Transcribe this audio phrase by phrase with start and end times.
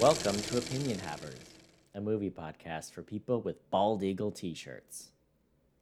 [0.00, 1.40] Welcome to Opinion Havers,
[1.94, 5.08] a movie podcast for people with bald eagle t shirts.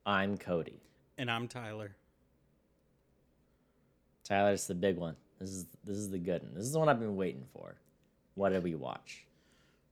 [0.06, 0.80] I'm Cody.
[1.18, 1.96] And I'm Tyler.
[4.22, 5.16] Tyler, it's the big one.
[5.40, 6.54] This is this is the good one.
[6.54, 7.74] This is the one I've been waiting for.
[8.36, 9.26] What did we watch?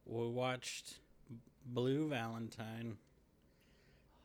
[0.06, 0.98] We watched
[1.66, 2.96] Blue Valentine.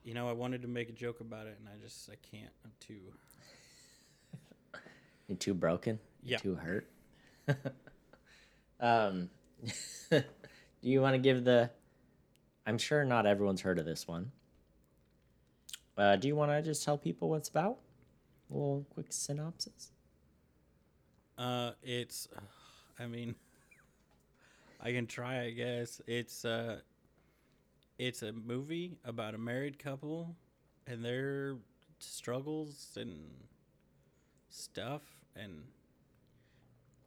[0.04, 2.54] You know, I wanted to make a joke about it, and I just I can't.
[2.64, 3.00] I'm too.
[5.28, 5.98] You're too broken?
[6.21, 6.38] You Yeah.
[6.38, 6.88] Too hurt?
[8.79, 9.29] um,
[10.11, 10.24] do
[10.82, 11.70] you want to give the?
[12.66, 14.32] I'm sure not everyone's heard of this one.
[15.97, 17.78] Uh, do you want to just tell people what it's about?
[18.52, 19.92] A little quick synopsis.
[21.38, 22.28] Uh, it's.
[23.00, 23.36] I mean,
[24.82, 25.43] I can try.
[25.43, 26.80] I guess it's uh,
[27.97, 30.36] it's a movie about a married couple
[30.86, 31.55] and their
[32.00, 33.30] struggles and
[34.50, 35.02] stuff
[35.36, 35.64] and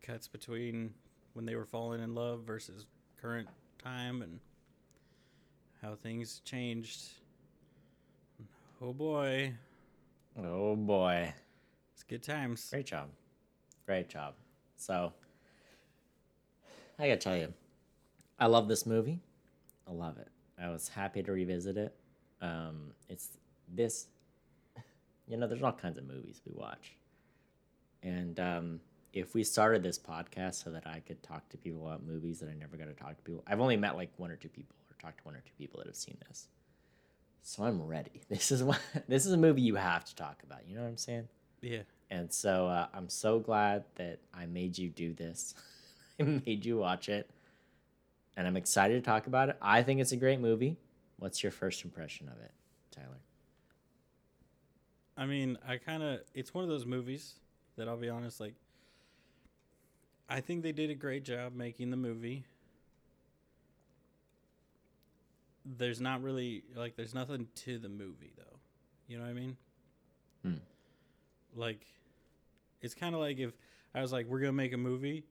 [0.03, 0.93] cuts between
[1.35, 2.87] when they were falling in love versus
[3.21, 3.49] current
[3.83, 4.41] time and
[5.83, 7.09] how things changed.
[8.83, 9.53] Oh boy,
[10.39, 11.33] Oh boy.
[11.93, 12.69] it's good times.
[12.71, 13.09] Great job.
[13.87, 14.35] Great job.
[14.77, 15.13] So,
[16.99, 17.53] I gotta tell you,
[18.39, 19.21] I love this movie.
[19.87, 20.29] I love it.
[20.63, 21.95] I was happy to revisit it.
[22.41, 23.39] Um, it's
[23.75, 24.07] this,
[25.29, 26.97] you know, there's all kinds of movies we watch.
[28.03, 28.81] And um,
[29.13, 32.49] if we started this podcast so that I could talk to people about movies that
[32.49, 34.77] I never got to talk to people, I've only met like one or two people
[34.91, 36.49] or talked to one or two people that have seen this.
[37.43, 38.23] So I'm ready.
[38.29, 40.61] This is what this is a movie you have to talk about.
[40.69, 41.29] You know what I'm saying?
[41.61, 41.83] Yeah.
[42.11, 45.55] And so uh, I'm so glad that I made you do this.
[46.21, 47.31] I made you watch it.
[48.37, 49.57] And I'm excited to talk about it.
[49.61, 50.77] I think it's a great movie.
[51.19, 52.53] What's your first impression of it,
[52.91, 53.19] Tyler?
[55.17, 57.35] I mean, I kind of it's one of those movies
[57.77, 58.55] that I'll be honest like
[60.31, 62.45] I think they did a great job making the movie.
[65.67, 68.59] There's not really like there's nothing to the movie though.
[69.09, 69.57] You know what I mean?
[70.43, 70.55] Hmm.
[71.57, 71.85] Like
[72.81, 73.53] it's kind of like if
[73.93, 75.25] I was like we're going to make a movie,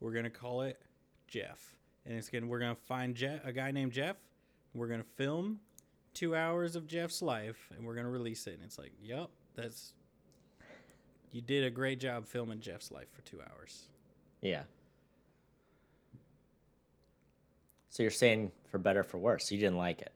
[0.00, 0.80] we're going to call it
[1.28, 1.74] Jeff.
[2.06, 4.16] And it's going to we're going to find Jeff, a guy named Jeff.
[4.74, 5.60] We're going to film
[6.14, 8.54] 2 hours of Jeff's life and we're going to release it.
[8.54, 9.92] And it's like, "Yep, that's
[11.30, 13.88] you did a great job filming Jeff's life for 2 hours."
[14.46, 14.62] Yeah.
[17.90, 20.12] So you're saying for better or for worse, you didn't like it.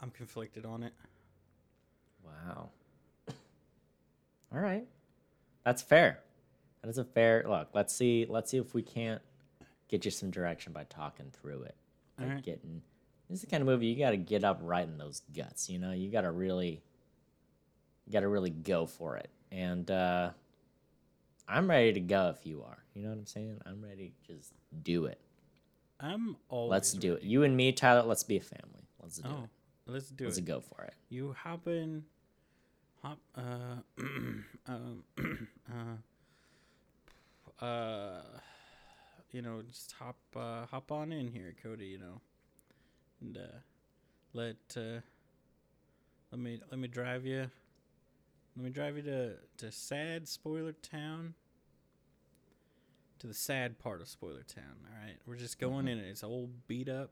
[0.00, 0.92] I'm conflicted on it.
[2.22, 2.68] Wow.
[4.52, 4.86] All right.
[5.64, 6.20] That's fair.
[6.82, 7.70] That is a fair look.
[7.72, 9.22] Let's see let's see if we can't
[9.88, 11.74] get you some direction by talking through it.
[12.20, 12.44] All right.
[12.44, 12.82] getting
[13.30, 15.78] this is the kind of movie you gotta get up right in those guts, you
[15.78, 15.92] know?
[15.92, 16.82] You gotta really
[18.06, 19.30] you gotta really go for it.
[19.50, 20.30] And uh
[21.48, 22.78] I'm ready to go if you are.
[22.94, 23.60] You know what I'm saying?
[23.66, 25.20] I'm ready to just do it.
[26.00, 27.22] I'm always let's do it.
[27.22, 28.88] You and me, Tyler, let's be a family.
[29.02, 29.50] Let's do Oh, it.
[29.92, 30.28] let's do it.
[30.28, 30.94] Let's go for it.
[31.08, 32.04] You hop in,
[33.02, 33.76] hop, uh,
[34.66, 35.04] um,
[37.60, 38.22] uh, uh,
[39.32, 41.86] you know, just hop, uh, hop on in here, Cody.
[41.86, 42.20] You know,
[43.20, 43.58] and uh,
[44.32, 45.00] let uh,
[46.32, 47.50] let me let me drive you.
[48.56, 51.34] Let me drive you to to sad spoiler town.
[53.20, 54.76] To the sad part of spoiler town.
[54.86, 55.88] All right, we're just going mm-hmm.
[55.88, 56.08] in it.
[56.08, 57.10] It's old beat up.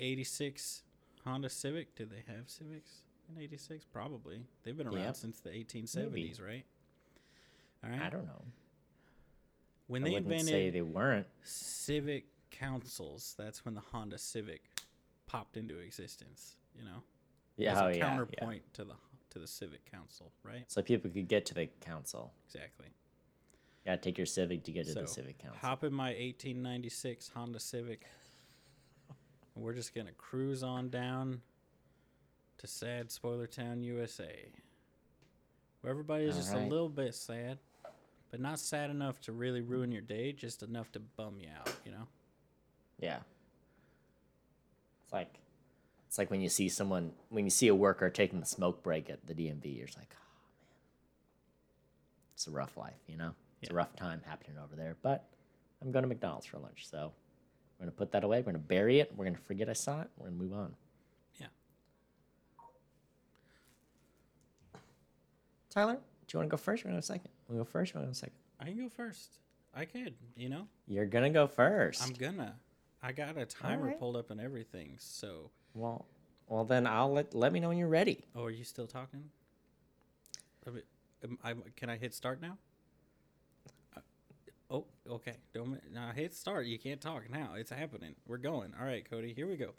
[0.00, 0.82] 86
[1.24, 1.94] Honda Civic.
[1.94, 3.84] Did they have Civics in 86?
[3.84, 4.42] Probably.
[4.62, 5.16] They've been around Yep.
[5.16, 6.64] since the 1870s, right?
[7.82, 8.02] All right.
[8.02, 8.42] I don't know.
[9.86, 11.26] when I they invented say they weren't.
[11.42, 14.62] civic councils, that's when the Honda Civic
[15.26, 17.02] popped into existence, you know?
[17.56, 18.08] Yeah, As a oh, yeah, yeah.
[18.08, 18.94] counterpoint to the
[19.34, 20.64] to the Civic Council, right?
[20.68, 22.32] So people could get to the council.
[22.46, 22.86] Exactly.
[23.84, 25.58] Yeah, take your civic to get to so, the civic council.
[25.60, 28.06] hop in my 1896 Honda Civic.
[29.54, 31.42] and we're just going to cruise on down
[32.58, 34.48] to sad Spoiler Town, USA.
[35.80, 37.58] Where everybody is just a little bit sad,
[38.30, 41.70] but not sad enough to really ruin your day, just enough to bum you out,
[41.84, 42.06] you know?
[42.98, 43.18] Yeah.
[45.02, 45.40] It's like
[46.14, 49.10] it's like when you see someone when you see a worker taking the smoke break
[49.10, 50.30] at the DMV, you're just like, oh
[50.70, 50.78] man.
[52.34, 53.32] It's a rough life, you know?
[53.60, 54.96] It's a rough time happening over there.
[55.02, 55.24] But
[55.82, 57.10] I'm going to McDonald's for lunch, so
[57.76, 60.08] we're gonna put that away, we're gonna bury it, we're gonna forget I saw it,
[60.16, 60.76] we're gonna move on.
[61.40, 61.46] Yeah.
[65.70, 65.98] Tyler, do
[66.32, 67.30] you wanna go first or wanna go second?
[67.48, 68.36] Wanna go first or wanna go second?
[68.60, 69.38] I can go first.
[69.74, 70.68] I could, you know?
[70.86, 72.54] You're gonna go 1st I'm gonna.
[73.02, 73.98] I got a timer Alright.
[73.98, 75.50] pulled up and everything, so.
[75.74, 76.06] Well,
[76.48, 78.24] well then I'll let let me know when you're ready.
[78.34, 79.24] Oh, are you still talking?
[80.66, 80.70] I
[81.42, 82.58] I, can I hit start now?
[83.96, 84.00] Uh,
[84.70, 85.36] oh, okay.
[85.52, 86.66] Don't now hit start.
[86.66, 87.50] You can't talk now.
[87.56, 88.14] It's happening.
[88.26, 88.72] We're going.
[88.78, 89.32] All right, Cody.
[89.34, 89.74] Here we go.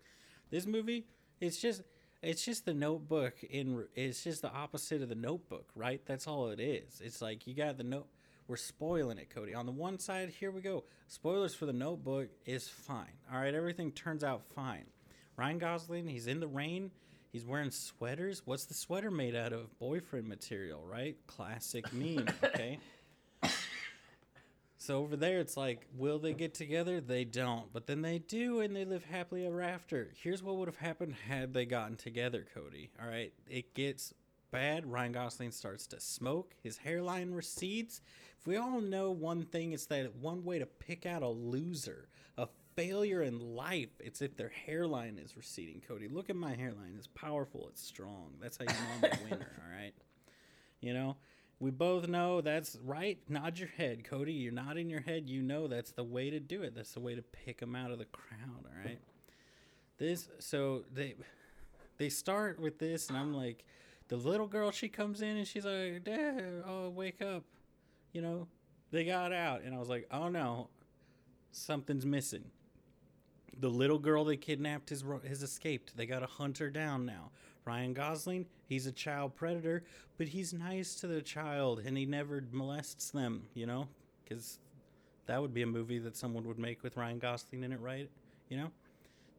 [0.50, 1.06] This movie,
[1.40, 1.82] it's just
[2.22, 6.02] it's just the Notebook in it's just the opposite of the Notebook, right?
[6.06, 7.02] That's all it is.
[7.04, 8.08] It's like you got the note.
[8.48, 9.56] We're spoiling it, Cody.
[9.56, 10.84] On the one side, here we go.
[11.08, 13.18] Spoilers for the Notebook is fine.
[13.32, 14.86] All right, everything turns out fine.
[15.38, 16.92] Ryan Gosling, he's in the rain.
[17.32, 18.42] He's wearing sweaters.
[18.46, 19.78] What's the sweater made out of?
[19.78, 21.18] Boyfriend material, right?
[21.28, 22.28] Classic meme.
[22.44, 22.80] Okay.
[24.78, 27.02] So over there, it's like, will they get together?
[27.02, 27.74] They don't.
[27.74, 30.12] But then they do, and they live happily ever after.
[30.22, 32.92] Here's what would have happened had they gotten together, Cody.
[33.02, 33.34] All right.
[33.50, 34.14] It gets
[34.52, 34.86] bad.
[34.86, 36.54] Ryan Gosling starts to smoke.
[36.62, 38.02] His hairline recedes.
[38.40, 42.08] If we all know one thing, it's that one way to pick out a loser,
[42.76, 46.08] failure in life, it's if their hairline is receding, Cody.
[46.08, 46.96] Look at my hairline.
[46.98, 47.68] It's powerful.
[47.70, 48.34] It's strong.
[48.42, 49.94] That's how you know I'm a winner, all right?
[50.82, 51.18] You know?
[51.60, 53.18] We both know that's right.
[53.30, 54.34] Nod your head, Cody.
[54.34, 55.30] You're nodding your head.
[55.30, 56.76] You know that's the way to do it.
[56.76, 58.66] That's the way to pick them out of the crowd.
[58.66, 59.00] All right.
[59.98, 61.16] This so they
[61.98, 63.64] they start with this, and I'm like,
[64.10, 67.44] the little girl she comes in and she's like, Dad, oh wake up,
[68.12, 68.48] you know.
[68.92, 70.70] They got out, and I was like, oh no,
[71.52, 72.46] something's missing.
[73.60, 75.96] The little girl they kidnapped has has escaped.
[75.96, 77.32] They got to hunt her down now.
[77.66, 79.84] Ryan Gosling, he's a child predator,
[80.18, 83.88] but he's nice to the child and he never molests them, you know?
[84.24, 84.60] Because
[85.26, 88.10] that would be a movie that someone would make with Ryan Gosling in it, right?
[88.50, 88.72] You know?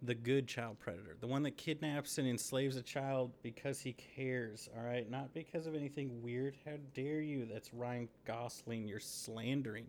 [0.02, 4.68] The good child predator, the one that kidnaps and enslaves a child because he cares,
[4.76, 5.08] all right?
[5.10, 6.56] Not because of anything weird.
[6.66, 7.46] How dare you?
[7.50, 8.88] That's Ryan Gosling.
[8.88, 9.86] You're slandering.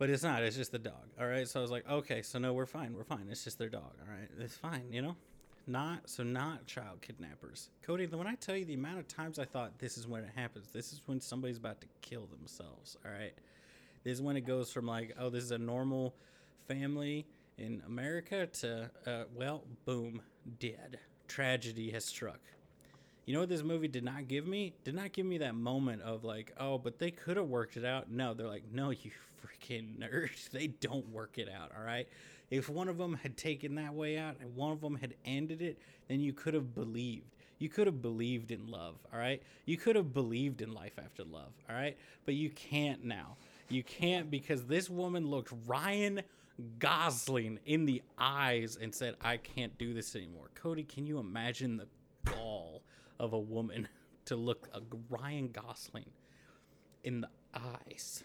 [0.00, 0.42] But it's not.
[0.42, 1.10] It's just the dog.
[1.20, 1.46] All right.
[1.46, 2.94] So I was like, okay, so no, we're fine.
[2.96, 3.26] We're fine.
[3.30, 3.92] It's just their dog.
[4.00, 4.30] All right.
[4.40, 4.84] It's fine.
[4.90, 5.16] You know,
[5.66, 7.68] not so not child kidnappers.
[7.82, 10.30] Cody, when I tell you the amount of times I thought this is when it
[10.34, 12.96] happens, this is when somebody's about to kill themselves.
[13.04, 13.34] All right.
[14.02, 16.14] This is when it goes from like, oh, this is a normal
[16.66, 17.26] family
[17.58, 20.22] in America to, uh, well, boom,
[20.58, 20.98] dead.
[21.28, 22.40] Tragedy has struck.
[23.30, 24.74] You know what this movie did not give me?
[24.82, 27.84] Did not give me that moment of like, oh, but they could have worked it
[27.84, 28.10] out.
[28.10, 30.50] No, they're like, no, you freaking nerd.
[30.50, 32.08] They don't work it out, all right?
[32.50, 35.62] If one of them had taken that way out and one of them had ended
[35.62, 35.78] it,
[36.08, 37.36] then you could have believed.
[37.60, 39.40] You could have believed in love, all right?
[39.64, 41.96] You could have believed in life after love, all right?
[42.24, 43.36] But you can't now.
[43.68, 46.22] You can't because this woman looked Ryan
[46.80, 50.50] Gosling in the eyes and said, I can't do this anymore.
[50.56, 51.86] Cody, can you imagine the
[52.24, 52.82] gall
[53.20, 53.86] of a woman
[54.24, 56.10] to look a Ryan Gosling
[57.04, 58.24] in the eyes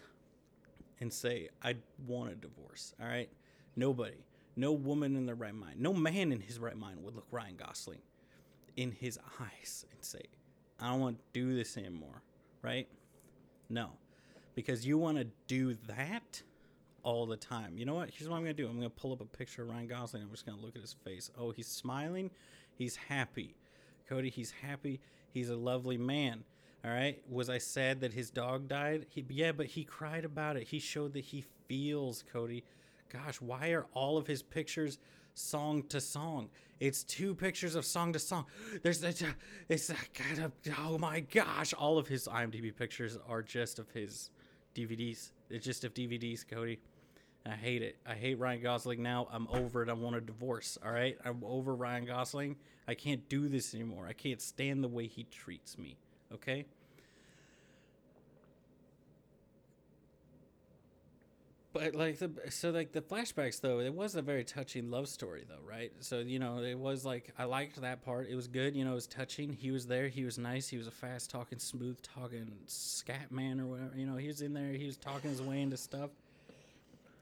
[1.00, 1.76] and say, I
[2.06, 2.94] want a divorce.
[3.00, 3.28] All right.
[3.76, 4.16] Nobody,
[4.56, 7.56] no woman in their right mind, no man in his right mind would look Ryan
[7.56, 8.00] Gosling
[8.76, 10.22] in his eyes and say,
[10.80, 12.22] I don't want to do this anymore.
[12.62, 12.88] Right?
[13.68, 13.90] No.
[14.54, 16.42] Because you want to do that
[17.02, 17.76] all the time.
[17.76, 18.10] You know what?
[18.10, 19.86] Here's what I'm going to do I'm going to pull up a picture of Ryan
[19.86, 20.22] Gosling.
[20.22, 21.30] I'm just going to look at his face.
[21.38, 22.30] Oh, he's smiling.
[22.76, 23.54] He's happy.
[24.08, 25.00] Cody, he's happy.
[25.32, 26.44] He's a lovely man.
[26.84, 27.20] All right.
[27.28, 29.06] Was I sad that his dog died?
[29.08, 30.68] He, yeah, but he cried about it.
[30.68, 32.64] He showed that he feels, Cody.
[33.12, 34.98] Gosh, why are all of his pictures
[35.34, 36.48] song to song?
[36.78, 38.46] It's two pictures of song to song.
[38.82, 41.72] There's it's a kind of, oh my gosh.
[41.74, 44.30] All of his IMDb pictures are just of his
[44.74, 45.30] DVDs.
[45.50, 46.78] It's just of DVDs, Cody.
[47.44, 47.96] I hate it.
[48.06, 49.28] I hate Ryan Gosling now.
[49.30, 49.88] I'm over it.
[49.88, 50.78] I want a divorce.
[50.84, 51.16] All right.
[51.24, 52.56] I'm over Ryan Gosling.
[52.88, 54.06] I can't do this anymore.
[54.08, 55.96] I can't stand the way he treats me.
[56.32, 56.66] Okay.
[61.72, 65.44] But like the so like the flashbacks though, it was a very touching love story
[65.46, 65.92] though, right?
[66.00, 68.28] So you know it was like I liked that part.
[68.30, 68.74] It was good.
[68.74, 69.52] You know it was touching.
[69.52, 70.08] He was there.
[70.08, 70.68] He was nice.
[70.68, 73.92] He was a fast talking, smooth talking scat man or whatever.
[73.94, 74.72] You know he was in there.
[74.72, 76.10] He was talking his way into stuff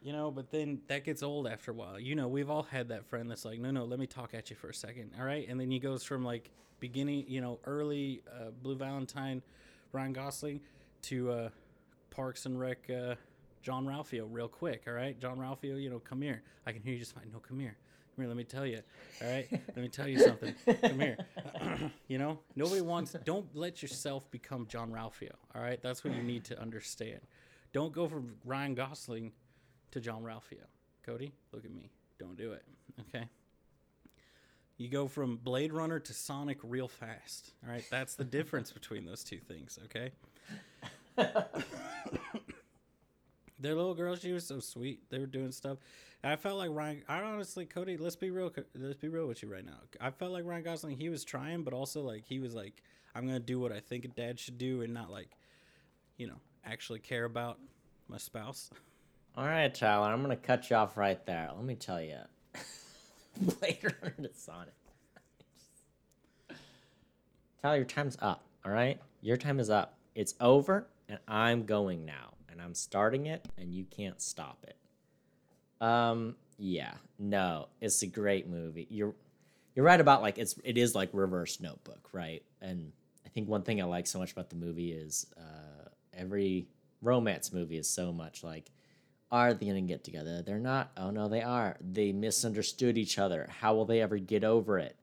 [0.04, 1.98] you know but then that gets old after a while.
[1.98, 4.50] You know we've all had that friend that's like no no let me talk at
[4.50, 5.48] you for a second all right?
[5.48, 9.42] And then he goes from like beginning you know early uh, blue valentine
[9.92, 10.60] ryan gosling
[11.02, 11.48] to uh,
[12.10, 13.14] parks and rec uh,
[13.62, 15.18] jean-ralphio real quick all right?
[15.18, 16.42] Jean-Ralphio, you know come here.
[16.66, 17.30] I can hear you just fine.
[17.32, 17.76] No come here.
[18.14, 18.80] Come here let me tell you
[19.22, 19.48] all right?
[19.50, 20.54] Let me tell you something.
[20.82, 21.16] Come here.
[22.08, 25.80] You know nobody wants don't let yourself become Jean-Ralphio, all right?
[25.82, 27.20] That's what you need to understand.
[27.72, 29.32] Don't go from ryan gosling
[29.94, 30.66] to Jean-Ralphio.
[31.04, 31.90] Cody, look at me.
[32.18, 32.64] Don't do it.
[33.00, 33.28] Okay.
[34.76, 37.52] You go from Blade Runner to Sonic real fast.
[37.64, 37.84] All right.
[37.90, 39.78] That's the difference between those two things.
[39.84, 40.10] Okay.
[43.60, 45.08] Their little girl, she was so sweet.
[45.10, 45.78] They were doing stuff.
[46.24, 47.02] I felt like Ryan.
[47.08, 48.52] I honestly, Cody, let's be real.
[48.74, 49.78] Let's be real with you right now.
[50.00, 50.96] I felt like Ryan Gosling.
[50.96, 52.82] He was trying, but also like he was like,
[53.14, 55.30] I'm gonna do what I think a dad should do, and not like
[56.16, 57.58] you know, actually care about
[58.08, 58.70] my spouse.
[59.36, 61.50] All right, Tyler, I'm gonna cut you off right there.
[61.56, 62.18] Let me tell you,
[63.40, 64.74] Blade Runner to Sonic.
[67.60, 68.44] Tyler, your time's up.
[68.64, 69.98] All right, your time is up.
[70.14, 74.76] It's over, and I'm going now, and I'm starting it, and you can't stop it.
[75.84, 78.86] Um, yeah, no, it's a great movie.
[78.88, 79.16] You're
[79.74, 82.44] you're right about like it's it is like reverse Notebook, right?
[82.62, 82.92] And
[83.26, 86.68] I think one thing I like so much about the movie is uh, every
[87.02, 88.70] romance movie is so much like
[89.34, 90.42] are they going to get together?
[90.42, 90.92] They're not.
[90.96, 91.76] Oh no, they are.
[91.80, 93.50] They misunderstood each other.
[93.50, 94.96] How will they ever get over it?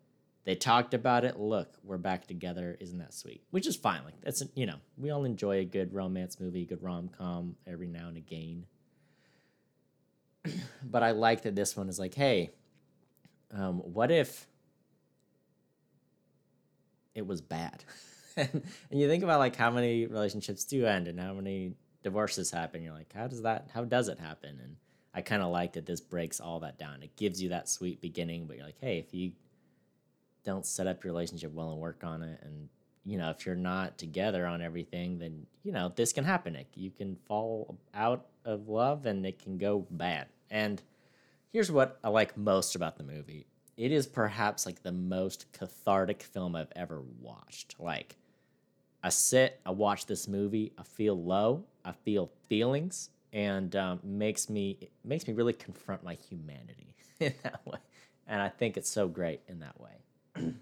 [0.46, 1.38] They talked about it.
[1.38, 2.78] Look, we're back together.
[2.80, 3.44] Isn't that sweet?
[3.52, 4.06] Which is fine.
[4.06, 7.88] Like that's you know we all enjoy a good romance movie, good rom com every
[7.88, 8.66] now and again.
[10.84, 12.52] but I like that this one is like, hey,
[13.54, 14.48] um, what if
[17.14, 17.84] it was bad?
[18.38, 18.50] and,
[18.92, 21.74] and you think about like how many relationships do end and how many
[22.04, 22.82] divorces happen.
[22.82, 23.70] You're like, how does that?
[23.74, 24.60] How does it happen?
[24.62, 24.76] And
[25.14, 27.04] I kind of like that this breaks all that down.
[27.04, 29.34] It gives you that sweet beginning, but you're like, hey, if you
[30.44, 32.70] don't set up your relationship well and work on it, and
[33.06, 36.56] you know, if you're not together on everything, then you know this can happen.
[36.56, 40.28] It, you can fall out of love, and it can go bad.
[40.50, 40.82] And
[41.52, 43.48] here's what I like most about the movie.
[43.78, 47.76] It is perhaps like the most cathartic film I've ever watched.
[47.80, 48.16] Like,
[49.04, 54.50] I sit, I watch this movie, I feel low, I feel feelings, and um, makes
[54.50, 57.80] me makes me really confront my humanity in that way.
[58.28, 59.92] And I think it's so great in that way.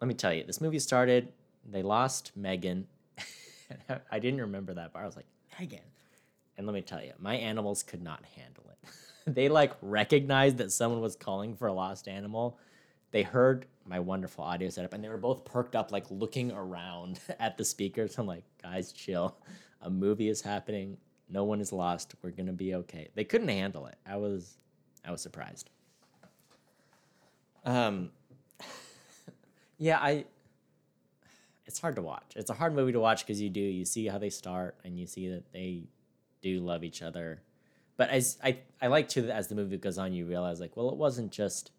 [0.00, 1.32] Let me tell you, this movie started.
[1.70, 2.86] They lost Megan.
[4.10, 5.26] I didn't remember that, but I was like
[5.58, 5.80] Megan.
[6.56, 8.88] And let me tell you, my animals could not handle it.
[9.34, 12.58] they like recognized that someone was calling for a lost animal.
[13.10, 17.20] They heard my wonderful audio setup and they were both perked up, like looking around
[17.40, 18.18] at the speakers.
[18.18, 19.36] I'm like, guys, chill.
[19.84, 20.96] A movie is happening.
[21.28, 22.14] No one is lost.
[22.22, 23.08] We're gonna be okay.
[23.14, 23.96] They couldn't handle it.
[24.04, 24.58] I was
[25.06, 25.70] I was surprised.
[27.64, 28.10] Um
[29.78, 30.24] yeah, I
[31.66, 32.32] it's hard to watch.
[32.36, 34.98] It's a hard movie to watch because you do you see how they start and
[34.98, 35.84] you see that they
[36.42, 37.40] do love each other.
[37.96, 40.90] But as I I like that as the movie goes on, you realize like, well,
[40.90, 41.70] it wasn't just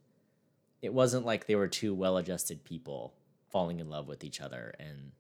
[0.82, 3.14] it wasn't like they were two well-adjusted people
[3.50, 5.12] falling in love with each other and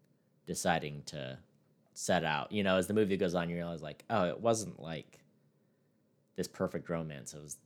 [0.45, 1.37] deciding to
[1.95, 2.51] set out.
[2.51, 5.19] You know, as the movie goes on, you realize like, oh, it wasn't like
[6.35, 7.33] this perfect romance.
[7.33, 7.57] It was,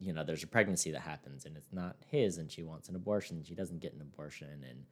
[0.00, 2.96] you know, there's a pregnancy that happens and it's not his, and she wants an
[2.96, 3.44] abortion.
[3.44, 4.84] She doesn't get an abortion, and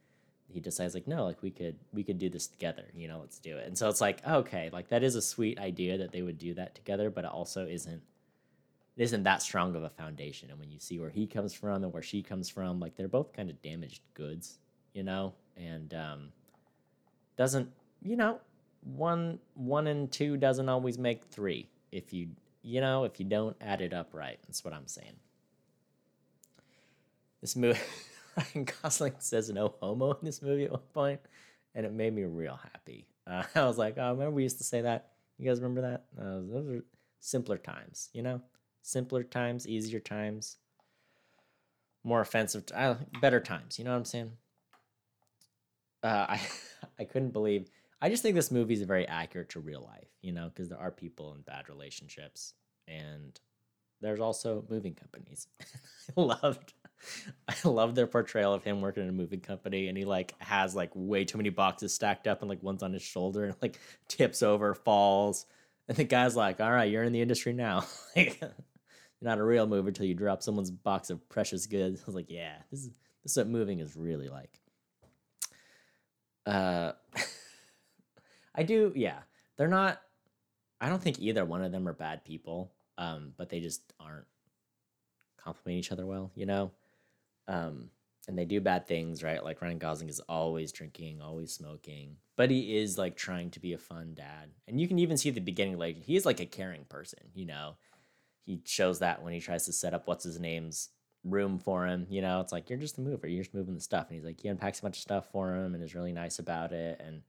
[0.47, 2.85] he decides like, no, like we could we could do this together.
[2.93, 3.67] You know, let's do it.
[3.67, 6.53] And so it's like, okay, like that is a sweet idea that they would do
[6.53, 8.01] that together, but it also isn't
[8.95, 10.51] it isn't that strong of a foundation.
[10.51, 13.07] And when you see where he comes from and where she comes from, like they're
[13.07, 14.59] both kind of damaged goods,
[14.93, 16.29] you know, and um,
[17.37, 17.71] doesn't
[18.03, 18.39] you know
[18.81, 22.29] one one and two doesn't always make three if you
[22.61, 24.39] you know if you don't add it up right.
[24.47, 25.15] That's what I'm saying.
[27.41, 27.79] This movie,
[28.37, 31.19] Ryan Gosling says no homo in this movie at one point,
[31.73, 33.07] and it made me real happy.
[33.25, 35.09] Uh, I was like, oh, remember we used to say that?
[35.37, 36.05] You guys remember that?
[36.21, 36.83] Uh, those are
[37.19, 38.41] simpler times, you know
[38.81, 40.57] simpler times, easier times,
[42.03, 43.77] more offensive, uh, better times.
[43.77, 44.31] You know what I'm saying?
[46.03, 46.41] Uh, I
[46.99, 47.69] I couldn't believe.
[48.01, 50.09] I just think this movie is very accurate to real life.
[50.21, 52.53] You know, because there are people in bad relationships,
[52.87, 53.39] and
[54.01, 55.47] there's also moving companies.
[56.17, 56.73] I loved.
[57.47, 60.75] I love their portrayal of him working in a moving company, and he like has
[60.75, 63.79] like way too many boxes stacked up, and like one's on his shoulder, and like
[64.07, 65.45] tips over, falls,
[65.87, 69.43] and the guy's like, "All right, you're in the industry now." Like, you're not a
[69.43, 72.01] real mover until you drop someone's box of precious goods.
[72.01, 72.89] I was like, yeah, this is
[73.23, 74.59] this is what moving is really like.
[76.45, 76.93] Uh,
[78.55, 79.19] I do, yeah.
[79.57, 80.01] They're not.
[80.79, 82.71] I don't think either one of them are bad people.
[82.97, 84.27] Um, but they just aren't
[85.37, 86.71] complement each other well, you know.
[87.47, 87.89] Um,
[88.27, 89.43] and they do bad things, right?
[89.43, 93.73] Like Ryan Gosling is always drinking, always smoking, but he is like trying to be
[93.73, 94.51] a fun dad.
[94.67, 97.45] And you can even see the beginning, like he is like a caring person, you
[97.45, 97.75] know
[98.43, 100.89] he shows that when he tries to set up what's his name's
[101.23, 102.07] room for him.
[102.09, 104.07] You know, it's like you're just a mover, you're just moving the stuff.
[104.09, 106.39] And he's like, he unpacks a bunch of stuff for him and is really nice
[106.39, 107.01] about it.
[107.05, 107.21] And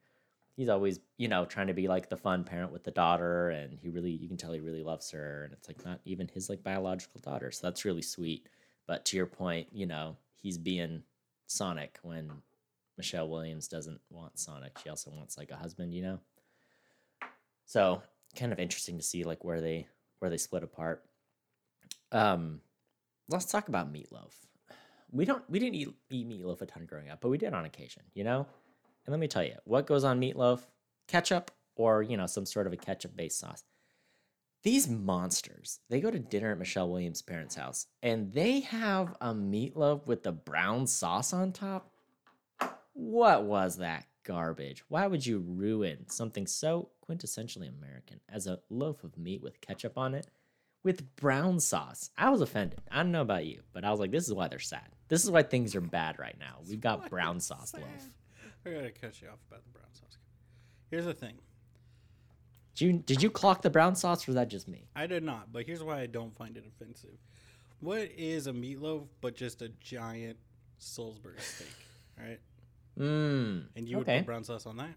[0.63, 3.51] he's always, you know, trying to be like the fun parent with the daughter.
[3.51, 5.43] And he really, you can tell he really loves her.
[5.43, 7.51] And it's like not even his like biological daughter.
[7.51, 8.47] So that's really sweet.
[8.87, 11.03] But to your point, you know, he's being
[11.49, 12.31] Sonic when
[12.97, 14.79] Michelle Williams doesn't want Sonic.
[14.79, 16.21] She also wants like a husband, you know?
[17.67, 18.01] So
[18.37, 19.89] kind of interesting to see like where they
[20.21, 21.03] where they split apart.
[22.13, 22.61] Um,
[23.29, 24.33] let's talk about meatloaf.
[25.11, 27.65] We don't we didn't eat, eat meatloaf a ton growing up, but we did on
[27.65, 28.47] occasion, you know.
[29.05, 30.61] And let me tell you, what goes on meatloaf?
[31.09, 33.65] Ketchup or you know some sort of a ketchup based sauce.
[34.63, 39.35] These monsters, they go to dinner at Michelle Williams' parents' house and they have a
[39.35, 41.91] meatloaf with the brown sauce on top.
[42.93, 44.85] What was that garbage?
[44.89, 49.99] Why would you ruin something so quintessentially American as a loaf of meat with ketchup
[49.99, 50.29] on it
[50.85, 52.11] with brown sauce?
[52.17, 52.81] I was offended.
[52.89, 54.89] I don't know about you, but I was like, this is why they're sad.
[55.09, 56.59] This is why things are bad right now.
[56.69, 58.11] We've got brown sauce loaf.
[58.67, 60.19] I gotta cut you off about the brown sauce.
[60.91, 61.39] Here's the thing.
[62.75, 64.87] Did you, did you clock the brown sauce or was that just me?
[64.97, 67.19] I did not, but here's why I don't find it offensive.
[67.81, 70.39] What is a meatloaf but just a giant
[70.79, 71.69] Salisbury steak,
[72.19, 72.41] right?
[72.99, 73.65] Mmm.
[73.77, 74.95] And you would put brown sauce on that.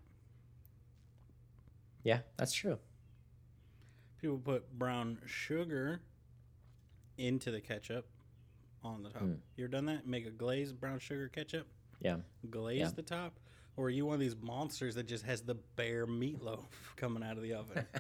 [2.03, 2.77] Yeah, that's true.
[4.21, 6.01] People put brown sugar
[7.17, 8.05] into the ketchup
[8.83, 9.21] on the top.
[9.23, 9.33] Hmm.
[9.55, 10.07] You ever done that?
[10.07, 11.67] Make a glazed brown sugar ketchup,
[12.01, 12.17] Yeah.
[12.49, 12.91] glaze Yeah.
[12.95, 13.39] the top,
[13.77, 16.63] or are you one of these monsters that just has the bare meatloaf
[16.95, 17.85] coming out of the oven?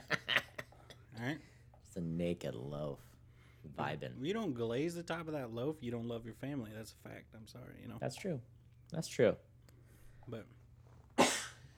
[1.19, 1.37] All right.
[1.87, 2.99] It's a naked loaf.
[3.79, 4.11] Vibing.
[4.19, 6.69] If you don't glaze the top of that loaf, you don't love your family.
[6.75, 7.33] That's a fact.
[7.35, 7.95] I'm sorry, you know.
[7.99, 8.39] That's true.
[8.91, 9.35] That's true.
[10.27, 10.45] But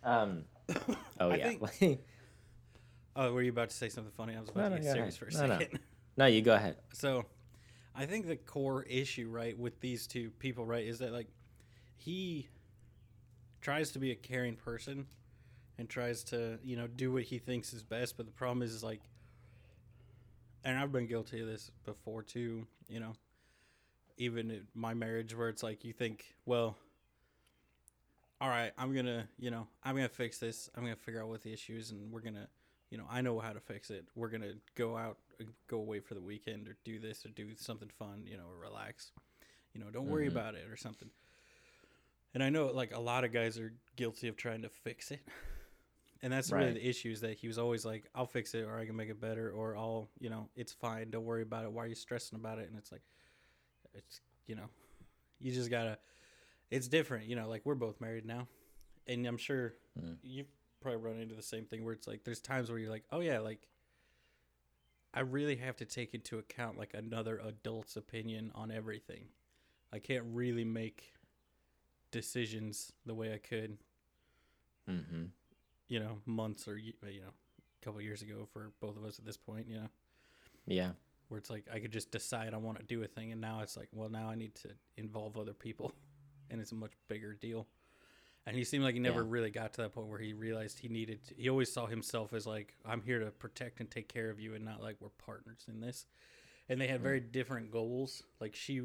[0.03, 0.43] Um.
[1.19, 1.95] Oh I yeah.
[3.15, 4.35] oh, were you about to say something funny?
[4.35, 5.33] I was about No, to no, get go serious ahead.
[5.33, 5.59] for a No, no.
[5.59, 5.79] second.
[6.17, 6.75] no, you go ahead.
[6.93, 7.25] So,
[7.95, 11.27] I think the core issue, right, with these two people, right, is that like
[11.95, 12.47] he
[13.61, 15.07] tries to be a caring person
[15.77, 18.73] and tries to, you know, do what he thinks is best, but the problem is,
[18.73, 19.01] is like,
[20.63, 23.13] and I've been guilty of this before too, you know,
[24.17, 26.75] even in my marriage where it's like you think, well,
[28.41, 30.69] all right, I'm gonna, you know, I'm gonna fix this.
[30.75, 32.47] I'm gonna figure out what the issue is, and we're gonna,
[32.91, 34.05] you know, I know how to fix it.
[34.15, 35.17] We're gonna go out,
[35.67, 38.57] go away for the weekend, or do this, or do something fun, you know, or
[38.57, 39.11] relax.
[39.73, 40.31] You know, don't worry Mhm.
[40.31, 41.09] about it, or something.
[42.33, 45.21] And I know, like a lot of guys are guilty of trying to fix it,
[46.21, 46.73] and that's really Right.
[46.75, 47.09] the issue.
[47.11, 49.49] Is that he was always like, "I'll fix it, or I can make it better,
[49.51, 51.09] or I'll, you know, it's fine.
[51.09, 51.71] Don't worry about it.
[51.71, 53.01] Why are you stressing about it?" And it's like,
[53.93, 54.69] it's you know,
[55.39, 55.97] you just gotta.
[56.69, 57.47] It's different, you know.
[57.47, 58.47] Like we're both married now,
[59.07, 60.17] and I'm sure Mhm.
[60.21, 63.05] you've probably run into the same thing where it's like there's times where you're like,
[63.11, 63.67] oh yeah, like
[65.13, 69.29] I really have to take into account like another adult's opinion on everything.
[69.91, 71.13] I can't really make
[72.11, 73.77] decisions the way I could,
[74.89, 75.25] Mm-hmm.
[75.89, 77.09] you know, months or you know,
[77.81, 79.89] a couple years ago for both of us at this point, you know,
[80.65, 80.91] Yeah.
[81.27, 83.59] where it's like I could just decide I want to do a thing, and now
[83.61, 85.91] it's like, well, now I need to involve other people,
[86.49, 87.67] and it's a much bigger deal.
[88.45, 89.29] And he seemed like he never Yeah.
[89.29, 91.21] really got to that point where he realized he needed.
[91.25, 94.39] To, he always saw himself as like, I'm here to protect and take care of
[94.39, 96.05] you, and not like we're partners in this.
[96.69, 98.23] And they had very different goals.
[98.39, 98.83] Like she,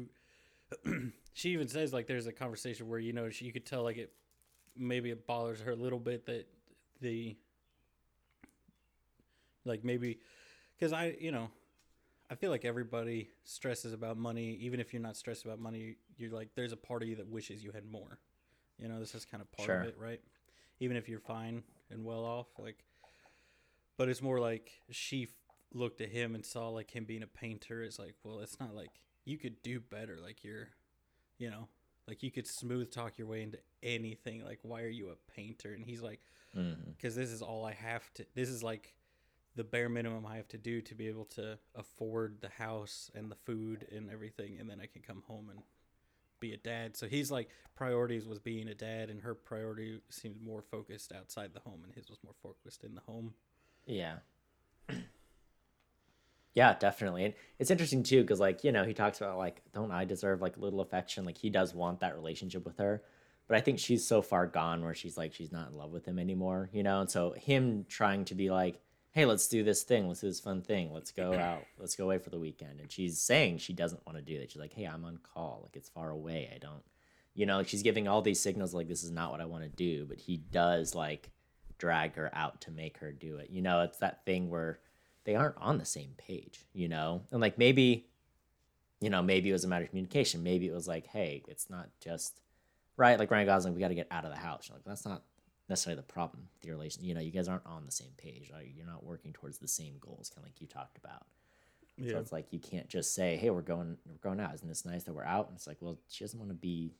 [1.33, 3.97] she even says like there's a conversation where you know she you could tell like
[3.97, 4.13] it
[4.77, 6.47] maybe it bothers her a little bit that
[7.01, 7.35] the
[9.65, 10.19] like maybe
[10.77, 11.49] because I you know
[12.29, 14.57] I feel like everybody stresses about money.
[14.61, 17.27] Even if you're not stressed about money you're like there's a part of you that
[17.27, 18.19] wishes you had more.
[18.79, 19.81] You know this is kind of part Sure.
[19.81, 20.21] of it right?
[20.79, 22.83] Even if you're fine and well off like
[23.97, 25.29] but it's more like she f-
[25.73, 27.83] looked at him and saw like him being a painter.
[27.83, 28.91] It's like well it's not like
[29.25, 30.69] you could do better like you're
[31.37, 31.67] you know
[32.07, 35.73] like you could smooth talk your way into anything like why are you a painter
[35.73, 36.21] and he's like
[36.57, 36.91] Mm-hmm.
[36.91, 38.25] because this is all I have to.
[38.35, 38.93] This is like
[39.55, 43.31] the bare minimum I have to do to be able to afford the house and
[43.31, 45.63] the food and everything, and then I can come home and
[46.39, 46.95] be a dad.
[46.95, 51.55] So he's like priorities was being a dad, and her priority seemed more focused outside
[51.55, 53.33] the home, and his was more focused in the home.
[53.87, 54.17] Yeah.
[56.53, 57.25] Yeah, definitely.
[57.25, 60.41] And it's interesting too, because like, you know, he talks about like, don't I deserve
[60.41, 61.25] like a little affection?
[61.25, 63.03] Like he does want that relationship with her.
[63.47, 66.05] But I think she's so far gone where she's like she's not in love with
[66.05, 67.01] him anymore, you know?
[67.01, 68.79] And so him trying to be like,
[69.11, 72.05] Hey, let's do this thing, let's do this fun thing, let's go out, let's go
[72.05, 72.79] away for the weekend.
[72.79, 74.51] And she's saying she doesn't want to do that.
[74.51, 76.49] She's like, Hey, I'm on call, like it's far away.
[76.53, 76.83] I don't
[77.35, 79.69] you know, she's giving all these signals like this is not what I want to
[79.69, 81.31] do, but he does like
[81.77, 83.49] drag her out to make her do it.
[83.49, 84.79] You know, it's that thing where
[85.25, 87.23] they aren't on the same page, you know?
[87.31, 88.07] And like maybe,
[88.99, 90.43] you know, maybe it was a matter of communication.
[90.43, 92.41] Maybe it was like, hey, it's not just
[92.97, 93.17] right.
[93.17, 94.67] Like Ryan Gosling, we got to get out of the house.
[94.67, 95.23] You're like, that's not
[95.69, 97.03] necessarily the problem with your relation.
[97.03, 98.51] You know, you guys aren't on the same page.
[98.51, 101.25] Like, you're not working towards the same goals, kind of like you talked about.
[101.97, 102.11] Yeah.
[102.11, 104.53] So it's like you can't just say, "Hey, we're going, we're going out.
[104.55, 106.95] Isn't this nice that we're out?" And it's like, well, she doesn't want to be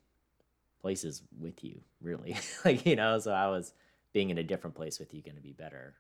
[0.82, 2.38] places with you, really.
[2.66, 3.18] like you know.
[3.18, 3.74] So I was
[4.14, 5.96] being in a different place with you going to be better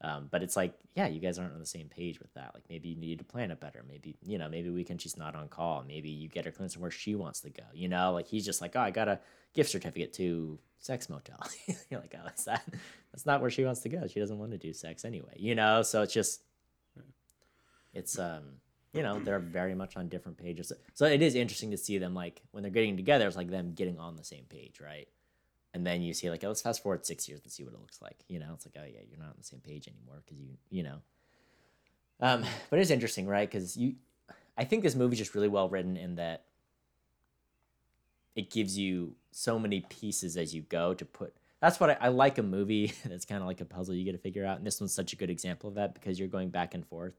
[0.00, 2.52] Um, but it's like, yeah, you guys aren't on the same page with that.
[2.54, 3.84] Like maybe you need to plan it better.
[3.88, 5.84] Maybe you know, maybe weekend she's not on call.
[5.86, 7.64] Maybe you get her clearance where she wants to go.
[7.74, 9.18] You know, like he's just like, oh, I got a
[9.54, 11.40] gift certificate to sex motel.
[11.90, 12.64] You're like, oh, is that
[13.12, 14.06] that's not where she wants to go.
[14.06, 15.34] She doesn't want to do sex anyway.
[15.36, 16.42] You know, so it's just
[17.92, 18.44] it's um
[18.92, 20.72] you know they're very much on different pages.
[20.94, 23.26] So it is interesting to see them like when they're getting together.
[23.26, 25.08] It's like them getting on the same page, right?
[25.74, 27.80] And then you see like oh, let's fast forward six years and see what it
[27.80, 28.50] looks like you know?
[28.54, 30.98] It's like oh yeah you're not on the same page anymore because you you know?
[32.20, 33.48] Um but it's interesting right?
[33.48, 33.94] Because you
[34.56, 36.44] i think this movie's just really well written in that
[38.34, 42.08] it gives you so many pieces as you go to put that's what i, I
[42.08, 44.66] like a movie that's kind of like a puzzle you get to figure out and
[44.66, 47.14] this one's such a good example of that because you're going back and forth.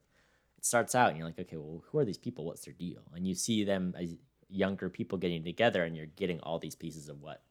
[0.56, 2.44] It starts out and you're like okay well who are these people?
[2.44, 3.02] What's their deal?
[3.14, 4.14] And you see them as
[4.48, 7.42] younger people getting together and you're getting all these pieces of what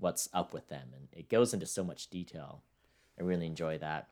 [0.00, 0.88] what's up with them.
[0.94, 2.62] And it goes into so much detail.
[3.18, 4.08] I really enjoy that.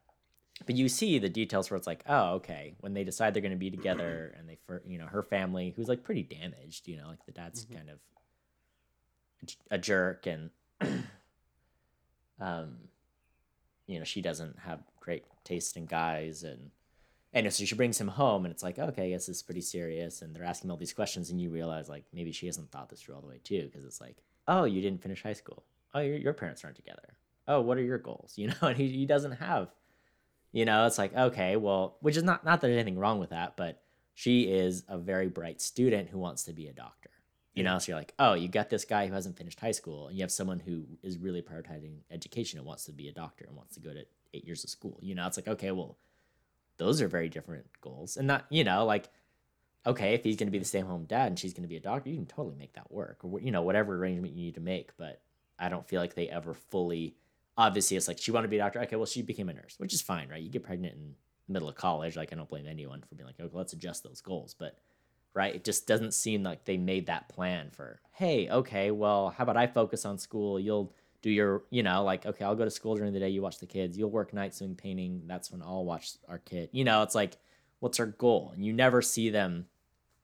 [0.66, 3.52] But you see the details where it's like oh okay when they decide they're going
[3.52, 6.96] to be together and they for you know her family who's like pretty damaged you
[6.96, 7.76] know like the dad's mm-hmm.
[7.76, 7.98] kind of
[9.70, 10.50] a jerk and
[12.40, 12.76] um
[13.86, 16.70] you know she doesn't have great taste in guys and
[17.32, 19.60] and so she brings him home and it's like okay i guess this is pretty
[19.60, 20.22] serious.
[20.22, 23.00] And they're asking all these questions and you realize like maybe she hasn't thought this
[23.00, 24.16] through all the way too because it's like
[24.48, 25.62] oh you didn't finish high school
[25.94, 27.16] oh your, your parents aren't together.
[27.46, 28.34] Oh what are your goals?
[28.36, 29.68] You know and he, he doesn't have
[30.52, 33.30] you know it's like okay well which is not not that there's anything wrong with
[33.30, 33.82] that but
[34.14, 37.10] she is a very bright student who wants to be a doctor.
[37.54, 40.08] You know so you're like oh you got this guy who hasn't finished high school
[40.08, 43.46] and you have someone who is really prioritizing education and wants to be a doctor
[43.46, 44.98] and wants to go to eight years of school.
[45.02, 45.98] You know it's like okay well
[46.76, 48.16] those are very different goals.
[48.16, 49.10] And not you know like
[49.86, 51.76] okay if he's going to be the stay home dad and she's going to be
[51.76, 54.54] a doctor you can totally make that work or you know whatever arrangement you need
[54.54, 55.20] to make but
[55.58, 57.16] I don't feel like they ever fully.
[57.56, 58.80] Obviously, it's like she wanted to be a doctor.
[58.82, 60.42] Okay, well, she became a nurse, which is fine, right?
[60.42, 61.14] You get pregnant in
[61.46, 62.16] the middle of college.
[62.16, 64.54] Like, I don't blame anyone for being like, okay, let's adjust those goals.
[64.54, 64.78] But,
[65.34, 69.42] right, it just doesn't seem like they made that plan for, hey, okay, well, how
[69.42, 70.60] about I focus on school?
[70.60, 73.28] You'll do your, you know, like, okay, I'll go to school during the day.
[73.28, 73.98] You watch the kids.
[73.98, 75.22] You'll work nights doing painting.
[75.26, 76.68] That's when I'll watch our kid.
[76.70, 77.38] You know, it's like,
[77.80, 78.52] what's our goal?
[78.54, 79.66] And you never see them.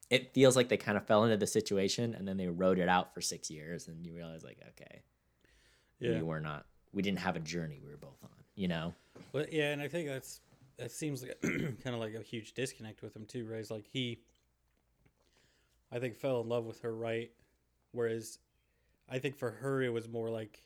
[0.09, 2.87] It feels like they kind of fell into the situation and then they wrote it
[2.87, 3.89] out for six years.
[3.89, 5.01] And you realize, like, okay,
[5.99, 6.13] yeah.
[6.13, 8.93] we were not we didn't have a journey we were both on you know
[9.33, 10.41] well yeah and i think that's
[10.77, 13.87] that seems like kind of like a huge disconnect with him too right it's like
[13.91, 14.19] he
[15.91, 17.31] i think fell in love with her right
[17.91, 18.39] whereas
[19.09, 20.61] i think for her it was more like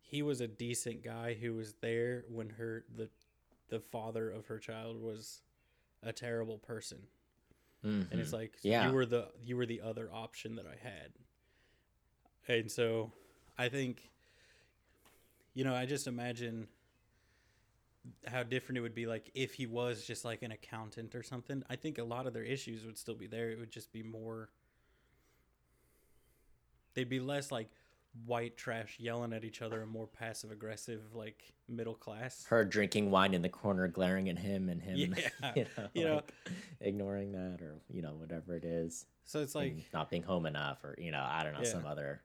[0.00, 3.08] he was a decent guy who was there when her the
[3.68, 5.40] the father of her child was
[6.02, 6.98] a terrible person
[7.84, 8.10] mm-hmm.
[8.10, 8.38] and it's mm-hmm.
[8.38, 8.86] like yeah.
[8.86, 11.12] you were the you were the other option that i had
[12.46, 13.10] and so
[13.58, 14.10] i think
[15.54, 16.68] you know, I just imagine
[18.26, 21.62] how different it would be like if he was just like an accountant or something.
[21.70, 23.50] I think a lot of their issues would still be there.
[23.50, 24.50] It would just be more
[26.94, 27.70] they'd be less like
[28.26, 32.44] white trash yelling at each other and more passive aggressive like middle class.
[32.48, 34.96] Her drinking wine in the corner glaring at him and him
[35.42, 35.52] yeah.
[35.56, 36.22] you know, you know
[36.80, 39.06] ignoring that or you know whatever it is.
[39.24, 41.70] So it's like not being home enough or you know, I don't know, yeah.
[41.70, 42.22] some other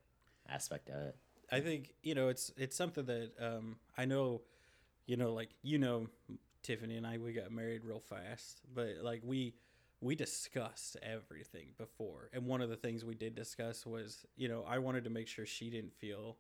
[0.48, 1.16] aspect of it.
[1.52, 4.42] I think you know it's it's something that um, I know,
[5.08, 6.08] you know, like you know,
[6.64, 9.56] Tiffany and I we got married real fast, but like we
[10.02, 14.66] we discussed everything before, and one of the things we did discuss was you know
[14.68, 16.38] I wanted to make sure she didn't feel,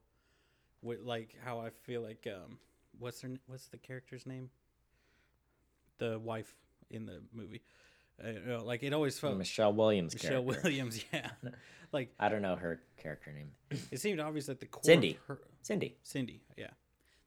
[0.81, 2.59] with like how I feel like um
[2.99, 4.49] what's her what's the character's name,
[5.97, 6.55] the wife
[6.89, 7.61] in the movie.
[8.23, 10.13] Uh, you know, like it always felt Michelle Williams.
[10.13, 10.61] Michelle character.
[10.63, 11.29] Williams, yeah.
[11.91, 13.51] like I don't know her character name.
[13.91, 16.71] It seemed obvious that the core Cindy, her, Cindy, Cindy, yeah,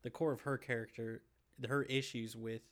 [0.02, 1.22] the core of her character,
[1.66, 2.62] her issues with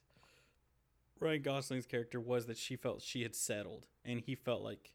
[1.19, 4.93] Ryan Gosling's character was that she felt she had settled, and he felt like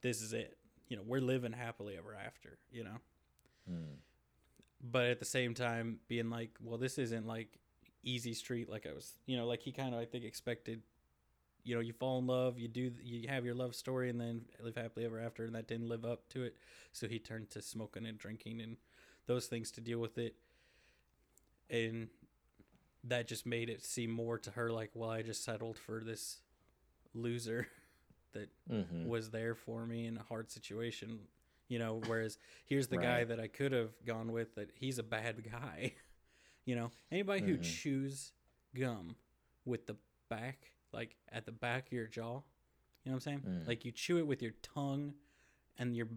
[0.00, 0.56] this is it.
[0.88, 2.58] You know, we're living happily ever after.
[2.70, 2.98] You know,
[3.68, 3.94] hmm.
[4.82, 7.58] but at the same time, being like, well, this isn't like
[8.02, 8.68] easy street.
[8.68, 10.82] Like I was, you know, like he kind of I think expected
[11.64, 14.42] you know you fall in love you do you have your love story and then
[14.62, 16.56] live happily ever after and that didn't live up to it
[16.92, 18.76] so he turned to smoking and drinking and
[19.26, 20.34] those things to deal with it
[21.70, 22.08] and
[23.04, 26.40] that just made it seem more to her like well i just settled for this
[27.14, 27.66] loser
[28.32, 29.06] that mm-hmm.
[29.06, 31.18] was there for me in a hard situation
[31.68, 33.06] you know whereas here's the right.
[33.06, 35.92] guy that i could have gone with that he's a bad guy
[36.64, 37.50] you know anybody mm-hmm.
[37.52, 38.32] who chews
[38.74, 39.14] gum
[39.64, 39.96] with the
[40.28, 42.42] back like at the back of your jaw.
[43.04, 43.42] You know what I'm saying?
[43.48, 43.68] Mm.
[43.68, 45.14] Like you chew it with your tongue
[45.78, 46.08] and your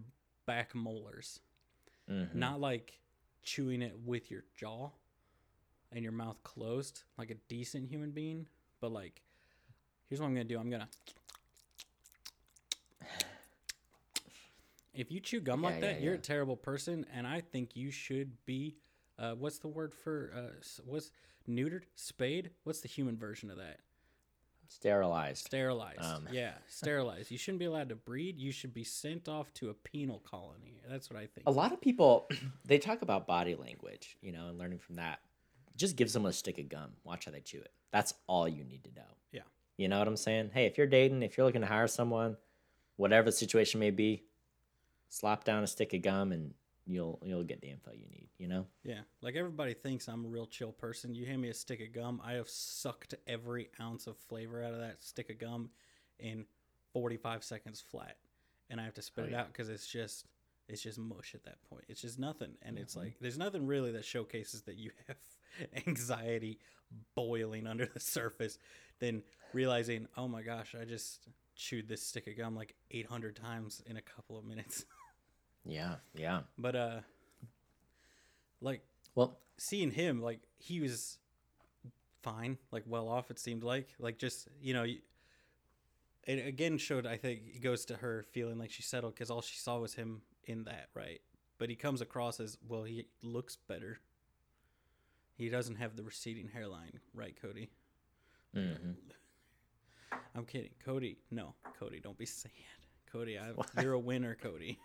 [0.46, 1.40] back molars.
[2.10, 2.38] Mm-hmm.
[2.38, 3.00] Not like
[3.42, 4.90] chewing it with your jaw
[5.92, 8.46] and your mouth closed like a decent human being,
[8.80, 9.22] but like
[10.08, 10.58] here's what I'm gonna do.
[10.58, 10.88] I'm gonna
[14.96, 17.76] if you chew gum Yeah, like that, yeah, you're a terrible person, and I think
[17.76, 18.76] you should be.
[19.18, 21.10] Uh, what's the word for uh, what's
[21.48, 21.82] neutered?
[21.94, 22.50] Spayed?
[22.64, 23.80] What's the human version of that?
[24.68, 25.46] Sterilized.
[25.46, 26.02] Sterilized.
[26.02, 26.28] Um.
[26.30, 27.30] Yeah, sterilized.
[27.30, 28.38] You shouldn't be allowed to breed.
[28.38, 30.80] You should be sent off to a penal colony.
[30.88, 31.46] That's what I think.
[31.46, 32.28] A lot of people
[32.64, 35.20] they talk about body language, you know, and learning from that.
[35.76, 36.92] Just give someone a stick of gum.
[37.04, 37.70] Watch how they chew it.
[37.92, 39.06] That's all you need to know.
[39.30, 39.42] Yeah.
[39.76, 40.50] You know what I'm saying?
[40.54, 42.36] Hey, if you're dating, if you're looking to hire someone,
[42.96, 44.24] whatever the situation may be,
[45.08, 46.54] slap down a stick of gum and
[46.86, 48.66] you'll you'll get the info you need, you know?
[48.84, 51.14] Yeah, like everybody thinks I'm a real chill person.
[51.14, 54.72] You hand me a stick of gum, I have sucked every ounce of flavor out
[54.72, 55.70] of that stick of gum
[56.18, 56.44] in
[56.92, 58.16] 45 seconds flat,
[58.70, 59.40] and I have to spit Oh, it yeah.
[59.40, 60.26] out because it's just
[60.68, 61.84] it's just mush at that point.
[61.88, 62.98] It's just nothing, and it's Mhm.
[63.04, 65.16] like there's nothing really that showcases that you have
[65.86, 66.58] anxiety
[67.14, 68.58] boiling under the surface
[68.98, 69.22] than
[69.52, 73.96] realizing, oh my gosh, I just chewed this stick of gum like 800 times in
[73.96, 74.84] a couple of minutes.
[75.68, 76.40] Yeah, yeah.
[76.58, 77.00] but uh,
[78.60, 78.82] like
[79.14, 81.18] Well, seeing him like he was
[82.22, 83.88] fine like well off it seemed like.
[83.98, 88.72] Like just you know it again showed i think it goes to her feeling like
[88.72, 91.20] she settled because all she saw was him in that right?
[91.58, 93.98] But he comes across as well he looks better.
[95.36, 97.70] He doesn't have the receding hairline right cody?
[98.54, 98.94] Mhm.
[100.34, 100.70] i'm kidding.
[100.84, 101.54] Cody no.
[101.78, 102.50] Cody don't be sad.
[103.10, 103.52] Cody I,
[103.82, 104.78] you're a winner cody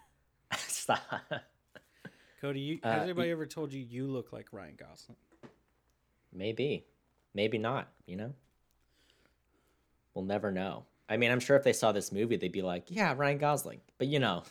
[0.95, 1.21] stop.
[2.41, 5.17] cody you, Uh, has anybody ever told you you look like ryan gosling
[6.33, 6.85] Maybe.
[7.33, 8.33] Maybe not, you know?
[10.13, 10.85] We'll never know.
[11.09, 13.81] I mean, I'm sure if they saw this movie, they'd be like, yeah, Ryan Gosling.
[13.97, 14.43] But you know,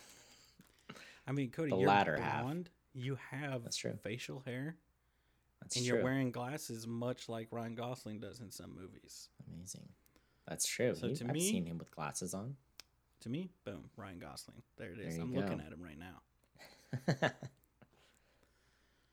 [1.27, 2.55] i mean cody The you're latter Half.
[2.93, 3.97] You have That's true.
[4.03, 4.75] facial hair
[5.61, 5.95] that's and true.
[5.95, 9.29] you're wearing glasses much like Ryan Gosling does in some movies.
[9.51, 9.87] Amazing.
[10.47, 10.93] That's true.
[10.95, 12.55] So He- to I've me- seen him with glasses on.
[13.21, 14.61] To me, boom, Ryan Gosling.
[14.77, 15.15] There it is.
[15.15, 15.39] There I'm go.
[15.39, 16.21] looking at him right now.
[17.07, 17.31] uh,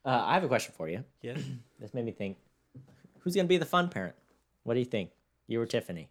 [0.05, 1.03] I have a question for you.
[1.21, 1.39] Yes.
[1.79, 2.37] This made me think
[3.19, 4.15] who's going to be the fun parent?
[4.63, 5.11] What do you think?
[5.47, 6.09] You or Tiffany?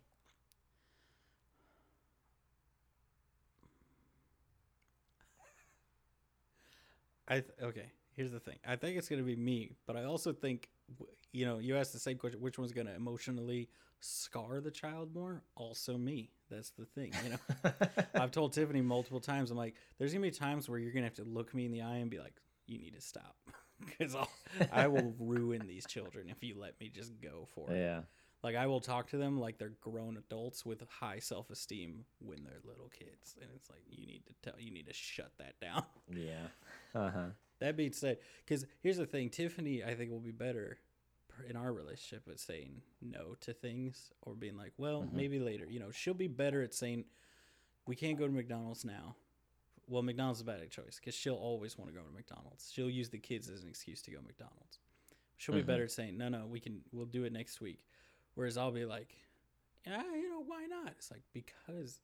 [7.29, 7.93] I th- okay.
[8.17, 8.57] Here's the thing.
[8.67, 10.69] I think it's gonna be me, but I also think,
[11.33, 13.69] you know, you asked the same question: which one's gonna emotionally
[14.01, 15.43] scar the child more?
[15.57, 16.31] Also me.
[16.51, 17.13] That's the thing.
[17.25, 17.73] You know,
[18.15, 19.51] I've told Tiffany multiple times.
[19.51, 21.83] I'm like, there's gonna be times where you're gonna have to look me in the
[21.83, 22.35] eye and be like,
[22.67, 23.37] you need to stop,
[23.87, 24.17] because
[24.73, 27.77] I will ruin these children if you let me just go for it.
[27.77, 28.01] yeah.
[28.43, 32.45] Like I will talk to them like they're grown adults with high self esteem when
[32.45, 35.55] they're little kids, and it's like you need to tell you need to shut that
[35.61, 35.83] down.
[36.15, 36.47] Yeah.
[36.95, 37.27] Uh huh.
[37.61, 40.79] That being said, because here's the thing, Tiffany I think will be better
[41.49, 45.13] in our relationship at saying no to things or being like, well, Mhm.
[45.13, 45.67] maybe later.
[45.71, 47.05] You know, she'll be better at saying
[47.87, 49.17] we can't go to McDonald's now.
[49.87, 52.71] Well, McDonald's is a bad choice because she'll always want to go to McDonald's.
[52.73, 54.81] She'll use the kids as an excuse to go to McDonald's.
[55.37, 55.67] She'll be Mhm.
[55.67, 57.87] better at saying, no, no, we can, we'll do it next week.
[58.35, 59.17] Whereas I'll be like,
[59.87, 60.89] yeah, you know, why not?
[60.89, 62.01] It's like, because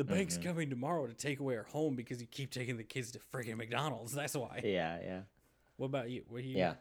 [0.00, 0.42] the bank's Mhm.
[0.44, 3.56] coming tomorrow to take away our home because you keep taking the kids to friggin'
[3.58, 4.12] McDonald's.
[4.14, 4.62] That's why.
[4.64, 5.22] Yeah, yeah.
[5.76, 6.24] What about you?
[6.28, 6.56] What you?
[6.56, 6.76] Yeah.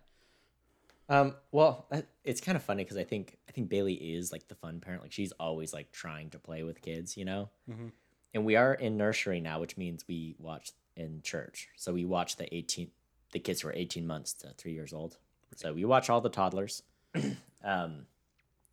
[1.09, 1.89] Um, well,
[2.23, 5.01] it's kind of funny because I think I think Bailey is like the fun parent.
[5.01, 7.49] Like she's always like trying to play with kids, you know.
[7.69, 7.91] Mhm.
[8.33, 11.67] And we are in nursery now, which means we watch in church.
[11.75, 12.91] So we watch the eighteen,
[13.31, 15.17] the kids who are eighteen months to three years old.
[15.55, 16.83] So we watch all the toddlers.
[17.63, 18.05] um,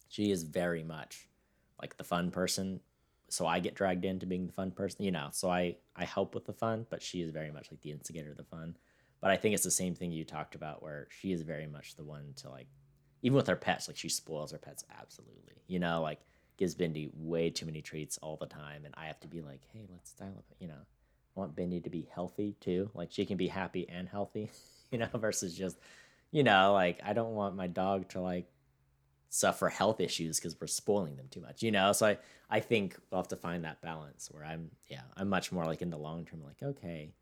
[0.08, 1.26] she is very much
[1.80, 2.80] like the fun person.
[3.28, 5.28] So I get dragged into being the fun person, you know.
[5.32, 8.30] So I I help with the fun, but she is very much like the instigator
[8.30, 8.76] of the fun.
[9.20, 11.96] But I think it's the same thing you talked about, where she is very much
[11.96, 12.68] the one to like,
[13.22, 15.54] even with her pets, like she spoils her pets absolutely.
[15.66, 16.20] You know, like
[16.58, 19.62] gives Bindi way too many treats all the time, and I have to be like,
[19.72, 20.44] hey, let's dial up.
[20.60, 22.90] You know, I want Bindi to be healthy too.
[22.94, 24.50] Like she can be happy and healthy,
[24.90, 25.78] you know, versus just,
[26.30, 28.46] you know, like I don't want my dog to like
[29.28, 31.92] suffer health issues because we're spoiling them too much, you know.
[31.92, 35.52] So I I think we'll have to find that balance where I'm yeah I'm much
[35.52, 37.12] more like in the long term, like okay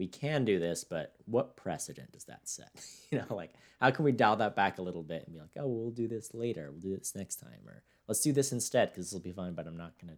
[0.00, 2.70] we can do this, but what precedent does that set?
[3.10, 5.50] you know, like how can we dial that back a little bit and be like,
[5.58, 8.90] oh, we'll do this later, we'll do this next time, or let's do this instead
[8.90, 10.16] because this will be fun, but I'm not gonna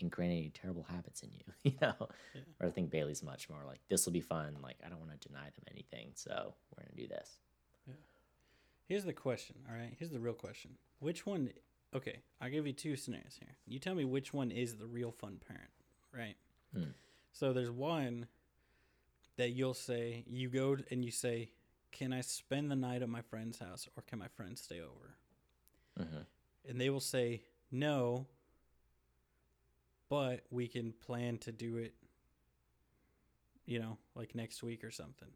[0.00, 2.08] ingrain any terrible habits in you, you know.
[2.34, 2.40] Yeah.
[2.58, 4.56] Or I think Bailey's much more like this will be fun.
[4.60, 7.38] Like I don't want to deny them anything, so we're gonna do this.
[8.90, 9.54] Here's the question.
[9.68, 9.94] All right.
[9.96, 10.72] Here's the real question.
[10.98, 11.50] Which one?
[11.94, 13.54] Okay, I'll give you two scenarios here.
[13.64, 15.70] You tell me which one is the real fun parent,
[16.12, 16.34] right?
[16.74, 16.90] Hmm.
[17.30, 18.26] So there's one
[19.36, 21.52] that you'll say you go and you say
[21.92, 25.14] can I spend the night at my friend's house or can my friend stay over?
[26.00, 26.22] Mm-hmm.
[26.68, 28.26] And they will say no,
[30.08, 31.94] but we can plan to do it,
[33.66, 35.30] you know, like next week or something.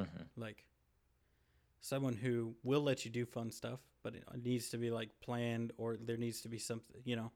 [0.00, 0.22] Mm-hmm.
[0.36, 0.64] Like
[1.82, 5.72] someone who will let you do fun stuff, but it needs to be like planned
[5.78, 7.32] or there needs to be something, you know.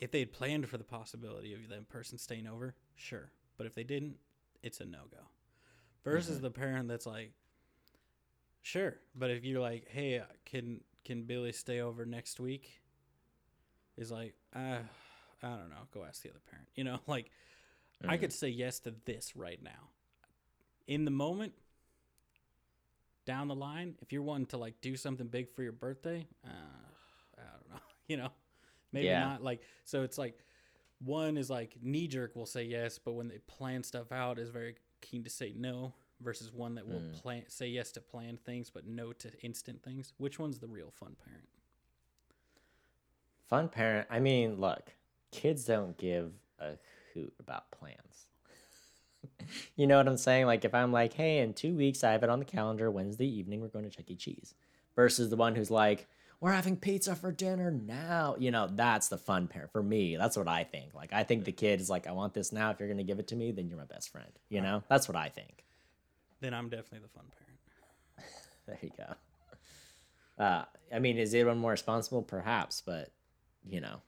[0.00, 3.32] If they had planned for the possibility of that person staying over, sure.
[3.56, 4.18] But if they didn't,
[4.62, 5.28] it's a no go.
[6.04, 6.42] Versus Mhm.
[6.42, 7.32] the parent that's like,
[8.62, 8.96] sure.
[9.14, 12.80] But if you're like, hey, uh, can can Billy stay over next week?
[13.96, 14.78] Is like, uh,
[15.42, 15.86] I don't know.
[15.92, 16.68] Go ask the other parent.
[16.76, 17.30] You know, like
[18.08, 18.18] I Mhm.
[18.18, 19.90] could say yes to this right now.
[20.86, 21.54] In the moment,
[23.28, 26.48] down the line, if you're wanting to like do something big for your birthday, uh,
[27.38, 27.80] I don't know.
[28.08, 28.30] You know,
[28.90, 29.20] maybe Yeah.
[29.20, 29.42] not.
[29.44, 30.38] Like so, it's like
[31.04, 34.48] one is like knee jerk will say yes, but when they plan stuff out, is
[34.48, 35.92] very keen to say no.
[36.20, 37.22] Versus one that will Mm.
[37.22, 40.14] plan say yes to planned things, but no to instant things.
[40.16, 41.48] Which one's the real fun parent?
[43.46, 44.08] Fun parent.
[44.10, 44.94] I mean, look,
[45.30, 46.72] kids don't give a
[47.12, 48.27] hoot about plans.
[49.76, 50.46] you know what I'm saying?
[50.46, 53.26] Like, if I'm like, hey, in two weeks, I have it on the calendar, Wednesday
[53.26, 54.16] evening, we're going to Chuck E.
[54.16, 54.54] Cheese,
[54.96, 56.06] versus the one who's like,
[56.40, 58.36] we're having pizza for dinner now.
[58.38, 60.16] You know, that's the fun parent for me.
[60.16, 60.94] That's what I think.
[60.94, 62.70] Like, I think the kid is like, I want this now.
[62.70, 64.30] If you're going to give it to me, then you're my best friend.
[64.48, 65.64] You know, that's what I think.
[66.40, 67.44] Then I'm definitely the fun parent.
[68.66, 70.44] There you go.
[70.44, 72.20] Uh, I mean, is anyone more responsible?
[72.20, 73.10] Perhaps, but
[73.66, 74.02] you know,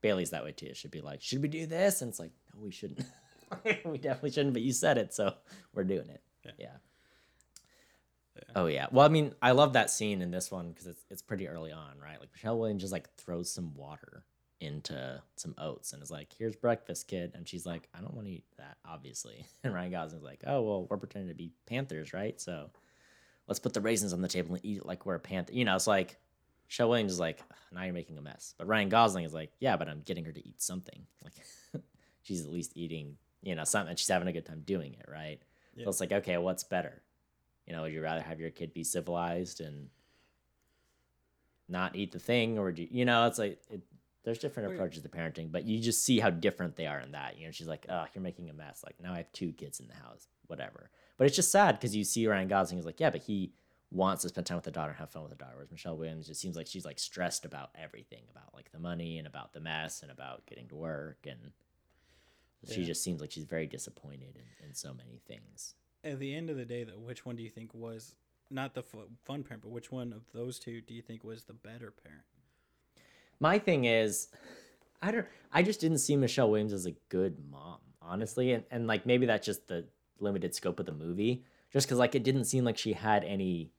[0.00, 0.66] Bailey's that way too.
[0.66, 2.00] It should be like, should we do this?
[2.02, 3.00] And it's like, no, we shouldn't.
[3.84, 4.54] we definitely shouldn't.
[4.54, 5.34] But you said it, so
[5.74, 6.22] we're doing it.
[6.44, 6.52] Yeah.
[6.58, 6.76] Yeah.
[8.36, 8.42] Yeah.
[8.54, 8.86] Oh yeah.
[8.90, 11.72] Well, I mean, I love that scene in this one because it's it's pretty early
[11.72, 12.20] on, right?
[12.20, 14.24] Like Michelle Williams just like throws some water
[14.60, 18.26] into some oats and is like, "Here's breakfast, kid." And she's like, "I don't want
[18.26, 22.12] to eat that, obviously." And Ryan Gosling's like, "Oh well, we're pretending to be panthers,
[22.12, 22.40] right?
[22.40, 22.70] So
[23.48, 25.64] let's put the raisins on the table and eat it like we're a panther." You
[25.64, 26.18] know, it's like
[26.68, 27.40] Michelle Williams is like,
[27.72, 30.32] "Now you're making a mess," but Ryan Gosling is like, "Yeah, but I'm getting her
[30.32, 31.06] to eat something.
[31.24, 31.34] Like
[32.22, 33.90] she's at least eating, you know, something.
[33.90, 35.40] and She's having a good time doing it, right?"
[35.74, 35.84] Yeah.
[35.84, 37.02] So it's like, okay, what's better?
[37.66, 39.88] You know, would you rather have your kid be civilized and
[41.68, 43.80] not eat the thing, or do you, you know, it's like it,
[44.24, 47.38] there's different approaches to parenting, but you just see how different they are in that.
[47.38, 48.82] You know, she's like, oh, you're making a mess.
[48.84, 50.90] Like now I have two kids in the house, whatever.
[51.16, 53.52] But it's just sad because you see Ryan Gosling is like, yeah, but he
[53.92, 55.54] wants to spend time with the daughter and have fun with the daughter.
[55.54, 59.18] Whereas Michelle Williams just seems like she's like stressed about everything, about like the money
[59.18, 61.52] and about the mess and about getting to work and.
[62.68, 62.86] She Yeah.
[62.88, 65.74] just seems like she's very disappointed in, in so many things.
[66.04, 68.14] At the end of the day, though, which one do you think was
[68.50, 71.52] not the fun parent, but which one of those two do you think was the
[71.52, 72.22] better parent?
[73.40, 74.28] My thing is,
[75.02, 75.26] I don't.
[75.52, 79.26] I just didn't see Michelle Williams as a good mom, honestly, and and like maybe
[79.26, 79.86] that's just the
[80.20, 81.44] limited scope of the movie.
[81.72, 83.70] Just because like it didn't seem like she had any.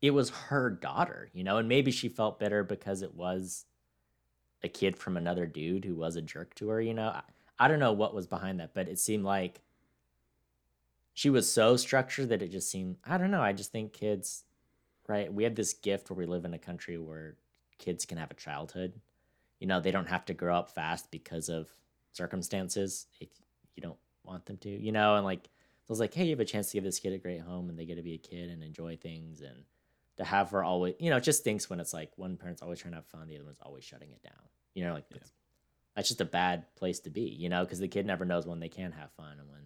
[0.00, 3.66] It was her daughter, you know, and maybe she felt bitter because it was
[4.62, 6.80] a kid from another dude who was a jerk to her.
[6.80, 7.22] You know, I,
[7.60, 9.60] I don't know what was behind that, but it seemed like
[11.12, 12.96] she was so structured that it just seemed.
[13.04, 13.42] I don't know.
[13.42, 14.44] I just think kids,
[15.06, 15.32] right?
[15.32, 17.36] We have this gift where we live in a country where
[17.78, 18.94] kids can have a childhood.
[19.58, 21.68] You know, they don't have to grow up fast because of
[22.12, 23.28] circumstances if
[23.76, 26.30] you don't want them to, you know, and like so I was like, hey, you
[26.30, 28.14] have a chance to give this kid a great home and they get to be
[28.14, 29.64] a kid and enjoy things and
[30.16, 32.78] to have her always you know, it just thinks when it's like one parent's always
[32.78, 34.48] trying to have fun, the other one's always shutting it down.
[34.74, 35.18] You know, like Yeah.
[35.94, 38.60] That's, just a bad place to be, you know, because the kid never knows when
[38.60, 39.60] they can have fun and when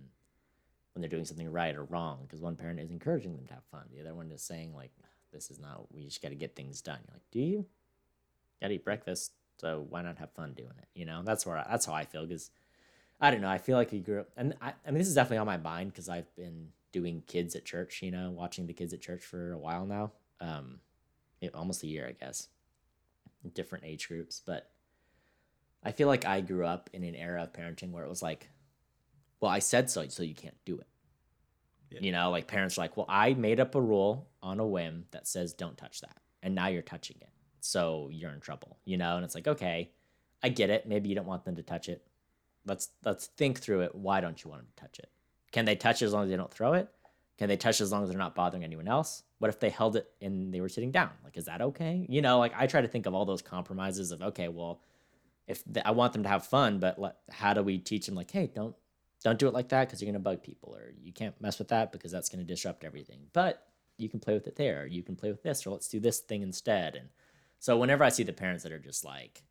[0.93, 3.65] when they're doing something right or wrong because one parent is encouraging them to have
[3.71, 3.83] fun.
[3.93, 4.93] The other one is saying like
[5.33, 6.99] this is not we just got to get things done.
[7.07, 7.67] You're like do you?
[8.61, 10.89] Got to eat breakfast so why not have fun doing it?
[10.95, 12.51] You know that's where I, that's how i feel because
[13.21, 15.15] i don't know i feel like we grew up and I, I mean this is
[15.15, 18.73] definitely on my mind because i've been doing kids at church you know watching the
[18.73, 20.79] kids at church for a while now um
[21.55, 22.49] almost a year i guess
[23.53, 24.71] different age groups but
[25.85, 28.51] i feel like i grew up in an era of parenting where it was like
[29.41, 30.87] well i said so so you can't do it.
[31.91, 32.01] Yeah.
[32.03, 35.05] you know like parents are like well i made up a rule on a whim
[35.13, 37.31] that says don't touch that and now you're touching it.
[37.61, 39.17] So you're in trouble you know?
[39.17, 39.91] And it's like okay
[40.45, 40.87] i get it.
[40.87, 42.05] Maybe you don't want them to touch it.
[42.67, 43.95] Let's let's think through it.
[43.95, 45.09] Why don't you want them to touch it?
[45.53, 46.89] Can they touch it as long as they don't throw it?
[47.39, 49.23] Can they touch it as long as they're not bothering anyone else?
[49.39, 51.11] What if they held it and they were sitting down?
[51.25, 52.07] Like is that okay?
[52.11, 54.83] You know like i try to think of all those compromises of okay well
[55.47, 56.99] if the, i want them to have fun but
[57.31, 58.75] how do we teach them like hey don't
[59.23, 61.69] don't do it like that because you're to bug people or you can't mess with
[61.69, 63.67] that because that's to disrupt everything but
[63.97, 66.01] you can play with it there or you can play with this or let's do
[66.01, 67.09] this thing instead and
[67.59, 69.45] so whenever i see the parents that are just like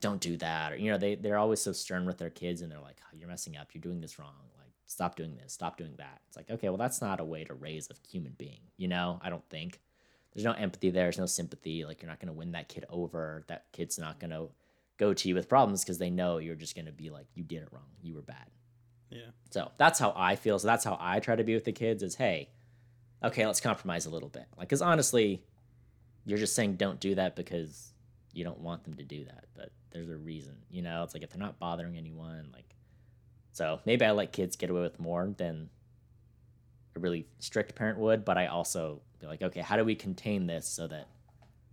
[0.00, 2.70] don't do that or you know they, they're always so stern with their kids and
[2.70, 5.76] they're like oh, you're messing up you're doing this wrong like stop doing this, stop
[5.76, 6.20] doing that.
[6.26, 9.20] It's like, okay, well, that's not a way to raise a human being, you know?
[9.22, 9.80] I don't think.
[10.32, 11.84] There's no empathy there, there's no sympathy.
[11.84, 13.44] Like, you're not going to win that kid over.
[13.48, 14.48] That kid's not going to
[14.98, 17.44] go to you with problems because they know you're just going to be like, you
[17.44, 18.46] did it wrong, you were bad.
[19.10, 19.30] Yeah.
[19.50, 20.58] So that's how I feel.
[20.58, 22.50] So that's how I try to be with the kids is, hey,
[23.24, 24.46] okay, let's compromise a little bit.
[24.56, 25.42] Like, because honestly,
[26.26, 27.92] you're just saying don't do that because
[28.32, 29.44] you don't want them to do that.
[29.54, 31.02] But there's a reason, you know?
[31.04, 32.74] It's like if they're not bothering anyone, like,
[33.52, 35.70] so maybe I let kids get away with more than
[36.94, 40.46] a really strict parent would, but I also be like, okay, how do we contain
[40.46, 41.08] this so that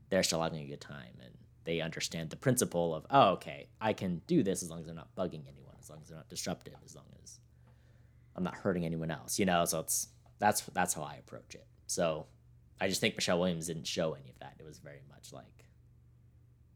[0.09, 1.34] they're still having a good time and
[1.66, 4.95] they understand the principle of, oh, okay, I can do this as long as they're
[4.95, 7.39] not bugging anyone, as long as they're not disruptive, as long as
[8.36, 9.66] I'm not hurting anyone else, you know?
[9.66, 10.09] So it's
[10.39, 11.66] that's that's how I approach it.
[11.88, 12.28] So
[12.80, 14.55] I just think Michelle Williams didn't show any of that.
[14.59, 15.66] It was very much like,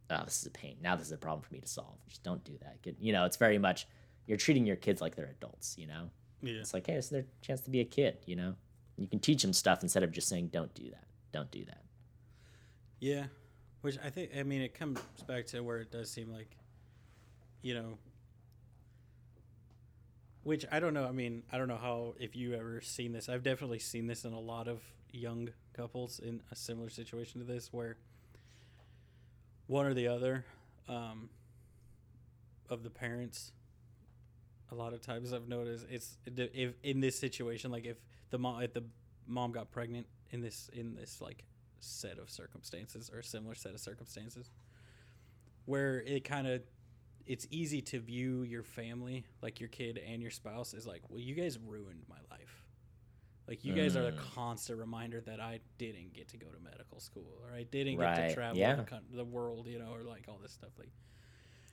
[0.10, 0.78] oh, this is a pain.
[0.82, 1.98] Now this is a problem for me to solve.
[2.08, 2.78] Just don't do that.
[3.00, 3.88] You know, it's very much
[4.26, 6.10] you're treating your kids like they're adults, you know?
[6.42, 6.60] Yeah.
[6.60, 8.56] It's like, hey, it's their chance to be a kid, you know?
[8.98, 11.06] You can teach them stuff instead of just saying, don't do that.
[11.32, 11.84] Don't do that.
[13.00, 13.26] Yeah.
[13.82, 16.58] Which I think, I mean, it comes back to where it does seem like,
[17.62, 17.98] you know,
[20.44, 21.06] which I don't know.
[21.06, 23.30] I mean, I don't know how, if you ever seen this.
[23.30, 27.48] I've definitely seen this in a lot of young couples in a similar situation to
[27.48, 27.98] this where
[29.68, 30.46] one or the other
[30.88, 31.30] um,
[32.70, 33.52] of the parents
[34.72, 37.98] a lot of times I've noticed it's if in this situation, like if
[38.30, 38.84] the mom if the
[39.28, 41.44] mom got pregnant in this in this like
[41.80, 44.50] set of circumstances or similar set of circumstances,
[45.66, 46.62] where it kind of
[47.26, 51.20] it's easy to view your family, like your kid and your spouse, as like, well,
[51.20, 52.66] you guys ruined my life.
[53.48, 54.18] Like you guys are a Mm.
[54.18, 58.16] constant reminder that I didn't get to go to medical school or I didn't get
[58.30, 58.76] to travel yeah.
[58.76, 60.72] the, the world, you know, or like all this stuff.
[60.78, 60.90] Like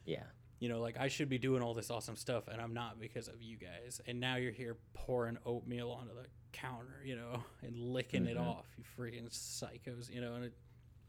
[0.04, 0.24] Yeah.
[0.59, 3.28] You know, like I should be doing all this awesome stuff and I'm not because
[3.28, 4.00] of you guys.
[4.07, 8.46] And now you're here pouring oatmeal onto the counter, you know, and licking it Mhm.
[8.48, 10.34] off, you freaking psychos, you know.
[10.34, 10.54] And it,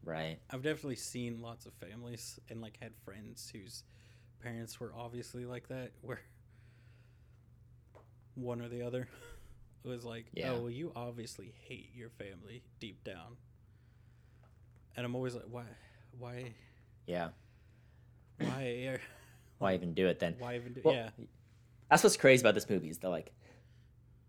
[0.04, 0.40] Right.
[0.50, 3.84] I've definitely seen lots of families and like had friends whose
[4.42, 6.22] parents were obviously like that, where
[8.36, 9.08] one or the other
[9.84, 10.52] was like, Yeah.
[10.52, 13.38] "Oh, well, you obviously hate your family deep down."
[14.96, 15.66] And I'm always like, "Why?
[16.18, 16.54] Why?
[17.06, 17.30] Yeah.
[18.38, 19.00] Why?
[19.60, 20.36] Why even do it then?
[20.40, 20.82] why even do?
[20.84, 21.10] Well, yeah,
[21.90, 23.32] That's what's crazy about this movie is that like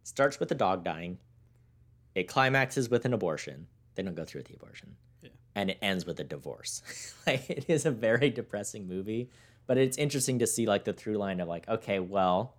[0.03, 1.18] starts with the dog dying,
[2.14, 3.66] it climaxes with an abortion.
[3.95, 4.97] They don't go through with the abortion.
[5.22, 5.31] Yeah.
[5.55, 6.83] And it ends with a divorce.
[7.26, 9.31] like it is a very depressing movie,
[9.66, 12.57] but it's interesting to see like the through line of like, okay, well,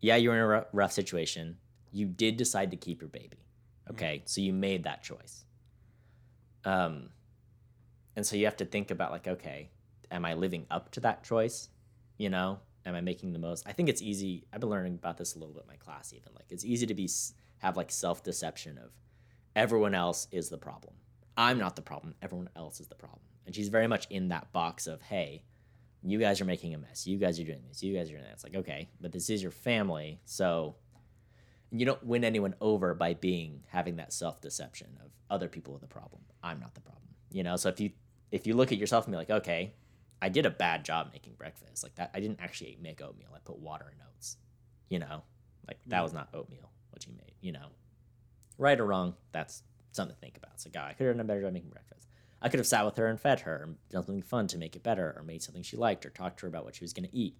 [0.00, 1.56] yeah, you're in a rough situation.
[1.90, 3.38] You did decide to keep your baby.
[3.90, 5.44] Okay, so you made that choice.
[6.64, 7.08] Um,
[8.14, 9.70] and so you have to think about like, okay,
[10.10, 11.70] am I living up to that choice?
[12.18, 13.66] You know, am I making the most?
[13.66, 14.44] I think it's easy.
[14.52, 16.12] I've been learning about this a little bit in my class.
[16.12, 17.08] Even like it's easy to be
[17.58, 18.90] have like self deception of
[19.56, 20.94] everyone else is the problem.
[21.36, 22.14] I'm not the problem.
[22.20, 23.20] Everyone else is the problem.
[23.46, 25.44] And she's very much in that box of hey,
[26.02, 27.06] you guys are making a mess.
[27.06, 27.82] You guys are doing this.
[27.82, 28.32] You guys are doing that.
[28.32, 30.76] It's like okay, but this is your family, so
[31.70, 35.78] you don't win anyone over by being having that self deception of other people are
[35.78, 36.22] the problem.
[36.42, 37.02] I'm not the problem.
[37.30, 37.90] You know, so if you
[38.30, 39.72] if you look at yourself and be like, okay,
[40.20, 41.82] I did a bad job making breakfast.
[41.82, 43.28] Like that, I didn't actually make oatmeal.
[43.34, 44.36] I put water in oats.
[44.88, 45.22] You know,
[45.66, 46.16] like that was mm.
[46.16, 47.34] not oatmeal what you made.
[47.40, 47.66] You know,
[48.56, 49.62] right or wrong, that's
[49.92, 50.52] something to think about.
[50.54, 52.08] It's like, God, I could have done a better job making breakfast.
[52.40, 54.76] I could have sat with her and fed her and done something fun to make
[54.76, 56.92] it better, or made something she liked, or talked to her about what she was
[56.92, 57.36] going to eat.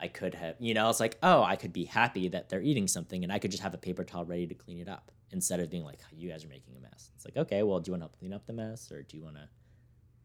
[0.00, 2.86] I could have, you know, it's like, oh, I could be happy that they're eating
[2.86, 5.60] something, and I could just have a paper towel ready to clean it up instead
[5.60, 7.10] of being like, you guys are making a mess.
[7.16, 9.16] It's like, okay, well, do you want to help clean up the mess, or do
[9.16, 9.48] you want to?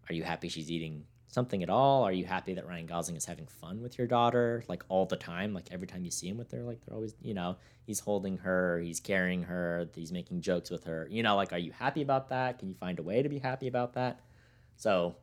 [0.10, 2.04] Are you happy she's eating something at all?
[2.04, 5.16] Are you happy that Ryan Gosling is having fun with your daughter, like all the
[5.16, 5.54] time?
[5.54, 8.38] Like every time you see him with her, like they're always, you know, he's holding
[8.38, 11.08] her, he's carrying her, he's making jokes with her.
[11.10, 12.60] You know, like, are you happy about that?
[12.60, 14.22] Can you find a way to be happy about that?
[14.78, 15.16] So,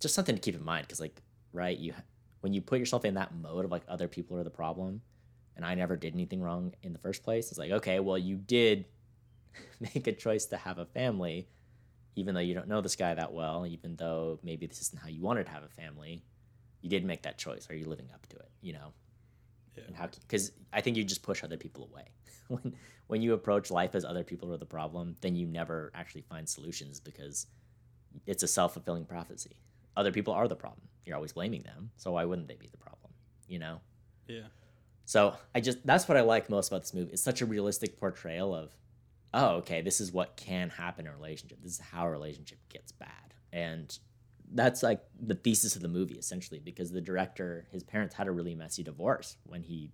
[0.00, 1.20] just something to keep in mind, because like,
[1.52, 1.92] right, you
[2.40, 5.02] when you put yourself in that mode of like other people are the problem,
[5.56, 7.50] and I never did anything wrong in the first place.
[7.50, 8.86] It's like, okay, well, you did
[9.94, 11.48] make a choice to have a family
[12.16, 15.08] even though you don't know this guy that well, even though maybe this isn't how
[15.08, 16.22] you wanted to have a family,
[16.82, 17.68] you did make that choice.
[17.70, 18.50] Are you living up to it?
[18.60, 18.92] You know,
[19.76, 19.84] Yeah.
[19.86, 20.06] and how?
[20.08, 22.04] Because I think you just push other people away
[22.48, 22.74] when
[23.06, 25.16] when you approach life as other people are the problem.
[25.20, 27.46] Then you never actually find solutions because
[28.26, 29.56] it's a self fulfilling prophecy.
[29.96, 30.88] Other people are the problem.
[31.04, 33.12] You're always blaming them, so why wouldn't they be the problem?
[33.48, 33.80] You know.
[34.28, 34.46] yeah,
[35.04, 37.12] So I just that's what I like most about this movie.
[37.12, 38.72] It's such a realistic portrayal of,
[39.32, 41.58] oh, okay, this is what can happen in a relationship.
[41.62, 43.96] This is how a relationship gets bad, and
[44.52, 46.60] that's like the thesis of the movie essentially.
[46.60, 49.92] Because the director, his parents had a really messy divorce when he,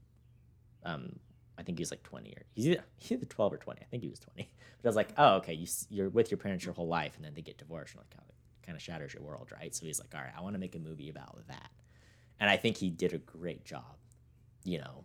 [0.84, 1.18] um,
[1.58, 3.80] I think he was like 20 or he's either, he's either 12 or 20.
[3.80, 4.50] I think he was 20.
[4.82, 7.24] But I was like, oh, okay, you, you're with your parents your whole life and
[7.24, 7.94] then they get divorced.
[7.94, 9.74] And like, it kind of shatters your world, right?
[9.74, 11.70] So he's like, all right, I want to make a movie about that.
[12.38, 13.96] And I think he did a great job,
[14.64, 15.04] you know,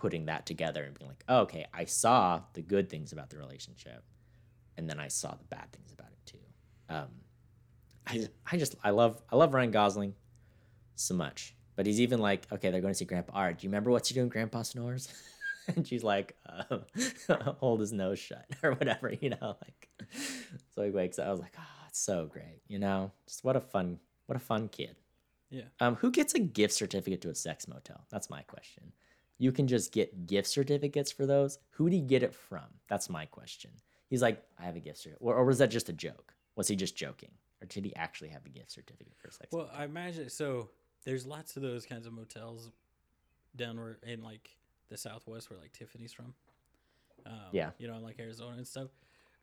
[0.00, 3.36] putting that together and being like, oh, okay, I saw the good things about the
[3.36, 4.02] relationship
[4.76, 6.38] and then I saw the bad things about it too.
[6.88, 7.08] Um,
[8.06, 10.14] I, I just, I love, I love Ryan Gosling
[10.94, 11.54] so much.
[11.76, 13.58] But he's even like, okay, they're going to see Grandpa Art.
[13.58, 15.08] Do you remember what you doing, Grandpa Snores?
[15.76, 16.78] and she's like, uh,
[17.58, 19.88] hold his nose shut or whatever, you know, like.
[20.74, 21.28] So he wakes up.
[21.28, 23.12] I was like, oh, it's so great, you know.
[23.26, 24.96] Just what a fun, what a fun kid.
[25.50, 25.64] Yeah.
[25.80, 28.04] Um, who gets a gift certificate to a sex motel?
[28.10, 28.92] That's my question.
[29.40, 31.58] You can just get gift certificates for those.
[31.70, 32.66] Who do you get it from?
[32.88, 33.70] That's my question.
[34.10, 36.34] He's like, I have a gift certificate, or, or was that just a joke?
[36.56, 37.30] Was he just joking,
[37.62, 39.48] or did he actually have a gift certificate for a sex?
[39.50, 40.68] Well, I imagine so.
[41.06, 42.70] There's lots of those kinds of motels
[43.56, 44.50] down where in like
[44.90, 46.34] the Southwest, where like Tiffany's from.
[47.24, 47.70] Um, Yeah.
[47.78, 48.90] you know, like Arizona and stuff.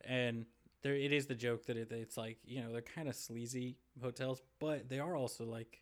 [0.02, 0.46] And
[0.84, 3.78] there, it is the joke that it, it's like you know they're kind of sleazy
[4.00, 5.82] hotels, but they are also like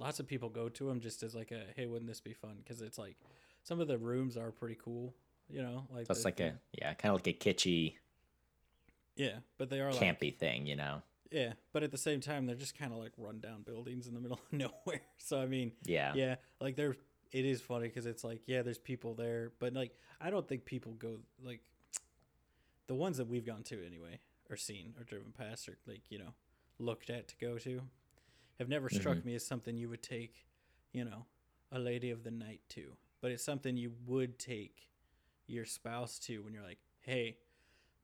[0.00, 2.56] lots of people go to them just as like a hey, wouldn't this be fun?
[2.58, 3.16] Because it's like
[3.62, 5.14] some of the rooms are pretty cool.
[5.48, 7.94] You know, like So like a yeah, kind of like a kitschy,
[9.16, 11.02] yeah, but they are like campy thing, you know?
[11.30, 14.20] yeah, but at the same time they're just kind of like rundown buildings in the
[14.24, 15.02] middle of nowhere.
[15.18, 16.12] So I mean, Yeah.
[16.14, 16.96] yeah like they're
[17.32, 20.64] it is funny because it's like yeah there's people there but like i don't think
[20.64, 21.60] people go like
[22.86, 26.18] the ones that we've gone to anyway or seen or driven past or like you
[26.18, 26.34] know
[26.78, 27.80] looked at to go to
[28.58, 29.28] have never struck mm-hmm.
[29.28, 30.44] me as something you would take
[30.92, 31.24] you know
[31.72, 32.92] a lady of the night to
[33.22, 34.88] but it's something you would take
[35.46, 37.36] your spouse to when you're like hey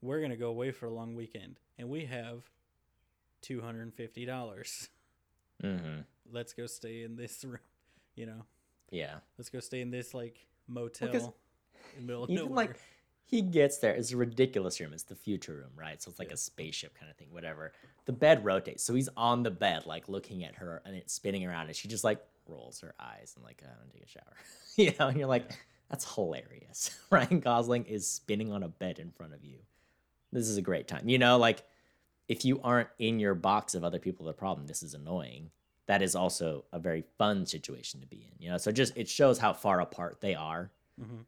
[0.00, 2.48] we're gonna go away for a long weekend and we have
[3.42, 4.88] $250
[5.62, 6.00] Mm-hmm.
[6.32, 7.58] let's go stay in this room
[8.14, 8.44] you know
[8.90, 9.16] Yeah.
[9.36, 11.32] Let's go stay in this like motel 'cause in
[11.96, 12.56] the middle of Even nowhere.
[12.66, 12.76] like
[13.24, 13.92] he gets there.
[13.92, 14.94] It's a ridiculous room.
[14.94, 16.00] It's the future room, right?
[16.00, 16.34] So it's like Yeah.
[16.34, 17.72] a spaceship kind of thing, whatever.
[18.06, 18.82] The bed rotates.
[18.82, 21.88] So he's on the bed, like looking at her and it's spinning around and she
[21.88, 24.34] just like rolls her eyes and like, I want to take a shower.
[24.76, 25.50] you know, and you're like,
[25.88, 26.90] that's hilarious.
[27.10, 29.58] Ryan Gosling is spinning on a bed in front of you.
[30.32, 31.08] This is a great time.
[31.08, 31.62] You know, like
[32.28, 35.50] if you aren't in your box of other people the problem, this is annoying.
[35.86, 38.42] That is also a very fun situation to be in.
[38.44, 40.70] You know, so just it shows how far apart they are.
[41.00, 41.24] Mhm.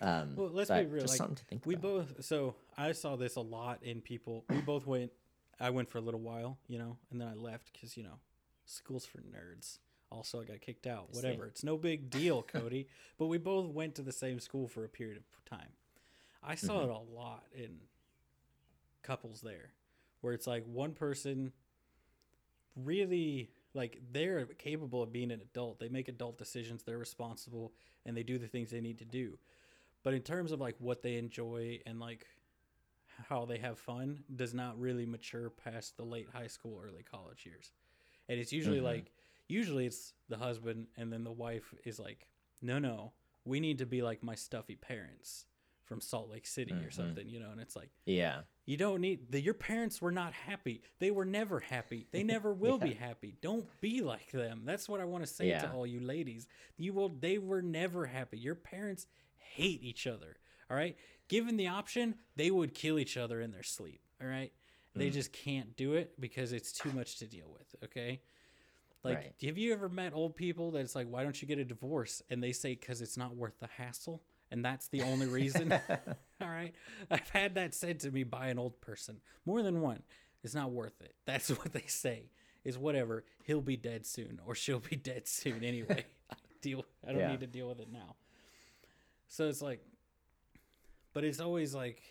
[0.00, 1.02] Um, Well, let's be real.
[1.02, 1.82] Just like, something to think we about.
[1.82, 2.24] both.
[2.24, 4.44] So I saw this a lot in people.
[4.48, 5.10] We both went.
[5.60, 8.18] I went for a little while, you know, and then I left because you know,
[8.64, 9.78] school's for nerds.
[10.12, 11.08] Also, I got kicked out.
[11.12, 11.46] Whatever.
[11.46, 12.86] It's no big deal, Cody.
[13.18, 15.68] but we both went to the same school for a period of time.
[16.42, 16.90] I saw Mm-hmm.
[16.90, 17.78] it a lot in
[19.02, 19.72] couples there,
[20.20, 21.52] where it's like one person
[22.76, 25.78] really like they're capable of being an adult.
[25.80, 26.82] They make adult decisions.
[26.82, 27.72] They're responsible
[28.04, 29.38] and they do the things they need to do.
[30.02, 32.26] But in terms of like what they enjoy and like
[33.28, 37.46] how they have fun does not really mature past the late high school, early college
[37.46, 37.70] years.
[38.28, 38.84] And it's usually Mhm.
[38.84, 39.12] like
[39.48, 42.26] usually it's the husband and then the wife is like,
[42.60, 43.12] "No, no,
[43.44, 45.46] we need to be like my stuffy parents
[45.84, 46.92] from Salt Lake City or Mhm.
[46.92, 48.42] something," you know, and it's like Yeah.
[48.64, 50.82] you don't need the, your parents were not happy.
[51.00, 52.06] They were never happy.
[52.12, 53.36] They never will be happy.
[53.40, 54.64] Don't be like them.
[54.64, 56.46] That's what I want to say to all you ladies.
[56.76, 58.38] You will they were never happy.
[58.38, 60.38] Your parents hate each other.
[60.70, 60.96] All right?
[61.28, 64.00] Given the option, they would kill each other in their sleep.
[64.20, 64.52] All right?
[64.94, 65.12] They Mm.
[65.14, 68.22] just can't do it because it's too much to deal with, okay?
[69.04, 69.34] Like, Right.
[69.44, 72.22] have you ever met old people that's like, why don't you get a divorce?
[72.30, 74.22] And they say, because it's not worth the hassle.
[74.50, 75.72] And that's the only reason.
[76.40, 76.74] All right.
[77.10, 80.02] I've had that said to me by an old person more than one.
[80.44, 81.14] It's not worth it.
[81.24, 82.30] That's what they say.
[82.64, 83.24] Is whatever.
[83.44, 86.04] He'll be dead soon, or she'll be dead soon anyway.
[86.30, 86.84] I deal.
[87.06, 87.30] I don't Yeah.
[87.30, 88.14] need to deal with it now.
[89.28, 89.80] So it's like,
[91.12, 92.02] but it's always like,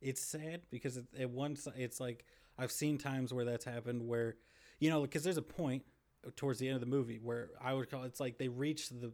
[0.00, 2.24] it's sad because it, at once it's like
[2.58, 4.36] I've seen times where that's happened where,
[4.78, 5.84] you know, because there's a point
[6.36, 9.12] towards the end of the movie where I would call it's like they reach the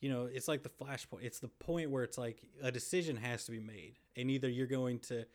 [0.00, 1.22] you know, it's like the flashpoint.
[1.22, 4.66] It's the point where it's like a decision has to be made, and either you're
[4.66, 5.26] going to.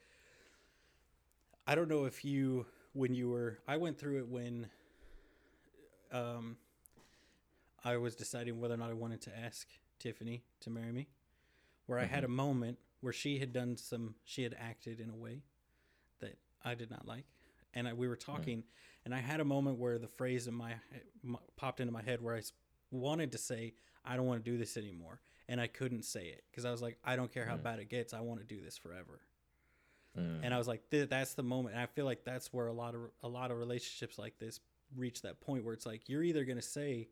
[1.68, 4.68] I don't know if you, when you were, I went through it when,
[6.12, 6.58] um,
[7.84, 11.08] I was deciding whether or not I wanted to ask Tiffany to marry me,
[11.88, 15.16] where I had a moment where she had done some, she had acted in a
[15.16, 15.42] way
[16.20, 17.26] that I did not like,
[17.74, 18.64] and I, we were talking,
[19.06, 20.74] and I had a moment where the phrase in my,
[21.24, 22.42] my popped into my head where I
[22.92, 25.22] wanted to say, I don't want to do this anymore.
[25.48, 27.88] And I couldn't say it because I was like, I don't care how bad it
[27.88, 28.14] gets.
[28.14, 29.22] I want to do this forever.
[30.18, 30.40] Mm.
[30.44, 31.76] And I was like, Th- that's the moment.
[31.76, 34.60] And I feel like that's where a lot of a lot of relationships like this
[34.96, 37.10] reach that point where it's like you're either gonna say,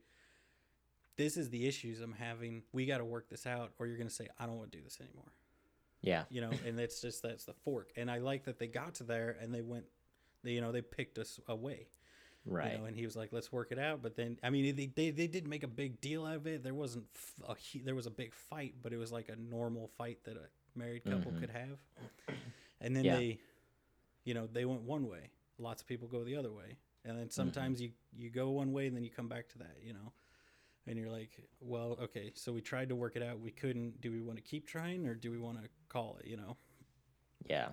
[1.15, 2.63] this is the issues I'm having.
[2.71, 4.83] We got to work this out, or you're gonna say I don't want to do
[4.83, 5.31] this anymore.
[6.01, 6.23] Yeah.
[6.29, 7.91] You know, and it's just that's the fork.
[7.95, 9.85] And I like that they got to there and they went,
[10.43, 11.87] they, you know, they picked us away.
[12.45, 12.73] Right.
[12.73, 14.87] You know, and he was like, "Let's work it out." But then, I mean, they
[14.87, 16.61] they, they did make a big deal out of it.
[16.61, 17.05] There wasn't
[17.47, 20.49] a there was a big fight, but it was like a normal fight that a
[20.77, 21.39] married couple Mhm.
[21.39, 21.79] could have.
[22.81, 23.15] And then Yeah.
[23.17, 23.39] they,
[24.25, 25.29] you know, they went one way.
[25.57, 28.87] Lots of people go the other way, and then sometimes you you go one way
[28.87, 29.77] and then you come back to that.
[29.81, 30.11] You know,
[30.85, 31.31] and you're like,
[31.61, 33.39] "Well, okay, so we tried to work it out.
[33.39, 34.01] We couldn't.
[34.01, 36.57] Do we want to keep trying or do we want to call it?" You know.
[37.47, 37.69] Yeah.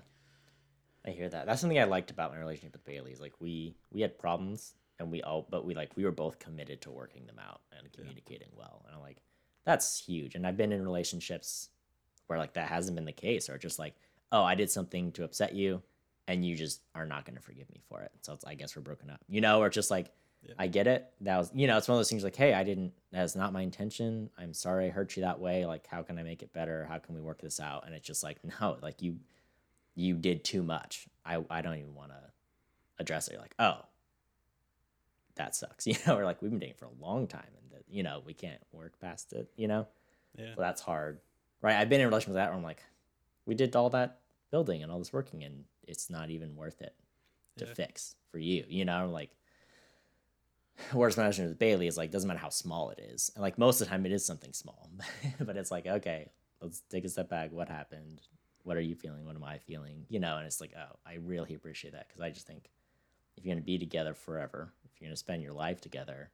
[1.11, 1.46] I hear that.
[1.46, 3.12] That's something I liked about my relationship with Bailey.
[3.12, 6.38] Is like we we had problems and we all but we like we were both
[6.38, 8.82] committed to working them out and communicating well.
[8.86, 9.18] And I'm like,
[9.64, 10.34] that's huge.
[10.34, 11.70] And I've been in relationships
[12.26, 13.94] where like that hasn't been the case, or just like,
[14.30, 15.82] oh, I did something to upset you,
[16.28, 18.12] and you just are not going to forgive me for it.
[18.22, 20.12] So it's I guess we're broken up, you know, or just like.
[20.42, 20.54] Yeah.
[20.58, 21.06] I get it.
[21.20, 23.52] That was, you know, it's one of those things like, hey, I didn't, that's not
[23.52, 24.30] my intention.
[24.38, 25.66] I'm sorry I hurt you that way.
[25.66, 26.86] Like, how can I make it better?
[26.86, 27.84] How can we work this out?
[27.84, 29.16] And it's just like, no, like you,
[29.95, 31.07] you did too much.
[31.24, 32.20] I, I don't even want to
[32.99, 33.32] address it.
[33.32, 33.80] You're like, oh,
[35.36, 35.86] that sucks.
[35.86, 38.22] You know, or like we've been dating for a long time and that, you know,
[38.24, 39.86] we can't work past it, you know?
[40.38, 40.55] Yeah.
[40.55, 41.20] So that's hard.
[41.62, 41.76] Right.
[41.76, 42.82] I've been in a relationship with that where I'm like,
[43.47, 44.20] we did all that
[44.51, 46.95] building and all this working and it's not even worth it
[47.59, 47.74] to Yeah.
[47.74, 48.64] fix for you.
[48.68, 49.30] You know, like
[50.93, 53.30] whereas my relationship with Bailey is like doesn't matter how small it is.
[53.34, 54.88] And like most of the time it is something small.
[55.41, 56.30] but it's like, okay,
[56.61, 57.53] let's take a step back.
[57.53, 58.20] What happened?
[58.64, 59.24] What are you feeling?
[59.24, 60.06] What am I feeling?
[60.08, 62.70] You know, and it's like, oh, I really appreciate that because I just think
[63.36, 66.30] if you're gonna be together forever, if you're gonna spend your life together,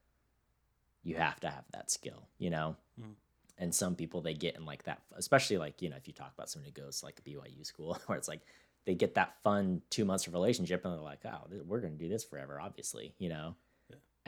[1.02, 2.76] you have to have that skill, you know?
[3.00, 3.14] Mm.
[3.58, 6.32] And some people they get in like that, especially like, you know, if you talk
[6.34, 8.40] about someone who goes to like a BYU school where it's like
[8.86, 12.02] they get that fun two months of relationship and they're like, oh, we're going to
[12.02, 13.54] do this forever, obviously, you know?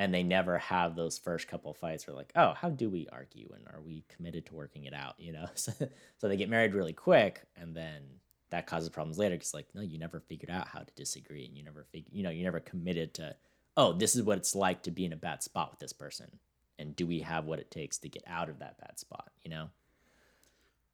[0.01, 3.49] And they never have those first couple fights where like, oh, how do we argue
[3.55, 5.47] and are we committed to working it out, you know?
[5.57, 5.73] So,
[6.19, 8.03] so they get married really quick and then
[8.51, 11.57] that causes problems later because like, no, you never figured out how to disagree and
[11.57, 13.35] you never fig- you know, you never committed to,
[13.77, 16.31] oh, this is what it's like to be in a bad spot with this person.
[16.79, 19.51] And do we have what it takes to get out of that bad spot, you
[19.51, 19.69] know?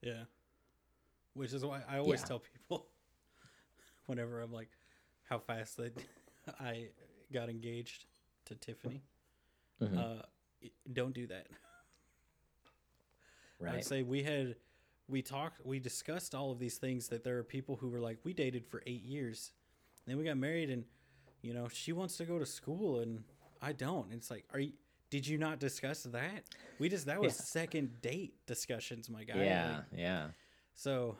[0.00, 0.24] Yeah.
[1.34, 2.26] Which is why I always Yeah.
[2.26, 2.86] tell people
[4.07, 4.70] whenever I'm like
[5.28, 5.92] how fast that
[6.59, 6.88] I
[7.32, 8.07] got engaged
[8.47, 9.03] to Tiffany.
[9.80, 10.20] Mhm.
[10.20, 10.22] Uh,
[10.92, 11.47] don't do that.
[13.59, 13.76] right.
[13.76, 14.57] I'd say we had
[15.09, 18.18] we talked we discussed all of these things that there are people who were like
[18.24, 19.53] we dated for 8 years.
[20.07, 20.84] Then we got married and
[21.42, 23.22] you know, she wants to go to school and
[23.61, 24.11] I don't.
[24.12, 24.72] It's like, are you
[25.11, 26.45] did you not discuss that?
[26.78, 27.45] We just that was Yeah.
[27.45, 29.45] second date discussions, my guy.
[29.45, 30.28] yeah, Like, yeah,
[30.74, 31.16] so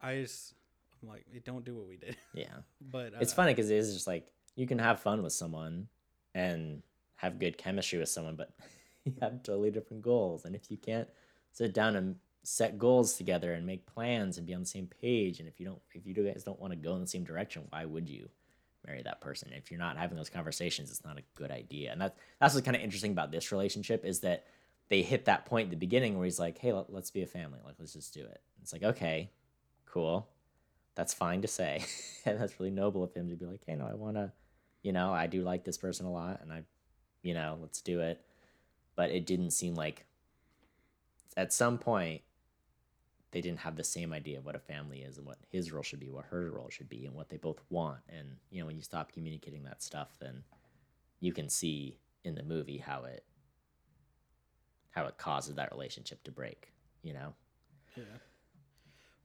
[0.00, 0.54] I just
[1.02, 2.16] I'm like, don't do what we did.
[2.34, 2.58] yeah.
[2.80, 5.88] But uh, It's funny because it's just like you can have fun with someone
[6.34, 6.82] and
[7.16, 8.50] have good chemistry with someone, but
[9.04, 10.44] you have totally different goals.
[10.44, 11.08] And if you can't
[11.52, 15.40] sit down and set goals together and make plans and be on the same page,
[15.40, 17.66] and if you don't, if you guys don't want to go in the same direction,
[17.70, 18.28] why would you
[18.86, 19.50] marry that person?
[19.52, 21.92] If you're not having those conversations, it's not a good idea.
[21.92, 24.46] And that's that's what's kind of interesting about this relationship is that
[24.88, 27.26] they hit that point at the beginning where he's like, "Hey, let, let's be a
[27.26, 27.60] family.
[27.64, 29.30] Like, let's just do it." It's like, okay,
[29.86, 30.28] cool
[30.94, 31.84] that's fine to say
[32.26, 34.30] and that's really noble of him to be like hey no i want to
[34.82, 36.62] you know i do like this person a lot and i
[37.22, 38.20] you know let's do it
[38.96, 40.04] but it didn't seem like
[41.36, 42.22] at some point
[43.32, 45.82] they didn't have the same idea of what a family is and what his role
[45.82, 48.66] should be what her role should be and what they both want and you know
[48.66, 50.42] when you stop communicating that stuff then
[51.20, 53.24] you can see in the movie how it
[54.90, 56.72] how it causes that relationship to break
[57.02, 57.32] you know
[57.96, 58.04] yeah.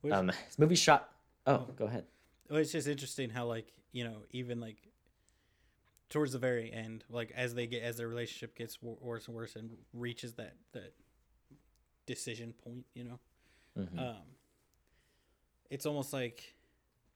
[0.02, 1.10] Which, um this movie shot
[1.46, 1.72] oh Oh.
[1.76, 2.04] go ahead
[2.50, 4.76] Well, it's just interesting how like you know even like
[6.08, 9.56] towards the very end, like as they get as their relationship gets worse and worse
[9.56, 10.92] and reaches that that
[12.06, 13.18] decision point, you know,
[13.76, 13.98] Mhm.
[13.98, 14.22] um,
[15.70, 16.54] it's almost like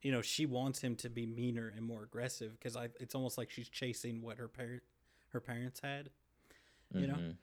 [0.03, 3.39] you know she wants him to be meaner and more aggressive because I it's almost
[3.39, 4.83] like she's chasing what her parent
[5.29, 6.11] her parents had,
[6.93, 7.15] you know?
[7.15, 7.37] Mhm.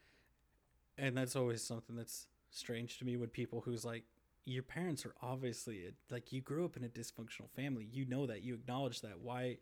[0.97, 4.03] and that's always something that's strange to me when people who's like
[4.45, 8.25] your parents are obviously a, like you grew up in a dysfunctional family you know
[8.25, 9.57] that you acknowledge that why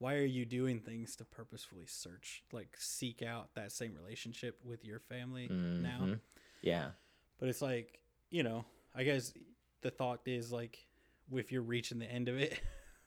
[0.00, 4.84] why are you doing things to purposefully search like seek out that same relationship with
[4.84, 6.20] your family now Mhm.
[6.62, 6.90] yeah
[7.38, 9.32] but it's like you know i guess
[9.82, 10.86] the thought is like
[11.32, 12.58] if you're reaching the end of it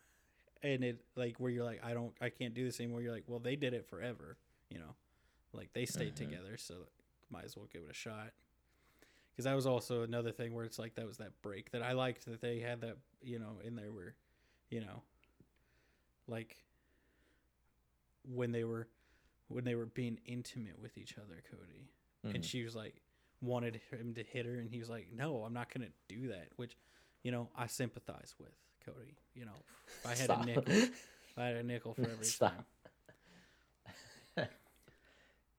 [0.63, 3.25] and it like where you're like i don't i can't do this anymore you're like
[3.27, 4.37] well they did it forever
[4.69, 4.95] you know
[5.51, 6.29] like they stayed Mhm.
[6.29, 6.75] together so
[7.29, 8.31] might as well give it a shot
[9.31, 11.93] because that was also another thing where it's like that was that break that i
[11.93, 14.15] liked that they had that you know in there where
[14.69, 15.01] you know
[16.27, 16.55] like
[18.23, 18.87] when they were
[19.49, 21.89] when they were being intimate with each other cody
[22.23, 22.47] and Mhm.
[22.47, 23.01] she was like
[23.41, 26.47] wanted him to hit her, and he was like, "No, I'm not gonna do that."
[26.55, 26.77] Which,
[27.23, 28.53] you know, I sympathize with
[28.85, 29.17] Cody.
[29.33, 30.43] You know, if I had Stop.
[30.43, 32.53] a nickel, if I had a nickel for every Stop.
[34.37, 34.47] time.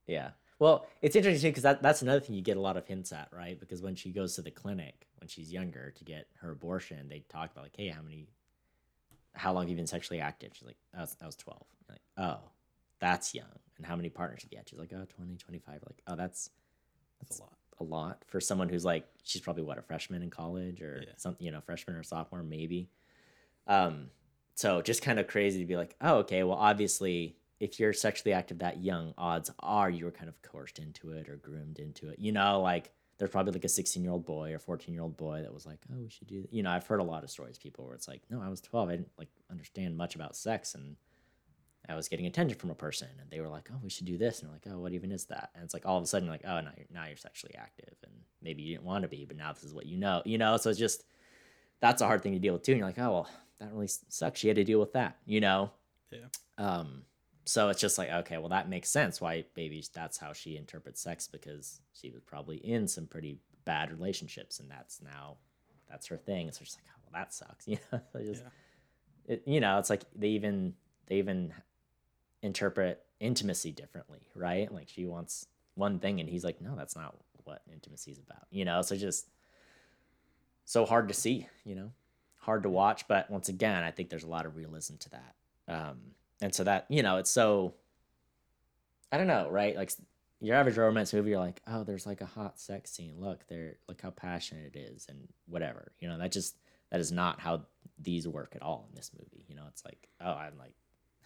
[0.06, 0.30] Yeah.
[0.58, 3.12] Well, it's interesting too because that, that's another thing you get a lot of hints
[3.12, 3.58] at, right?
[3.58, 7.20] Because when she goes to the clinic when she's younger to get her abortion, they
[7.28, 8.28] talk about like, hey, how many,
[9.34, 10.50] how long have you been sexually active?
[10.54, 11.62] She's like, I was, I was 12.
[11.88, 12.38] Like, oh,
[13.04, 13.46] that's young.
[13.76, 14.68] And how many partners have you had?
[14.68, 15.80] She's like, oh, 20, 25.
[15.86, 16.50] Like, oh, that's
[17.20, 17.52] That's a lot.
[17.80, 21.12] a lot for someone who's like, she's probably what, a freshman in college or Yeah.
[21.16, 22.88] something, you know, freshman or sophomore, maybe.
[23.66, 24.10] Um,
[24.54, 28.32] so just kind of crazy to be like, oh, okay, well, obviously, if you're sexually
[28.32, 32.08] active that young, odds are you were kind of coerced into it or groomed into
[32.10, 32.18] it.
[32.18, 35.16] You know, like there's probably like a 16 year old boy or 14 year old
[35.16, 36.52] boy that was like, oh, we should do that.
[36.52, 38.60] You know, I've heard a lot of stories, people where it's like, no, I was
[38.60, 38.88] 12.
[38.88, 40.96] I didn't like understand much about sex and
[41.88, 44.16] I was getting attention from a person and they were like, oh, we should do
[44.16, 44.40] this.
[44.40, 45.50] And we're like, oh, what even is that?
[45.54, 47.94] And it's like all of a sudden, like, oh, now you're, now you're sexually active
[48.04, 48.12] and
[48.42, 50.56] maybe you didn't want to be, but now this is what you know, you know?
[50.56, 51.04] So it's just,
[51.80, 52.72] that's a hard thing to deal with too.
[52.72, 53.30] And you're like, oh, well,
[53.60, 54.40] that really sucks.
[54.40, 55.70] She had to deal with that, you know?
[56.10, 56.26] Yeah.
[56.56, 57.02] Um,
[57.44, 61.02] so it's just like, okay, well, that makes sense why maybe that's how she interprets
[61.02, 65.36] sex because she was probably in some pretty bad relationships and that's now,
[65.90, 66.46] that's her thing.
[66.46, 68.00] So it's just like, oh, well, that sucks, you know?
[68.14, 69.34] So just, Yeah.
[69.34, 70.72] it, you know, it's like they even,
[71.06, 71.52] they even
[72.44, 74.72] interpret intimacy differently, right?
[74.72, 78.46] Like she wants one thing and he's like, no, that's not what intimacy is about,
[78.50, 78.82] you know?
[78.82, 79.28] So just
[80.66, 81.90] so hard to see, you know,
[82.36, 83.08] hard to watch.
[83.08, 85.34] But once again, I think there's a lot of realism to that.
[85.66, 85.98] Um,
[86.42, 87.74] and so that, you know, it's so,
[89.10, 89.74] I don't know, right?
[89.74, 89.92] Like
[90.40, 93.14] your average romance movie, you're like, oh, there's like a hot sex scene.
[93.18, 96.56] Look, there, look how passionate it is and whatever, you know, that just,
[96.90, 97.62] that is not how
[97.98, 99.44] these work at all in this movie.
[99.48, 100.74] You know, it's like, oh, I'm like,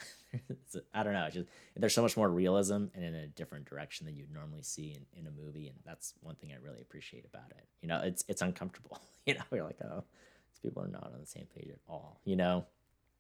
[0.95, 1.29] I don't know.
[1.31, 4.95] Just there's so much more realism and in a different direction than you'd normally see
[4.95, 7.67] in, in a movie, and that's one thing I really appreciate about it.
[7.81, 9.01] You know, it's it's uncomfortable.
[9.27, 10.05] You know, you're like, oh,
[10.51, 12.19] these people are not on the same page at all.
[12.25, 12.65] You know,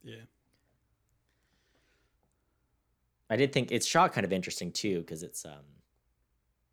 [0.02, 0.22] Yeah.
[3.28, 5.64] I did think it's shot kind of interesting too because it's um,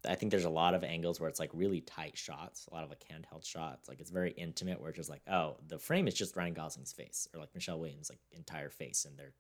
[0.08, 2.84] I think there's a lot of angles where it's like really tight shots, a lot
[2.84, 3.90] of like handheld shots.
[3.90, 6.94] Like it's very intimate where it's just like, oh, the frame is just Ryan Gosling's
[6.94, 9.34] face or like Michelle Williams' like entire face, and they're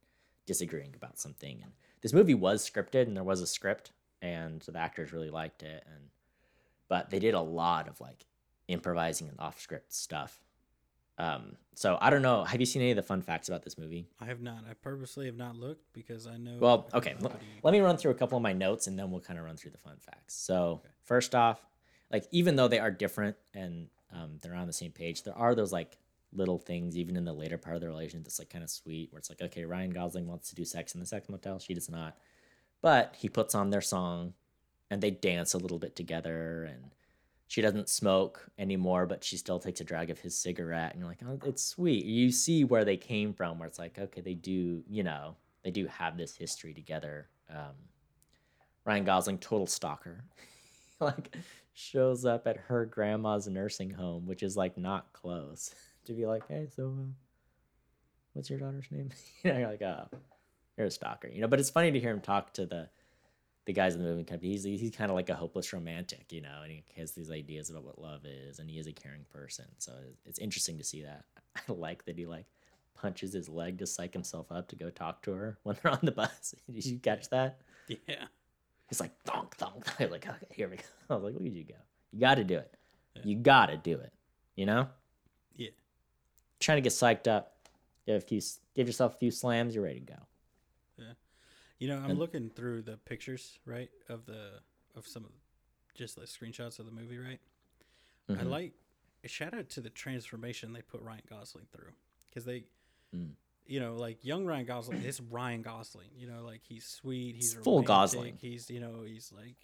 [0.46, 1.60] disagreeing about something.
[1.64, 1.72] And
[2.02, 3.92] this movie was scripted, and there was a script,
[4.22, 6.04] and the actors really liked it, and
[6.88, 8.26] but they did a lot of like
[8.68, 10.40] improvising and off script stuff.
[11.18, 12.44] Um, so I don't know.
[12.44, 14.06] Have you seen any of the fun facts about this movie?
[14.20, 14.66] I have not.
[14.70, 16.58] I purposely have not looked because I know.
[16.60, 17.16] Well, okay.
[17.24, 17.32] l-
[17.64, 19.56] Let me run through a couple of my notes and then we'll kind of run
[19.56, 20.36] through the fun facts.
[20.36, 21.66] So, first off,
[22.12, 25.56] like even though they are different and um, they're on the same page, there are
[25.56, 25.98] those like
[26.36, 29.12] little things even in the later part of the relationship that's like kind of sweet
[29.12, 31.74] where it's like, okay, Ryan Gosling wants to do sex in the sex motel, she
[31.74, 32.18] does not.
[32.82, 34.34] But he puts on their song
[34.92, 36.92] and they dance a little bit together and
[37.48, 40.92] she doesn't smoke anymore, but she still takes a drag of his cigarette.
[40.92, 42.06] And you're like, oh, it's sweet.
[42.06, 45.72] You see where they came from, where it's like, okay, they do, you know, they
[45.72, 47.30] do have this history together.
[47.50, 47.76] Um,
[48.84, 50.24] Ryan Gosling, total stalker,
[51.00, 51.36] like
[51.74, 55.74] shows up at her grandma's nursing home, which is like not close,
[56.06, 57.06] to be like, hey, so uh,
[58.34, 59.10] what's your daughter's name?
[59.44, 60.08] you know, you're like, oh,
[60.78, 61.48] you're a stalker, you know.
[61.48, 62.90] But it's funny to hear him talk to the
[63.66, 64.52] the guys in the movie company.
[64.52, 67.70] He's he's kind of like a hopeless romantic, you know, and he has these ideas
[67.70, 69.66] about what love is, and he is a caring person.
[69.78, 71.26] So it's, it's interesting to see that.
[71.56, 72.46] I like that he like
[72.96, 76.00] punches his leg to psych himself up to go talk to her when they're on
[76.04, 76.56] the bus.
[76.72, 77.60] Did you catch that?
[77.88, 78.26] Yeah.
[78.88, 79.84] He's like thonk thonk.
[79.84, 80.12] thonk.
[80.12, 80.84] like okay, here we go.
[81.10, 81.76] I was like, look at you go.
[82.12, 82.74] You got to do it.
[83.16, 83.22] Yeah.
[83.26, 84.14] You got to do it.
[84.56, 84.88] You know.
[86.60, 87.52] Trying to get psyched up.
[88.06, 88.42] Give a few,
[88.76, 89.74] give yourself a few slams.
[89.76, 90.20] You're ready to go.
[90.98, 91.14] Yeah,
[91.80, 94.62] you know, I'm And- looking through the pictures, right, of the
[94.96, 95.32] of some of
[95.96, 97.40] just the screenshots of the movie, right?
[98.30, 98.50] I Mhm.
[98.50, 98.74] like
[99.24, 101.94] a shout out to the transformation they put Ryan Gosling through
[102.30, 102.66] because they,
[103.14, 103.36] Mm.
[103.66, 106.12] you know, like young Ryan Gosling is Ryan Gosling.
[106.16, 108.38] You know, like he's sweet, he's full Gosling.
[108.38, 109.56] He's you know he's like,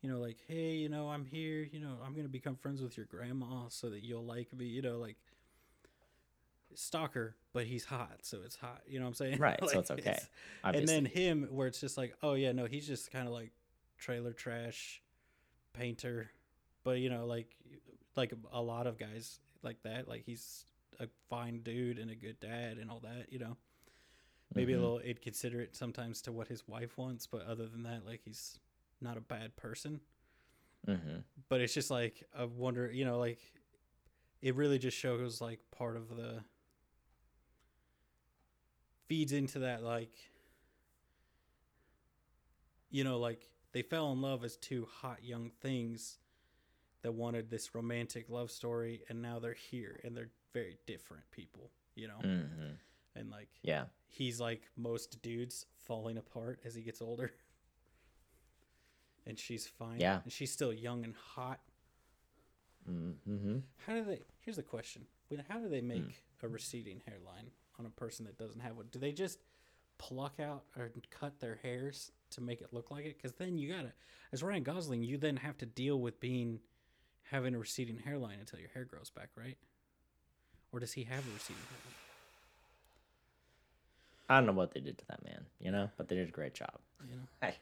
[0.00, 1.62] you know, like hey, you know, I'm here.
[1.62, 4.66] You know, I'm gonna become friends with your grandma so that you'll like me.
[4.66, 5.16] You know, like
[6.78, 8.82] stalker, but he's hot, so it's hot.
[8.86, 9.38] You know what I'm saying?
[9.40, 10.16] Right, so it's okay,
[10.64, 13.50] and then him where it's just like oh yeah no he's just kind of like
[13.98, 15.00] trailer trash
[15.72, 16.30] painter
[16.84, 17.56] but you know like
[18.16, 20.66] like a lot of guys like that like he's
[21.00, 23.56] a fine dude and a good dad and all that you know
[24.54, 24.76] maybe Mhm.
[24.76, 28.58] a little inconsiderate sometimes to what his wife wants but other than that like he's
[29.00, 30.00] not a bad person
[30.86, 31.24] Mhm.
[31.48, 33.40] but it's just like I wonder, you know, like
[34.42, 36.44] it really just shows like part of the
[39.06, 40.12] feeds into that like
[42.90, 46.18] you know like they fell in love as two hot young things
[47.02, 51.70] that wanted this romantic love story, and now they're here and they're very different people,
[51.96, 52.14] you know.
[52.22, 52.70] hmm
[53.14, 53.84] And like Yeah.
[54.08, 57.32] he's like most dudes falling apart as he gets older,
[59.26, 60.00] and she's fine.
[60.00, 60.20] Yeah.
[60.22, 61.60] and she's still young and hot.
[62.90, 63.58] Mm-hmm.
[63.86, 64.20] How do they?
[64.40, 65.02] Here's the question:
[65.48, 68.86] How do they make a receding hairline on a person that doesn't have one?
[68.90, 69.38] Do they just
[69.98, 73.16] pluck out or cut their hairs to make it look like it?
[73.16, 73.92] Because then you gotta,
[74.32, 76.60] as Ryan Gosling, you then have to deal with being
[77.24, 79.56] having a receding hairline until your hair grows back, right?
[80.72, 81.94] Or does he have a receding hairline?
[84.28, 86.32] I don't know what they did to that man, you know, but they did a
[86.32, 86.78] great job.
[87.08, 87.54] You know, I,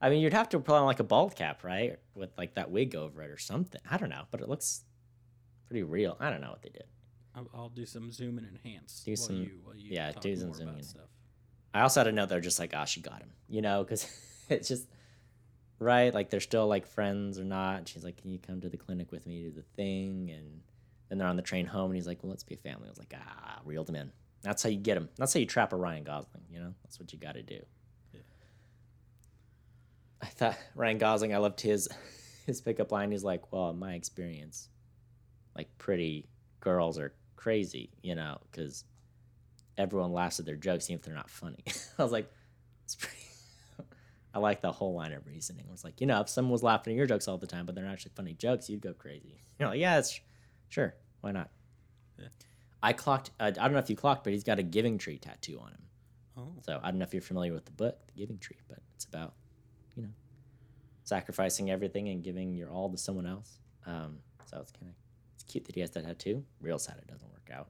[0.00, 2.70] I mean, you'd have to put on like a bald cap, right, with like that
[2.70, 3.80] wig over it or something.
[3.90, 4.82] I don't know, but it looks
[5.66, 6.16] pretty real.
[6.20, 6.84] I don't know what they did.
[7.36, 9.02] I'll, I'll do some zoom and enhance.
[9.04, 11.08] Do while some- you, while you yeah, do some more zoom about stuff.
[11.74, 14.08] I also had to know they're just like, oh, she got him, you know, because
[14.48, 14.88] it's just
[15.78, 16.12] right.
[16.14, 17.86] Like they're still like friends or not.
[17.88, 20.30] She's like, can you come to the clinic with me to the thing?
[20.34, 20.62] And
[21.08, 22.86] then they're on the train home, and he's like, well, let's be a family.
[22.86, 24.12] I was like, ah, reeled him in.
[24.42, 25.08] That's how you get him.
[25.16, 26.44] That's how you trap a Ryan Gosling.
[26.50, 27.60] You know, that's what you got to do.
[28.14, 28.20] Yeah.
[30.22, 31.34] I thought Ryan Gosling.
[31.34, 31.88] I loved his
[32.46, 33.10] his pickup line.
[33.10, 34.70] He's like, well, in my experience,
[35.54, 36.26] like pretty
[36.60, 38.84] girls are crazy, you know, because
[39.78, 41.62] everyone laughs at their jokes even if they're not funny.
[41.98, 42.30] I was like,
[42.84, 43.16] it's pretty.
[44.34, 45.64] I like the whole line of reasoning.
[45.66, 47.66] It was like, you know, if someone was laughing at your jokes all the time,
[47.66, 49.40] but they're not actually funny jokes, you'd go crazy.
[49.58, 50.20] You're like, yeah, it's
[50.68, 51.50] sure, why not?
[52.18, 52.28] Yeah.
[52.82, 53.30] I clocked.
[53.40, 55.68] Uh, I don't know if you clocked, but he's got a Giving Tree tattoo on
[55.70, 55.82] him.
[56.36, 58.78] Oh, So I don't know if you're familiar with the book, The Giving Tree, but
[58.94, 59.32] it's about,
[59.96, 60.10] you know,
[61.04, 63.58] sacrificing everything and giving your all to someone else.
[63.86, 64.94] Um, so it's kind of
[65.48, 66.44] cute that he has that tattoo.
[66.60, 67.68] Real sad it doesn't work out.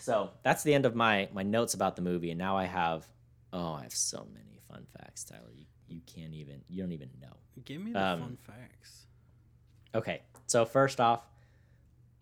[0.00, 3.06] so that's the end of my my notes about the movie, and now I have
[3.52, 5.50] oh I have so many fun facts, Tyler.
[5.54, 7.36] You you can't even you don't even know.
[7.64, 9.06] give me the Um, fun facts.
[9.94, 11.26] Okay, so first off,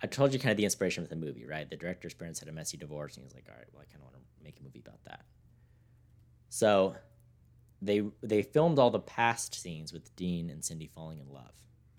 [0.03, 1.69] I told you kind of the inspiration with the movie, right?
[1.69, 3.85] The director's parents had a messy divorce, and he was like, "All right, well, I
[3.93, 5.25] kind of want to make a movie about that."
[6.51, 6.97] So,
[7.83, 11.53] they they filmed all the past scenes with Dean and Cindy falling in love.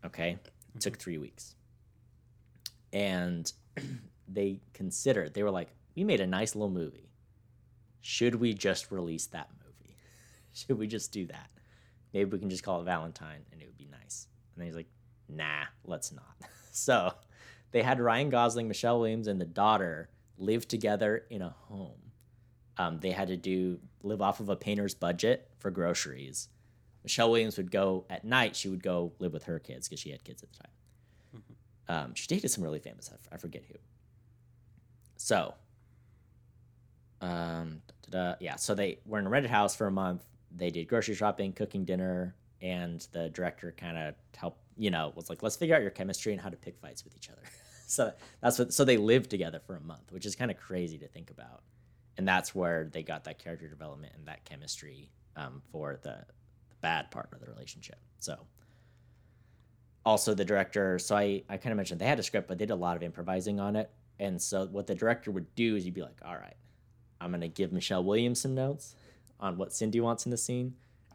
[0.06, 0.40] Okay,
[0.76, 1.56] it took three weeks,
[2.94, 3.52] and
[4.28, 7.10] they considered they were like, "We made a nice little movie.
[8.02, 9.96] Should we just release that movie?
[10.54, 11.50] Should we just do that?
[12.14, 14.88] Maybe we can just call it Valentine, and it would be nice." And he's like,
[15.30, 16.36] nah, let's not.
[16.72, 17.14] so
[17.72, 22.00] they had Ryan Gosling, Michelle Williams, and the daughter live together in a home.
[22.78, 26.50] Um, they had to do live off of a painter's budget for groceries.
[27.04, 28.56] Michelle Williams would go at night.
[28.56, 30.72] She would go live with her kids because she had kids at the time.
[31.90, 33.74] Um, she dated some really famous—I forget who.
[35.18, 35.56] So,
[37.20, 38.56] um, da-da-da, yeah.
[38.58, 40.24] So they were in a rented house for a month.
[40.56, 44.62] They did grocery shopping, cooking dinner, and the director kind of helped.
[44.78, 47.16] You know, was like, let's figure out your chemistry and how to pick fights with
[47.16, 47.42] each other.
[47.88, 48.72] so that's what.
[48.72, 51.64] So they lived together for a month, which is kind of crazy to think about.
[52.18, 56.26] And that's where they got that character development and that chemistry um, for the
[56.82, 57.98] bad part of the relationship.
[58.20, 58.38] So
[60.06, 62.66] also the director so i i kind of mentioned they had a script but they
[62.66, 63.92] did a lot of improvising on it.
[64.22, 66.56] And so what the director would do is you'd be like all right
[67.22, 68.96] i'm going to give michelle williams some notes
[69.40, 70.74] on what cindy wants in the scene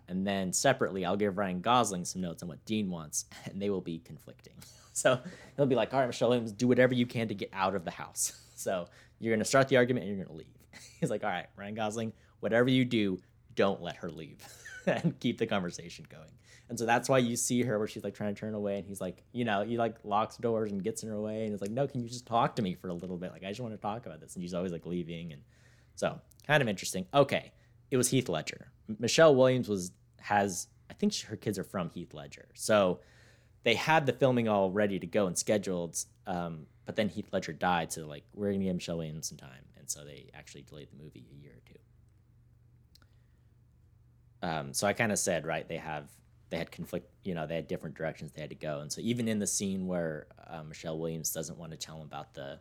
[0.08, 3.70] and then separately i'll give ryan gosling some notes on what dean wants and they
[3.70, 4.54] will be conflicting.
[4.96, 5.18] So
[5.56, 7.84] he'll be like all right michelle williams do whatever you can to get out of
[7.84, 8.40] the house.
[8.56, 8.86] So
[9.18, 10.80] you're going to start the argument and you're going to leave.
[11.00, 13.18] He's like all right ryan gosling whatever you do
[13.56, 14.38] don't let her leave
[15.02, 16.30] and keep the conversation going
[16.68, 18.86] and so that's why you see her where she's like trying to turn away and
[18.86, 21.60] he's like, you know, he like locks doors and gets in her way and is
[21.60, 23.32] like, no, can you just talk to me for a little bit?
[23.32, 24.34] Like, I just want to talk about this.
[24.34, 25.32] And she's always like leaving.
[25.32, 25.42] And
[25.94, 27.06] so kind of interesting.
[27.12, 27.52] Okay.
[27.90, 28.72] It was Heath Ledger.
[28.98, 32.48] Michelle Williams was, has, I think she, her kids are from Heath Ledger.
[32.54, 33.00] So
[33.62, 36.02] they had the filming all ready to go and scheduled.
[36.26, 37.92] Um, but then Heath Ledger died.
[37.92, 39.50] So like, we're going to give Michelle Williams some time.
[39.78, 41.78] And so they actually delayed the movie a year or two.
[44.44, 46.10] Um, so I kind of said, right, they have
[46.50, 49.00] they had conflict, you know, they had different directions they had to go, and so
[49.00, 52.58] even in the scene where uh, Michelle Williams doesn't want to tell him about the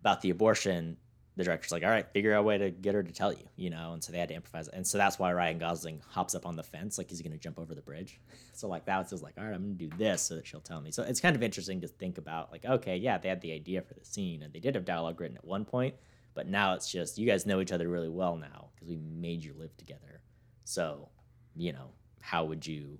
[0.00, 0.98] about the abortion,
[1.36, 3.48] the director's like, all right, figure out a way to get her to tell you,
[3.56, 6.34] you know, and so they had to improvise, and so that's why Ryan Gosling hops
[6.34, 8.20] up on the fence like he's gonna jump over the bridge.
[8.56, 10.60] So like that was just like, all right, I'm gonna do this so that she'll
[10.60, 10.92] tell me.
[10.92, 13.82] So it's kind of interesting to think about, like, okay, yeah, they had the idea
[13.82, 15.96] for the scene, and they did have dialogue written at one point,
[16.34, 19.42] but now it's just you guys know each other really well now because we made
[19.42, 20.20] you live together.
[20.64, 21.08] So,
[21.56, 21.90] you know,
[22.20, 22.98] how would you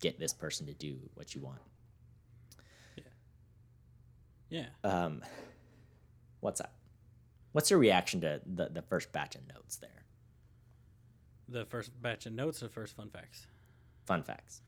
[0.00, 1.60] get this person to do what you want?
[2.96, 3.04] Yeah.
[4.50, 4.66] Yeah.
[4.84, 5.22] Um,
[6.40, 6.74] what's up?
[7.52, 10.02] What's your reaction to the, the first batch of notes there?
[11.52, 13.46] the first batch of notes or first fun facts?
[14.06, 14.62] Fun facts.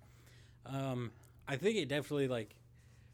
[0.67, 1.11] Um,
[1.49, 2.55] I think it definitely like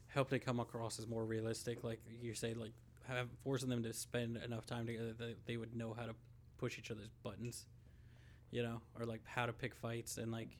[0.07, 1.83] helped it come across as more realistic.
[1.83, 2.73] Like you say, like
[3.07, 6.15] have, forcing them to spend enough time together that they would know how to
[6.57, 7.65] push each other's buttons,
[8.51, 10.57] you know, or like how to pick fights and like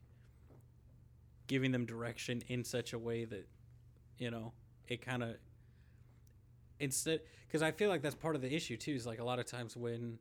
[1.47, 3.47] giving them direction in such a way that,
[4.17, 4.53] you know,
[4.87, 5.35] it kind of
[6.79, 8.93] instead because I feel like that's part of the issue too.
[8.93, 10.17] Is like a lot of times when,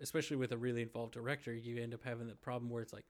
[0.00, 3.04] especially with a really involved director, you end up having the problem where it's like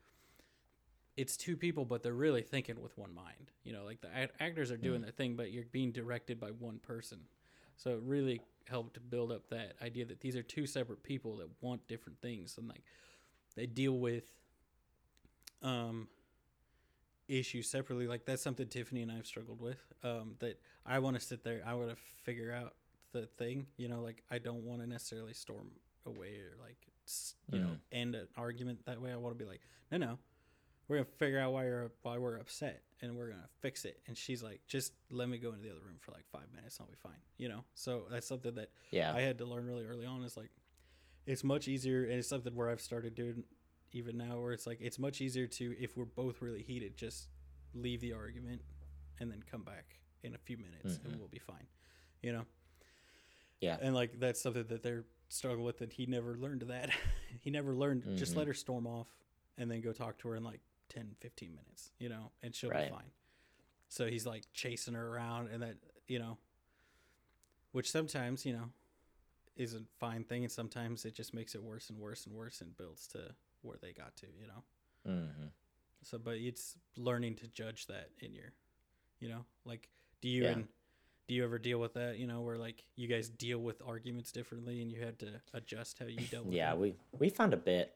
[1.17, 3.53] it's two people, but they're really thinking with one mind.
[3.63, 5.05] You know, like the act- actors are doing Mm.
[5.05, 7.21] their thing, but you're being directed by one person.
[7.77, 11.37] So it really helped to build up that idea that these are two separate people
[11.37, 12.83] that want different things and like
[13.57, 14.25] they deal with
[15.63, 16.09] um
[17.29, 18.07] issues separately.
[18.07, 19.79] Like that's something Tiffany and I've struggled with.
[20.03, 22.75] Um, that I want to sit there, I want to figure out
[23.13, 23.67] the thing.
[23.77, 25.71] You know, like I don't want to necessarily storm
[26.07, 26.77] away or like
[27.51, 27.79] you know Mhm.
[27.93, 29.13] end an argument that way.
[29.13, 30.19] I want to be like, no, no,
[30.89, 34.01] we're gonna figure out why you're why we're upset and we're gonna fix it.
[34.07, 36.77] And she's like, just let me go into the other room for like five minutes,
[36.79, 37.21] and I'll be fine.
[37.39, 39.15] You know, so that's something that Yeah.
[39.15, 40.23] I had to learn really early on.
[40.25, 40.51] Is like,
[41.27, 43.45] it's much easier, and it's something where I've started doing
[43.93, 47.29] even now, where it's like it's much easier to if we're both really heated, just
[47.75, 48.61] leave the argument
[49.21, 51.05] and then come back in a few minutes, Mhm.
[51.07, 51.67] and we'll be fine.
[52.23, 52.47] You know.
[53.61, 53.79] Yeah.
[53.81, 56.91] And like that's something that they're struggling with, and he never learned that.
[57.41, 58.17] he never learned.
[58.19, 58.39] Just Mhm.
[58.39, 59.09] let her storm off,
[59.57, 61.93] and then go talk to her in like 10, 15 minutes.
[61.99, 62.91] You know, and she'll Right.
[62.91, 63.13] be fine.
[63.89, 65.77] So he's like chasing her around, and that
[66.09, 66.39] you know,
[67.73, 68.73] which sometimes you know
[69.57, 72.61] is a fine thing, and sometimes it just makes it worse and worse and worse,
[72.61, 74.27] and builds to where they got to.
[74.27, 74.63] You know.
[75.07, 75.47] hmm
[76.03, 78.53] So, but it's learning to judge that in your,
[79.21, 79.89] you know, like,
[80.21, 80.51] do you Yeah.
[80.53, 80.69] and
[81.29, 82.19] do you ever deal with that?
[82.19, 85.99] You know, where like you guys deal with arguments differently, and you had to adjust
[85.99, 86.81] how you dealt with Yeah, them?
[86.81, 87.95] we we found a bit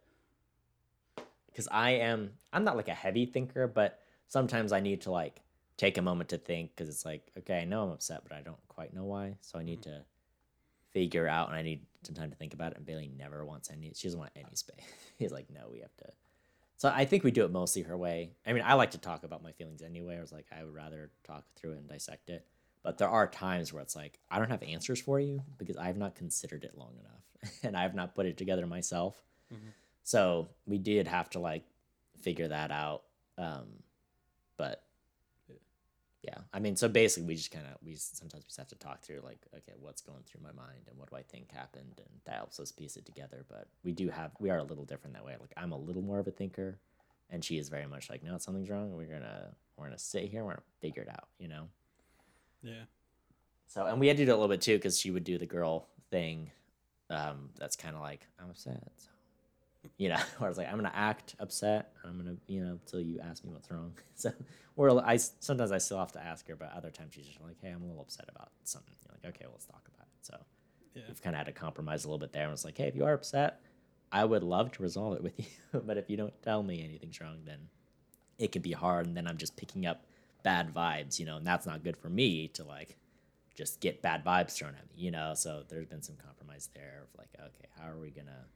[1.47, 5.41] because I am I'm not like a heavy thinker, but sometimes I need to like
[5.77, 8.41] take a moment to think because it's like okay, I know I'm upset, but I
[8.41, 10.03] don't quite know why, so I need to
[10.99, 12.79] figure out, and I need some time to think about it.
[12.79, 14.77] And Bailey never wants any; she doesn't want any space.
[15.19, 16.07] He's like, no, we have to.
[16.77, 18.31] So I think we do it mostly her way.
[18.47, 20.17] I mean, I like to talk about my feelings anyway.
[20.17, 22.47] I was like, I would rather talk through it and dissect it.
[22.85, 25.87] But there are times where it's like, I don't have answers for you because I
[25.87, 29.21] have not considered it long enough and I have not put it together myself.
[29.53, 29.73] Mhm.
[30.05, 31.65] So we did have to like
[32.23, 33.03] figure that out.
[33.37, 33.67] Um,
[34.57, 34.85] but.
[36.23, 38.75] Yeah, I mean, so basically we just kind of, we sometimes we just have to
[38.75, 41.95] talk through like, okay, what's going through my mind and what do I think happened?
[41.99, 43.45] And that helps us piece it together.
[43.49, 45.37] But we do have, we are a little different that way.
[45.41, 46.79] Like I'm a little more of a thinker
[47.31, 48.93] and she is very much like, no, something's wrong.
[48.97, 50.43] We're gonna, we're gonna sit here.
[50.45, 51.69] We're gonna figure it out, you know?
[52.63, 52.85] yeah,
[53.69, 55.39] So, and we had to do it a little bit too, because she would do
[55.39, 56.51] the girl thing.
[57.11, 58.83] Um, that's kind of like I'm upset.
[58.97, 59.09] So,
[59.97, 61.93] you know, where I was like, I'm gonna act upset.
[62.05, 63.93] I'm gonna, you know, till you ask me what's wrong.
[64.15, 64.33] So,
[64.75, 67.57] we're I sometimes I still have to ask her, but other times she's just like,
[67.61, 68.95] hey, I'm a little upset about something.
[69.05, 70.27] You're like, okay, well, let's talk about it.
[70.27, 70.37] So,
[70.95, 72.45] yeah, we've kind of had to compromise a little bit there.
[72.45, 73.61] And it's like, hey, if you are upset,
[74.11, 77.21] I would love to resolve it with you, but if you don't tell me anything's
[77.21, 77.69] wrong, then
[78.39, 79.07] it could be hard.
[79.07, 80.05] And then I'm just picking up
[80.43, 82.97] bad vibes, you know, and that's not good for me to like
[83.57, 85.35] just get bad vibes thrown at me, you know.
[85.35, 88.47] So there's been some compromise there of like, okay, how are we gonna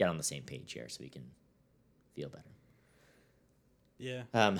[0.00, 1.22] get on the same page here so we can
[2.14, 2.50] feel better?
[3.98, 4.22] yeah.
[4.32, 4.58] Um,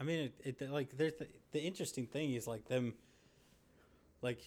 [0.00, 2.94] I mean, it, it like there's the, the interesting thing is like them,
[4.22, 4.40] like,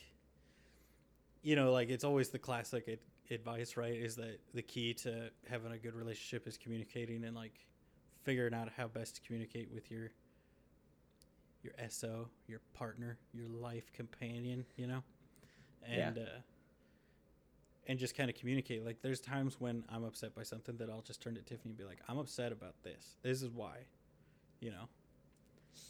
[1.44, 3.00] you know, like it's always the classic ad-
[3.32, 3.94] advice, right?
[3.94, 7.54] Is that the key to having a good relationship is communicating and like
[8.24, 10.10] figuring out how best to communicate with your
[11.62, 15.04] your SO, your partner, your life companion, you know,
[15.88, 16.08] Yeah.
[16.08, 16.22] and uh,
[17.90, 18.86] and just kind of communicate.
[18.86, 21.78] Like, there's times when I'm upset by something that I'll just turn to Tiffany and
[21.78, 23.18] be like, "I'm upset about this.
[23.24, 23.80] This is why,"
[24.62, 24.88] you know.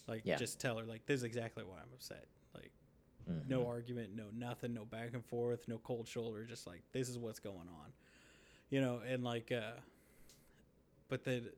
[0.07, 0.37] Like, Yeah.
[0.37, 2.25] just tell her like, "This is exactly why I'm upset."
[2.55, 2.71] Like,
[3.47, 6.45] no argument, no nothing, no back and forth, no cold shoulder.
[6.45, 7.93] Just like, this is what's going on,
[8.69, 8.99] you know.
[9.05, 9.73] And like, uh,
[11.09, 11.49] but then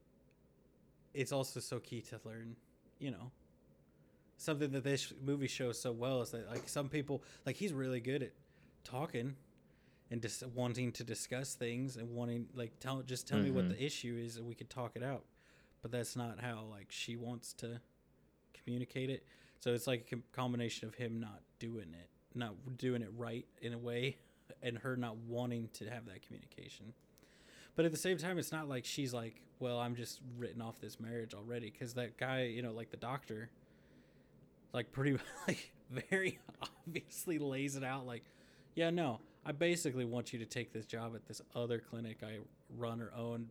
[1.14, 2.56] it's also so key to learn,
[3.00, 3.32] you know.
[4.38, 8.00] Something that this movie shows so well is that like some people like he's really
[8.00, 8.32] good at
[8.84, 9.36] talking
[10.12, 13.70] and just wanting to discuss things and wanting like tell just tell me what Mhm.
[13.70, 15.26] the issue is and we could talk it out.
[15.82, 17.82] But that's not how like she wants to
[18.54, 19.26] communicate it.
[19.60, 23.46] So it's like a com- combination of him not doing it, not doing it right
[23.62, 24.18] in a way,
[24.62, 26.94] and her not wanting to have that communication.
[27.76, 30.80] But at the same time, it's not like she's like, well, I'm just written off
[30.82, 33.50] this marriage already because that guy, you know, like the doctor,
[34.74, 36.40] like pretty like very
[36.88, 38.24] obviously lays it out like,
[38.76, 42.38] yeah, no, I basically want you to take this job at this other clinic I
[42.78, 43.48] run or own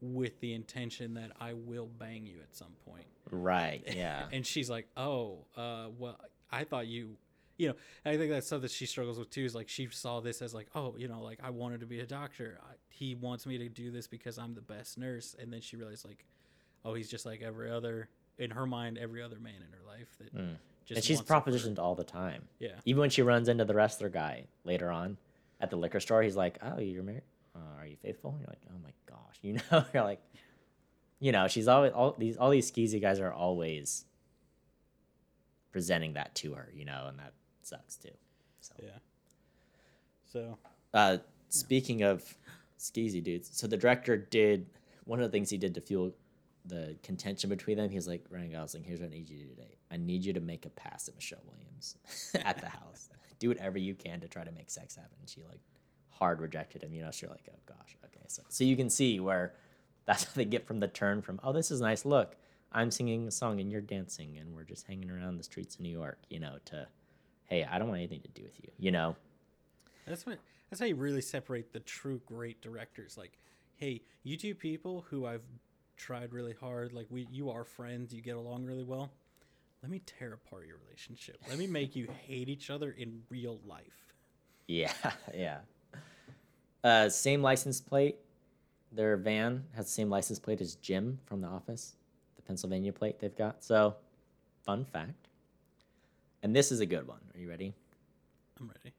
[0.00, 3.06] with the intention that I will bang you at some point.
[3.30, 3.82] Right.
[3.86, 4.24] Yeah.
[4.32, 6.18] And she's like, "Oh, uh, well,
[6.50, 7.16] I thought you,
[7.56, 7.74] you know."
[8.04, 9.44] I think that's something that she struggles with too.
[9.44, 12.00] Is like she saw this as like, "Oh, you know, like I wanted to be
[12.00, 12.58] a doctor.
[12.62, 15.76] I, he wants me to do this because I'm the best nurse." And then she
[15.76, 16.24] realized like,
[16.84, 18.08] "Oh, he's just like every other
[18.38, 20.56] in her mind, every other man in her life that Mm.
[20.96, 22.48] And she's wants her for- propositioned all the time.
[22.58, 25.16] Yeah, Even when she runs into the wrestler guy later on
[25.60, 27.22] at the liquor store, he's like, "Oh, you're married?
[27.54, 29.84] Uh, are you faithful?" And you're like, "Oh my gosh," you know.
[29.92, 30.20] you're like,
[31.20, 34.04] you know, she's always all these all these skeezy guys are always
[35.72, 37.32] presenting that to her, you know, and that
[37.62, 38.10] sucks too.
[38.60, 38.90] So, yeah.
[40.32, 40.58] So
[40.94, 41.18] uh,
[41.48, 42.36] speaking of
[42.78, 44.66] skeezy dudes, so the director did
[45.04, 46.12] one of the things he did to fuel
[46.68, 47.88] the contention between them.
[47.88, 49.78] he's like, Ryan Gosling, here's what I need you to do today.
[49.90, 51.96] I need you to make a pass at Michelle Williams
[52.44, 53.08] at the house.
[53.38, 55.16] Do whatever you can to try to make sex happen.
[55.20, 55.60] And she like
[56.10, 56.92] hard rejected him.
[56.92, 58.24] You know, she's like, oh gosh, okay.
[58.28, 59.54] So so you can see where
[60.06, 62.04] that's how they get from the turn from oh this is nice.
[62.04, 62.36] Look,
[62.72, 65.82] I'm singing a song and you're dancing and we're just hanging around the streets of
[65.82, 66.18] New York.
[66.28, 66.86] You know, to
[67.44, 68.70] hey, I don't want anything to do with you.
[68.78, 69.16] You know.
[70.06, 70.38] That's what
[70.70, 73.16] that's how you really separate the true great directors.
[73.16, 73.38] Like,
[73.76, 75.42] hey, you two people who I've
[75.98, 79.10] tried really hard, like we you are friends, you get along really well.
[79.82, 81.36] Let me tear apart your relationship.
[81.48, 84.14] Let me make you hate each other in real life.
[84.66, 84.92] Yeah,
[85.34, 85.58] yeah.
[86.82, 88.16] Uh, same license plate.
[88.92, 91.96] Their van has the same license plate as Jim from The Office,
[92.36, 93.62] the Pennsylvania plate they've got.
[93.62, 93.96] So,
[94.64, 95.28] fun fact.
[96.42, 97.20] And this is a good one.
[97.34, 97.74] Are you ready?
[98.58, 98.94] I'm ready.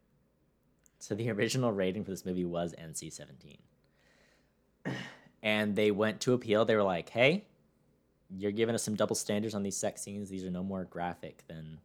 [0.99, 3.57] So, the original rating for this movie was NC 17.
[5.41, 6.65] And they went to appeal.
[6.65, 7.45] They were like, hey,
[8.35, 10.29] you're giving us some double standards on these sex scenes.
[10.29, 11.79] These are no more graphic than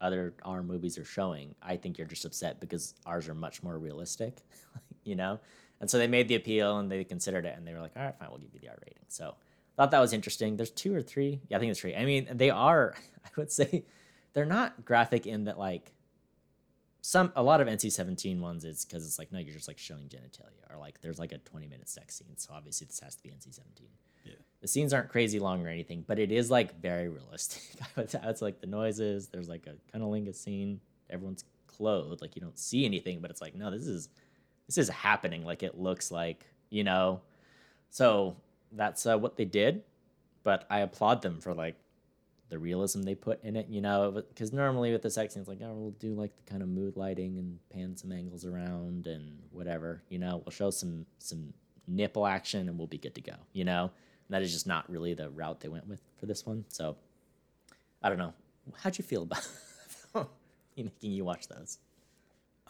[0.00, 1.54] other R movies are showing.
[1.62, 4.42] I think you're just upset because ours are much more realistic,
[5.04, 5.40] you know?
[5.80, 8.02] And so they made the appeal and they considered it and they were like, all
[8.02, 9.04] right, fine, we'll give you the R rating.
[9.08, 9.34] So
[9.76, 10.56] thought that was interesting.
[10.56, 11.40] There's two or three.
[11.48, 11.94] Yeah, I think it's three.
[11.94, 13.84] I mean, they are, I would say,
[14.32, 15.92] they're not graphic in that, like,
[17.06, 20.04] some a lot of NC-17 ones is because it's like no, you're just like showing
[20.04, 23.22] genitalia or like there's like a 20 minute sex scene, so obviously this has to
[23.22, 23.82] be NC-17.
[24.24, 24.32] Yeah.
[24.62, 27.60] The scenes aren't crazy long or anything, but it is like very realistic.
[27.98, 29.28] it's like the noises.
[29.28, 30.80] There's like a cunnilingus scene.
[31.10, 34.08] Everyone's clothed, like you don't see anything, but it's like no, this is
[34.66, 35.44] this is happening.
[35.44, 37.20] Like it looks like you know.
[37.90, 38.34] So
[38.72, 39.82] that's uh, what they did,
[40.42, 41.76] but I applaud them for like
[42.50, 45.60] the realism they put in it, you know, because normally with the sex scenes, like,
[45.62, 49.38] oh, we'll do like the kind of mood lighting and pan some angles around and
[49.50, 51.52] whatever, you know, we'll show some some
[51.86, 53.84] nipple action and we'll be good to go, you know.
[53.84, 56.64] And that is just not really the route they went with for this one.
[56.68, 56.96] So
[58.02, 58.34] I don't know.
[58.76, 59.46] How'd you feel about
[60.76, 61.78] making you watch those?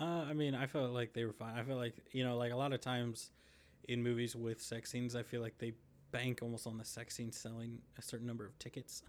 [0.00, 1.56] Uh, I mean, I felt like they were fine.
[1.56, 3.30] I felt like you know, like a lot of times
[3.88, 5.72] in movies with sex scenes, I feel like they
[6.10, 9.02] bank almost on the sex scene selling a certain number of tickets.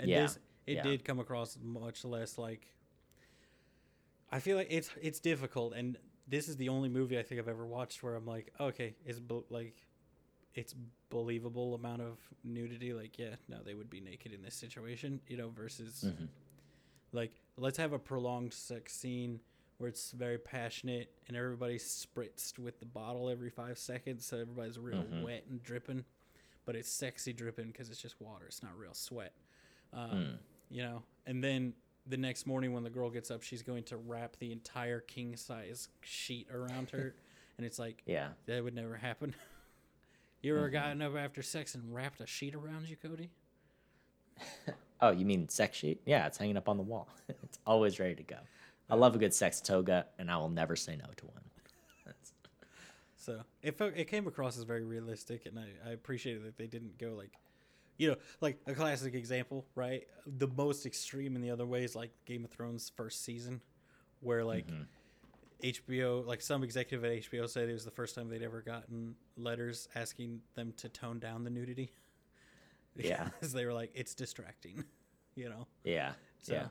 [0.00, 0.82] And Yeah, this, it yeah.
[0.82, 2.66] did come across much less like.
[4.30, 5.96] I feel like it's it's difficult, and
[6.28, 9.18] this is the only movie I think I've ever watched where I'm like, okay, it's
[9.18, 9.74] be- like,
[10.54, 10.74] it's
[11.10, 12.92] believable amount of nudity.
[12.92, 16.28] Like, yeah, no, they would be naked in this situation, you know, versus Mhm.
[17.12, 19.40] like let's have a prolonged sex scene
[19.78, 24.78] where it's very passionate and everybody's spritzed with the bottle every five seconds so everybody's
[24.78, 25.22] real Mhm.
[25.24, 26.04] wet and dripping
[26.66, 29.32] but it's sexy dripping because it's just water it's not real sweat
[29.92, 30.38] um, Mm.
[30.70, 31.72] you know and then
[32.06, 35.36] the next morning when the girl gets up she's going to wrap the entire king
[35.36, 37.14] size sheet around her
[37.56, 38.28] and it's like Yeah.
[38.46, 39.34] that would never happen
[40.42, 40.72] you ever Mhm.
[40.72, 43.30] gotten up after sex and wrapped a sheet around you cody
[45.02, 46.02] Oh, you mean sex sheet?
[46.04, 47.08] Yeah, it's hanging up on the wall.
[47.42, 48.36] it's always ready to go.
[48.90, 51.40] I love a good sex toga, and I will never say no to one.
[52.04, 52.32] That's-
[53.16, 56.98] So it it came across as very realistic, and I, I appreciated that they didn't
[56.98, 57.32] go like,
[58.00, 60.04] you know, like a classic example, right?
[60.26, 63.60] The most extreme in the other way is like Game of Thrones first season,
[64.20, 64.86] where like Mhm.
[65.62, 69.16] HBO, like some executive at HBO said it was the first time they'd ever gotten
[69.36, 71.92] letters asking them to tone down the nudity.
[72.96, 73.28] Yeah.
[73.28, 74.84] because they were like, it's distracting,
[75.36, 75.66] you know.
[75.84, 76.12] Yeah,
[76.42, 76.66] So yeah,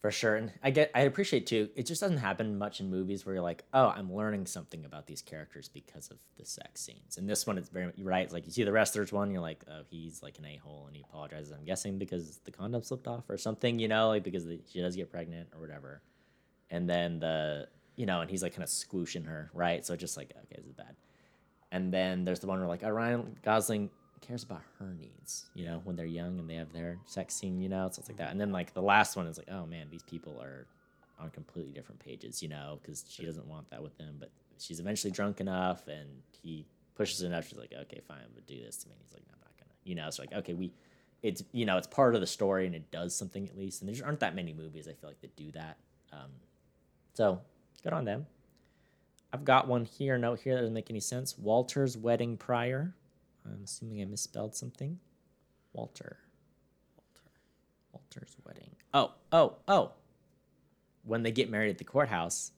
[0.00, 0.36] for sure.
[0.36, 1.68] And I get, I appreciate too.
[1.76, 5.06] It just doesn't happen much in movies where you're like, oh, I'm learning something about
[5.06, 7.18] these characters because of the sex scenes.
[7.18, 8.24] And this one, it's very right.
[8.24, 10.86] It's like you see the wrestlers one, you're like, oh, he's like an a hole,
[10.86, 11.52] and he apologizes.
[11.52, 14.80] I'm guessing because the condom slipped off or something, you know, like because the, she
[14.80, 16.00] does get pregnant or whatever.
[16.70, 19.84] And then the, you know, and he's like kind of squooshing her, right?
[19.84, 20.96] So just like, okay, this is bad.
[21.72, 23.90] And then there's the one where like, oh, Ryan Gosling
[24.20, 27.60] cares about her needs, you know, when they're young and they have their sex scene,
[27.60, 28.30] you know, stuff like that.
[28.30, 30.66] And then like the last one is like, oh man, these people are
[31.20, 34.80] on completely different pages, you know, because she doesn't want that with them, but she's
[34.80, 36.08] eventually drunk enough, and
[36.42, 37.48] he pushes enough.
[37.48, 38.94] She's like, okay, fine, but do this to me.
[38.94, 39.72] And he's like, I'm not gonna.
[39.84, 40.72] You know, it's like okay, we.
[41.22, 43.94] It's you know it's part of the story and it does something at least and
[43.94, 45.76] there aren't that many movies I feel like that do that,
[46.12, 46.30] um,
[47.12, 47.40] so
[47.82, 48.26] good on them.
[49.32, 51.36] I've got one here, note here that doesn't make any sense.
[51.38, 52.94] Walter's wedding prior.
[53.44, 54.98] I'm assuming I misspelled something.
[55.72, 56.18] Walter.
[56.96, 57.30] Walter.
[57.92, 58.70] Walter's wedding.
[58.94, 59.92] Oh, oh, oh.
[61.04, 62.52] When they get married at the courthouse.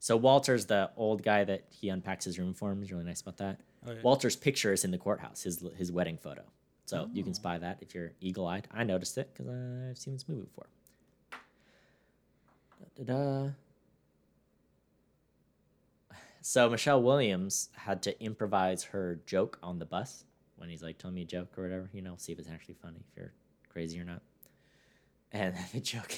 [0.00, 2.80] So Walter's the old guy that he unpacks his room for him.
[2.82, 3.60] He's really nice about that.
[3.86, 3.98] Oh, yeah.
[4.02, 6.42] Walter's picture is in the courthouse, his his wedding photo.
[6.86, 7.34] So you can Oh.
[7.34, 8.66] spy that if you're eagle eyed.
[8.70, 10.66] I noticed it because I've seen this movie before.
[12.96, 13.50] Da-da-da.
[16.48, 20.24] So Michelle Williams had to improvise her joke on the bus
[20.56, 21.90] when he's like, "Tell me a joke" or whatever.
[21.92, 23.34] You know, see if it's actually funny, if you're
[23.68, 24.22] crazy or not.
[25.30, 26.14] And the joke,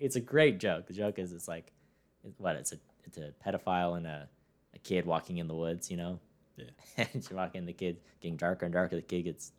[0.00, 0.86] it's a great joke.
[0.86, 1.70] The joke is, it's like,
[2.38, 2.56] what?
[2.56, 4.26] It's a it's a pedophile and a,
[4.74, 5.90] a kid walking in the woods.
[5.90, 6.20] You know.
[6.56, 6.70] Yeah.
[7.12, 8.96] and you walk in, the kid getting darker and darker.
[8.96, 9.52] The kid gets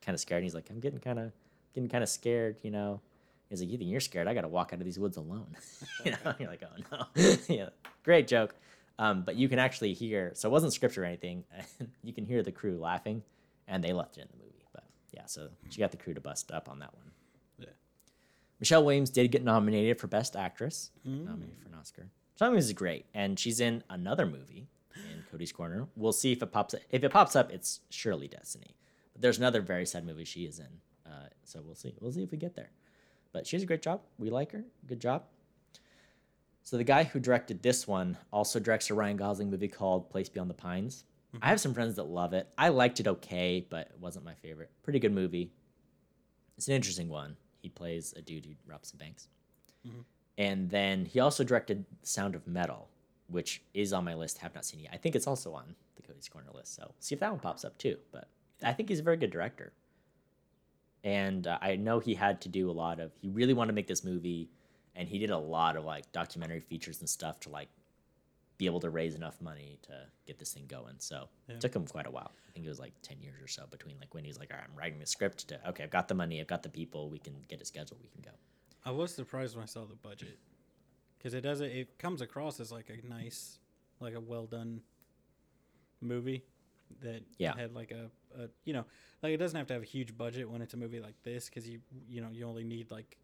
[0.00, 0.38] kind of scared.
[0.38, 1.32] And he's like, "I'm getting kind of
[1.74, 3.02] getting kind of scared." You know.
[3.50, 4.28] He's like, "You think you're scared?
[4.28, 5.54] I got to walk out of these woods alone."
[6.06, 6.34] you know.
[6.38, 7.68] You're like, "Oh no." yeah.
[8.02, 8.54] Great joke.
[8.98, 10.32] Um, but you can actually hear.
[10.34, 11.44] So it wasn't scripted or anything.
[12.02, 13.22] you can hear the crew laughing,
[13.68, 14.64] and they left it in the movie.
[14.72, 17.10] But yeah, so she got the crew to bust up on that one.
[17.58, 17.66] Yeah.
[18.58, 21.24] Michelle Williams did get nominated for Best Actress, Mm.
[21.26, 22.08] nominated for an Oscar.
[22.34, 25.86] Michelle Williams is great, and she's in another movie in Cody's Corner.
[25.94, 26.72] We'll see if it pops.
[26.74, 26.80] up.
[26.90, 28.74] If it pops up, it's surely Destiny.
[29.12, 30.68] But there's another very sad movie she is in,
[31.10, 31.94] uh, so we'll see.
[32.00, 32.70] We'll see if we get there.
[33.32, 34.00] But she has a great job.
[34.18, 34.64] We like her.
[34.86, 35.24] Good job.
[36.66, 40.28] So the guy who directed this one also directs a Ryan Gosling movie called Place
[40.28, 41.04] Beyond the Pines.
[41.40, 42.48] I have some friends that love it.
[42.58, 44.72] I liked it okay, but it wasn't my favorite.
[44.82, 45.52] Pretty good movie.
[46.56, 47.36] It's an interesting one.
[47.62, 49.28] He plays a dude who robs some banks.
[49.86, 50.04] Mhm.
[50.38, 52.88] And then he also directed Sound of Metal,
[53.28, 54.38] which is on my list.
[54.38, 54.90] Have not seen yet.
[54.92, 56.74] I think it's also on the Cody's Corner list.
[56.74, 57.96] So see if that one pops up too.
[58.10, 58.28] But
[58.60, 59.72] I think he's a very good director.
[61.04, 63.12] And uh, I know he had to do a lot of.
[63.20, 64.50] He really wanted to make this movie,
[64.96, 67.68] and he did a lot of like documentary features and stuff to like
[68.58, 69.92] be able to raise enough money to
[70.26, 70.94] get this thing going.
[70.98, 71.56] So Yeah.
[71.56, 72.32] it took him quite a while.
[72.48, 74.58] I think it was like ten years or so between like when he's like, All
[74.58, 77.10] right, I'm writing the script to okay, I've got the money, I've got the people,
[77.10, 78.36] we can get a schedule, we can go.
[78.84, 80.38] I was surprised when I saw the budget
[81.18, 81.70] because it doesn't.
[81.70, 83.58] It comes across as like a nice,
[84.00, 84.80] like a well done
[86.00, 86.44] movie
[87.02, 87.54] that Yeah.
[87.56, 88.10] had like a,
[88.40, 88.84] a you know
[89.22, 91.46] like it doesn't have to have a huge budget when it's a movie like this
[91.48, 93.18] because you you know you only need like.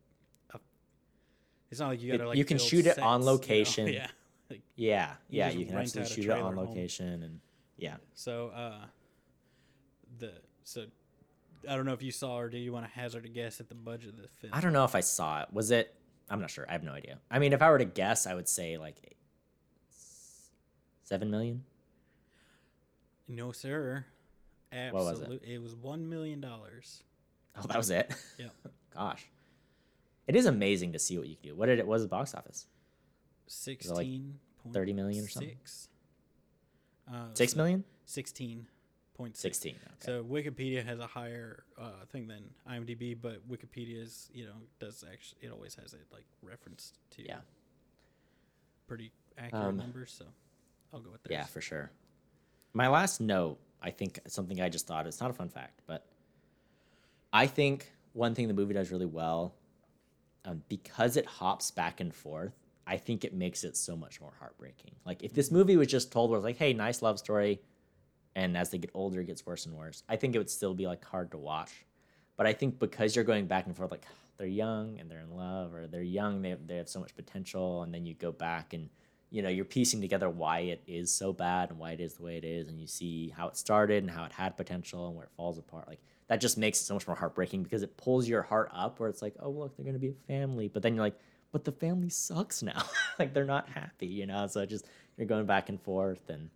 [1.72, 3.32] It's not like you gotta like you can shoot it on sets, you know?
[3.32, 3.88] location.
[3.88, 4.06] Yeah.
[4.50, 6.66] Like, Yeah, You yeah, you can rent absolutely out a shoot it on trailer home.
[6.68, 7.40] location and
[7.78, 7.96] yeah.
[8.12, 8.84] so uh,
[10.18, 10.32] the
[10.64, 10.84] so
[11.66, 13.70] I don't know if you saw or do you want to hazard a guess at
[13.70, 14.52] the budget of the film?
[14.52, 15.48] I don't know if I saw it.
[15.50, 15.94] Was it
[16.28, 16.66] I'm not sure.
[16.68, 17.18] I have no idea.
[17.30, 19.16] I mean, if I were to guess, I would say like
[21.04, 21.64] seven million.
[23.28, 24.04] No, sir.
[24.90, 25.22] What was it?
[25.22, 25.54] Absolutely.
[25.54, 25.62] it?
[25.62, 27.02] was one million dollars.
[27.56, 28.14] Oh, that was it.
[28.38, 28.48] Yeah.
[28.94, 29.26] Gosh,
[30.34, 31.54] it is amazing to see what you can do.
[31.54, 31.86] What did it?
[31.86, 32.66] What was the box office?
[33.66, 34.08] it like
[34.72, 35.50] 30 million or something?
[35.50, 35.88] Six.
[37.06, 37.84] Uh, Six so million?
[38.06, 38.66] Sixteen
[39.14, 39.58] point six.
[39.58, 39.74] Sixteen.
[39.84, 39.94] Okay.
[39.98, 45.38] So Wikipedia has a higher uh, thing than IMDb, but Wikipedia's you know does actually
[45.42, 47.40] it always has it like referenced to Yeah.
[48.86, 50.14] pretty accurate Um, numbers.
[50.16, 50.24] So
[50.94, 51.32] I'll go with theirs.
[51.32, 51.90] Yeah, for sure.
[52.72, 56.06] My last note, I think something I just thought, it's not a fun fact, but
[57.34, 59.54] I think one thing the movie does really well,
[60.44, 62.52] um, because it hops back and forth,
[62.86, 64.94] I think it makes it so much more heartbreaking.
[65.04, 67.60] Like, if this movie was just told where it's like, hey, nice love story,
[68.34, 70.74] and as they get older, it gets worse and worse, I think it would still
[70.74, 71.84] be like hard to watch.
[72.36, 74.06] But I think because you're going back and forth, like
[74.38, 77.14] they're young and they're in love, or they're young, they have, they have so much
[77.14, 78.88] potential, and then you go back and
[79.30, 82.22] you know you're piecing together why it is so bad and why it is the
[82.22, 85.16] way it is, and you see how it started and how it had potential and
[85.16, 85.86] where it falls apart.
[85.86, 86.00] Like
[86.32, 89.10] that just makes it so much more heartbreaking because it pulls your heart up where
[89.10, 91.18] it's like, oh look, they're gonna be a family, but then you're like,
[91.52, 92.82] but the family sucks now.
[93.18, 94.46] like they're not happy, you know.
[94.46, 94.86] So just
[95.18, 96.48] you're going back and forth, and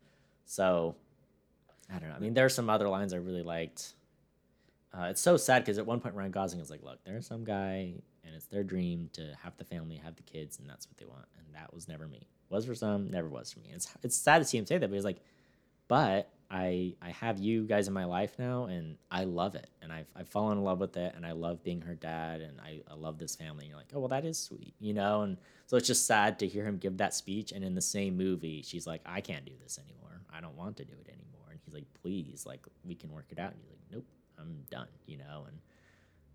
[0.46, 0.96] so
[1.94, 2.14] I don't know.
[2.14, 3.92] I mean, there are some other lines I really liked.
[4.98, 7.44] Uh, it's so sad because at one point Ryan Gosling is like, "Look, there's some
[7.44, 7.92] guy,
[8.24, 11.04] and it's their dream to have the family, have the kids, and that's what they
[11.04, 12.26] want." And that was never me.
[12.48, 13.72] Was for some, never was for me.
[13.74, 15.20] It's it's sad to see him say that, but he's like,
[15.86, 19.92] "But I I have you guys in my life now, and I love it, and
[19.92, 22.82] I've I've fallen in love with it, and I love being her dad, and I,
[22.90, 25.22] I love this family." And you're like, "Oh well, that is sweet," you know.
[25.22, 25.36] And
[25.66, 28.62] so it's just sad to hear him give that speech, and in the same movie,
[28.62, 30.20] she's like, "I can't do this anymore.
[30.32, 33.26] I don't want to do it anymore." And he's like, "Please, like we can work
[33.30, 34.04] it out." And he's like, "Nope."
[34.38, 35.58] I'm done, you know, and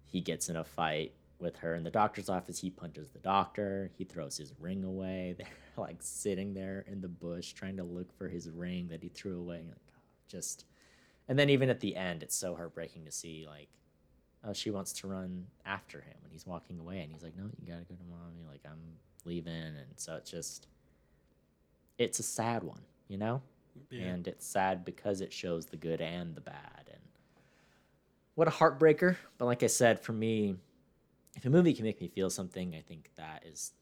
[0.05, 2.59] he gets in a fight with her in the doctor's office.
[2.59, 3.91] He punches the doctor.
[3.97, 5.35] He throws his ring away.
[5.37, 5.47] They're
[5.77, 9.39] like sitting there in the bush trying to look for his ring that he threw
[9.39, 9.63] away.
[9.67, 9.90] Like,
[10.31, 10.65] just,
[11.27, 13.67] and then even at the end, it's so heartbreaking to see like,
[14.43, 17.43] oh, she wants to run after him, and he's walking away, and he's like, no,
[17.59, 18.45] you gotta go to mommy.
[18.49, 18.81] Like I'm
[19.25, 20.67] leaving, and so it's just,
[21.97, 23.41] it's a sad one, you know,
[23.89, 24.05] Yeah.
[24.07, 27.01] and it's sad because it shows the good and the bad, and
[28.35, 29.17] what a heartbreaker.
[29.37, 30.55] But like I said, for me,
[31.35, 33.73] if a movie can make me feel something, I think that is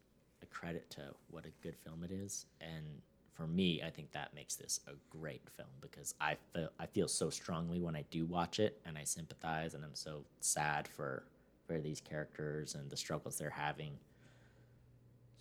[0.41, 2.45] a credit to what a good film it is.
[2.59, 3.01] And
[3.39, 7.07] for me, I think that makes this a great film because I feel I feel
[7.07, 11.23] so strongly when I do watch it, and I sympathize, and I'm so sad for
[11.65, 13.93] for these characters and the struggles they're having.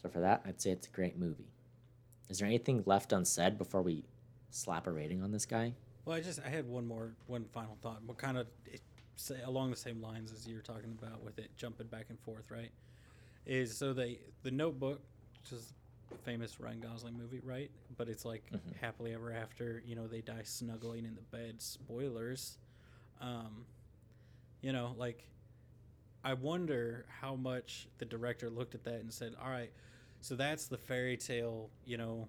[0.01, 1.49] So for that, I'd say it's a great movie.
[2.29, 4.05] Is there anything left unsaid before we
[4.51, 5.73] slap a rating on this guy?
[6.05, 8.01] Well, I just I had one more one final thought.
[8.07, 8.81] What kind of it,
[9.17, 12.21] say along the same lines as you were talking about with it jumping back and
[12.21, 12.71] forth, right?
[13.45, 15.01] Is so they the Notebook,
[15.51, 15.57] a
[16.25, 17.71] famous Ryan Gosling movie, right?
[17.97, 19.83] But it's like happily ever after.
[19.87, 21.61] You know, they die snuggling in the bed.
[21.61, 22.59] Spoilers.
[23.21, 23.65] Um,
[24.61, 25.25] you know, like
[26.25, 29.73] I wonder how much the director looked at that and said, "All right,
[30.21, 32.29] so that's the fairy tale, you know,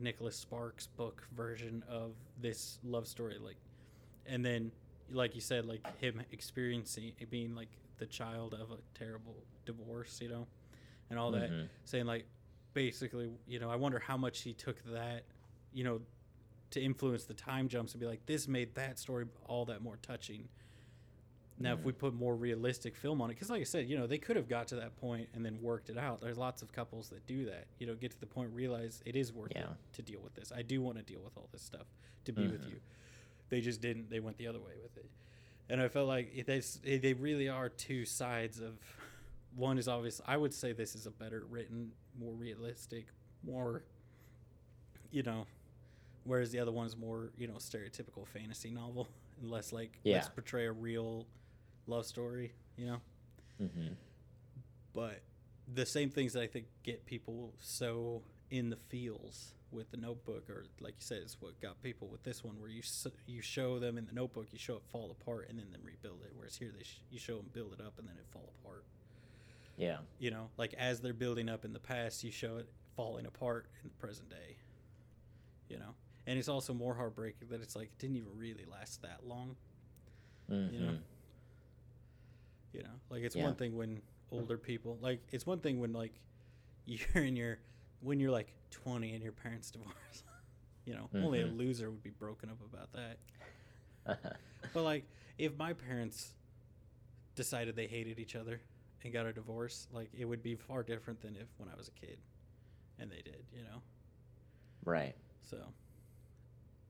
[0.00, 3.56] Nicholas Sparks book version of this love story like
[4.24, 4.70] and then
[5.10, 7.68] like you said like him experiencing being like
[7.98, 9.34] the child of a terrible
[9.66, 10.46] divorce, you know,
[11.10, 11.68] and all that Mhm.
[11.84, 12.24] saying like
[12.74, 15.24] basically, you know, I wonder how much he took that,
[15.72, 16.00] you know,
[16.70, 19.98] to influence the time jumps and be like this made that story all that more
[20.02, 20.48] touching.
[21.62, 24.06] Now, if we put more realistic film on it, because like I said, you know,
[24.06, 26.22] they could have got to that point and then worked it out.
[26.22, 27.66] There's lots of couples that do that.
[27.78, 29.64] You know, get to the point, realize it is worth Yeah.
[29.64, 30.52] it to deal with this.
[30.56, 31.86] I do want to deal with all this stuff
[32.24, 32.70] to be with mm-hmm.
[32.70, 32.80] you.
[33.50, 34.08] They just didn't.
[34.08, 35.10] They went the other way with it,
[35.68, 36.46] and I felt like it,
[37.02, 38.78] they really are two sides of.
[39.56, 40.20] One is obvious.
[40.26, 41.90] I would say this is a better written,
[42.20, 43.06] more realistic,
[43.42, 43.82] more.
[45.10, 45.46] You know,
[46.24, 49.08] whereas the other one is more you know stereotypical fantasy novel
[49.40, 51.26] and less like let's portray a real
[51.86, 52.52] love story.
[52.76, 52.96] You know
[53.60, 53.92] Mm-hmm.
[54.94, 55.20] but
[55.74, 60.48] the same things that I think get people so in the feels with the Notebook,
[60.50, 62.82] or like you said, is what got people with this one, where you
[63.26, 66.22] you show them in the Notebook, you show it fall apart, and then then rebuild
[66.24, 66.32] it.
[66.34, 68.84] Whereas here, they sh- you show them build it up, and then it fall apart.
[69.80, 69.98] Yeah.
[70.18, 73.66] You know, like as they're building up in the past, you show it falling apart
[73.82, 74.56] in the present day.
[75.68, 75.94] You know,
[76.26, 79.56] and it's also more heartbreaking that it's like it didn't even really last that long.
[80.50, 80.74] Mm-hmm.
[80.74, 80.94] You know,
[82.72, 83.44] you know, like it's Yeah.
[83.44, 84.02] one thing when
[84.32, 86.12] older people like it's one thing when like
[86.86, 87.58] you're in your
[88.00, 90.22] when you're like 20 and your parents divorce.
[90.84, 91.56] you know, only a Mhm.
[91.58, 93.18] loser would be broken up about that.
[94.74, 95.04] But like
[95.38, 96.34] if my parents
[97.34, 98.60] decided they hated each other
[99.04, 101.88] and got a divorce, like it would be far different than if when I was
[101.88, 102.18] a kid
[102.98, 103.82] and they did, you know.
[104.84, 105.14] right.
[105.42, 105.58] So,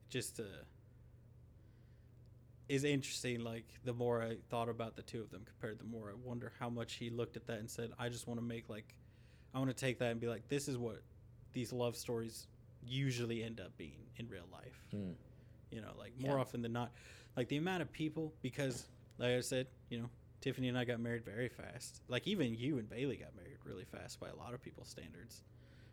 [0.08, 0.44] just uh,
[2.68, 3.40] is interesting.
[3.40, 6.52] Like the more I thought about the two of them compared, the more I wonder
[6.58, 8.94] how much he looked at that and said, "I just want to make like,
[9.54, 11.02] I want to take that and be like, this is what
[11.52, 12.46] these love stories
[12.82, 15.14] usually end up being in real life." Mm.
[15.70, 16.40] You know, like more Yeah.
[16.40, 16.92] often than not,
[17.36, 18.86] like the amount of people because,
[19.18, 20.10] like I said, you know.
[20.40, 22.00] Tiffany and I got married very fast.
[22.08, 25.42] Like even you and Bailey got married really fast by a lot of people's standards.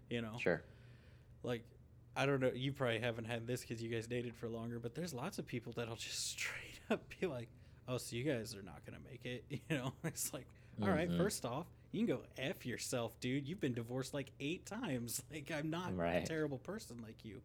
[0.10, 0.62] You know, Sure.
[1.44, 1.64] like
[2.16, 2.52] I don't know.
[2.54, 5.46] You probably haven't had this because you guys dated for longer, but there's lots of
[5.46, 7.48] people that'll just straight up be like,
[7.88, 10.48] "Oh, so you guys are not gonna make it?" You know, it's like,
[10.82, 11.18] all right, Mhm.
[11.18, 13.48] first off, you can go f yourself, dude.
[13.48, 15.22] You've been divorced like eight times.
[15.32, 17.42] Like I'm not a terrible person like you.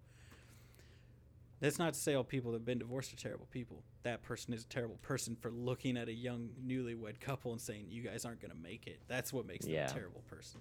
[1.62, 3.84] That's not to say all people that have been divorced are terrible people.
[4.02, 7.86] That person is a terrible person for looking at a young newlywed couple and saying
[7.89, 8.98] you guys aren't gonna make it.
[9.06, 9.86] That's what makes Yeah.
[9.86, 10.60] them a terrible person.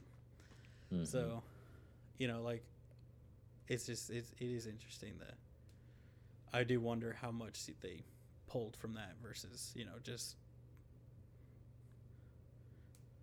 [0.91, 1.07] Mhm.
[1.07, 1.41] So,
[2.19, 2.63] you know, like
[3.67, 5.37] it's just it's it is interesting that
[6.53, 8.03] I do wonder how much they
[8.45, 10.35] pulled from that versus you know just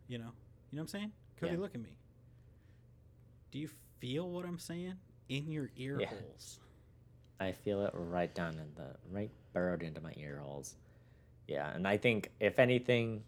[0.08, 0.32] you know
[0.72, 1.12] you know what I'm saying?
[1.36, 1.60] Cody, Yeah.
[1.60, 1.96] look at me.
[3.52, 3.68] Do you
[4.00, 4.98] feel what I'm saying
[5.28, 6.08] in your ear Yeah.
[6.08, 6.58] holes?
[7.40, 10.76] I feel it right down in the right burrowed into my ear holes.
[11.46, 13.22] Yeah, and I think if anything,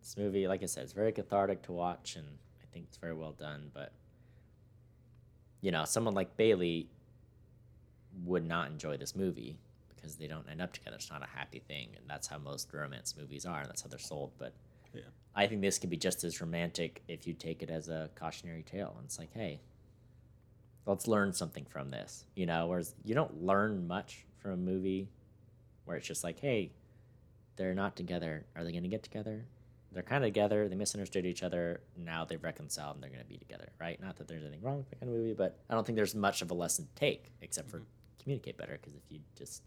[0.00, 2.26] this movie, like I said, it's very cathartic to watch, and
[2.60, 3.70] I think it's very well done.
[3.72, 3.92] But
[5.60, 6.88] you know, someone like Bailey
[8.24, 9.56] would not enjoy this movie
[9.94, 10.96] because they don't end up together.
[10.96, 13.88] It's not a happy thing, and that's how most romance movies are, and that's how
[13.88, 14.32] they're sold.
[14.38, 14.52] But
[14.92, 15.02] Yeah.
[15.34, 18.62] I think this could be just as romantic if you take it as a cautionary
[18.62, 18.94] tale.
[18.98, 19.60] And it's like, hey,
[20.86, 22.66] let's learn something from this, you know.
[22.66, 25.08] Whereas you don't learn much from a movie
[25.84, 26.72] where it's just like, hey,
[27.56, 28.46] they're not together.
[28.56, 29.44] Are they going to get together?
[29.92, 30.68] they're kind of together.
[30.68, 31.80] They misunderstood each other.
[31.96, 34.00] Now they've reconciled and they're going to be together, right?
[34.00, 36.14] Not that there's anything wrong with the kind of movie, but I don't think there's
[36.14, 37.82] much of a lesson to take except for
[38.22, 38.78] communicate better.
[38.80, 39.62] Because if you just,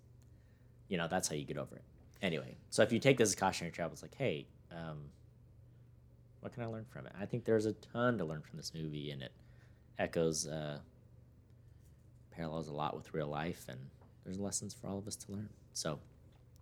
[0.88, 1.84] you know, that's how you get over it.
[2.22, 4.98] Anyway, so if you take this as cautionary travel, it's like, hey, um,
[6.40, 7.14] what can I learn from it?
[7.20, 9.32] I think there's a ton to learn from this movie, and it
[10.00, 10.80] echoes, uh,
[12.36, 13.80] parallels a lot with real life, and
[14.24, 15.50] there's lessons for all of us to learn.
[15.74, 16.00] So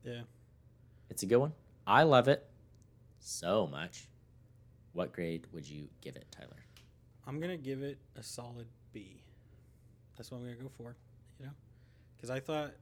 [0.03, 0.23] Yeah.
[1.09, 1.53] it's a good one.
[1.87, 2.45] I love it
[3.19, 4.07] so much.
[4.93, 6.63] What grade would you give it, Tyler?
[7.25, 9.23] I'm gonna give it a solid B.
[10.15, 10.95] That's what I'm gonna go for.
[11.39, 11.53] You know,
[12.15, 12.73] because I thought,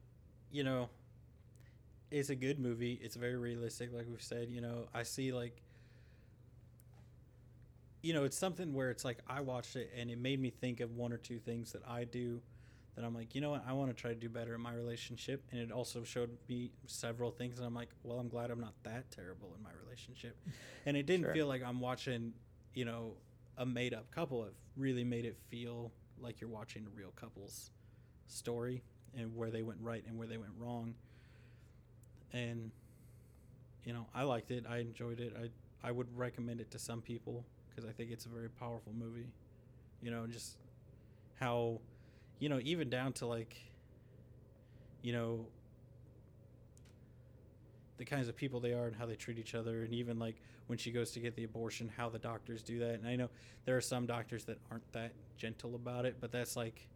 [0.51, 0.89] you know,
[2.09, 2.93] it's a good movie.
[3.01, 4.49] It's very realistic, like we've said.
[4.49, 5.61] You know, I see like,
[8.01, 10.79] you know, it's something where it's like I watched it and it made me think
[10.79, 12.41] of one or two things that I do.
[12.95, 14.73] That I'm like, you know what, I want to try to do better in my
[14.73, 18.59] relationship, and it also showed me several things, and I'm like, well, I'm glad I'm
[18.59, 20.35] not that terrible in my relationship,
[20.85, 21.33] and it didn't Sure.
[21.33, 22.33] feel like I'm watching,
[22.73, 23.13] you know,
[23.57, 27.71] a made up couple have really made it feel like you're watching a real couple's
[28.27, 28.81] story
[29.17, 30.93] and where they went right and where they went wrong.
[32.33, 32.71] And
[33.85, 34.65] you know, I liked it.
[34.69, 35.33] I enjoyed it.
[35.37, 35.49] I
[35.87, 39.27] I would recommend it to some people because I think it's a very powerful movie.
[40.01, 40.57] You know, just
[41.39, 41.79] how
[42.41, 43.55] you know, even down to like
[45.03, 45.45] you know
[47.97, 50.35] the kinds of people they are and how they treat each other and even like
[50.67, 52.95] when she goes to get the abortion how the doctors do that.
[52.95, 53.29] And i know
[53.65, 56.87] there are some doctors that aren't that gentle about it but that's like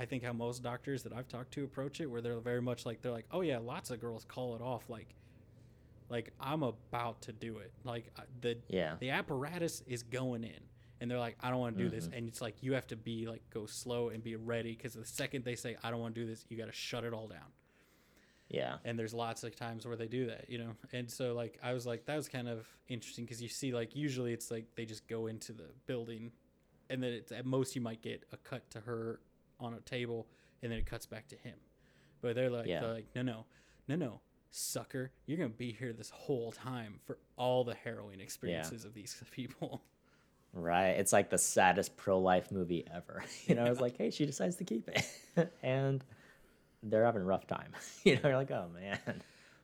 [0.00, 2.84] i think how most doctors that i've talked to approach it where they're very much
[2.86, 5.14] like they're like oh yeah lots of girls call it off like
[6.10, 7.72] like i'm about to do it.
[7.84, 8.96] Like uh, the Yeah.
[9.00, 10.60] the apparatus is going in
[11.00, 12.18] and they're like i don't want to do this Mhm.
[12.18, 15.04] and it's like you have to be like go slow and be ready because the
[15.04, 17.26] second they say i don't want to do this you got to shut it all
[17.28, 17.52] down
[18.48, 18.76] Yeah.
[18.84, 21.72] and there's lots of times where they do that you know and so like i
[21.72, 24.84] was like that was kind of interesting because you see like usually it's like they
[24.84, 26.30] just go into the building
[26.90, 29.20] and then it's at most you might get a cut to her
[29.58, 30.26] on a table
[30.62, 31.54] and then it cuts back to him
[32.20, 32.80] but they're like Yeah.
[32.80, 33.46] they're like no no
[33.88, 38.84] no no sucker you're gonna be here this whole time for all the harrowing experiences
[38.84, 39.82] of these people
[40.54, 40.90] Right.
[40.90, 43.24] It's like the saddest pro life movie ever.
[43.46, 45.52] You know, it's like, hey, she decides to keep it.
[45.62, 46.02] and
[46.82, 47.72] they're having a rough time.
[48.04, 49.22] you know, you're like, oh man.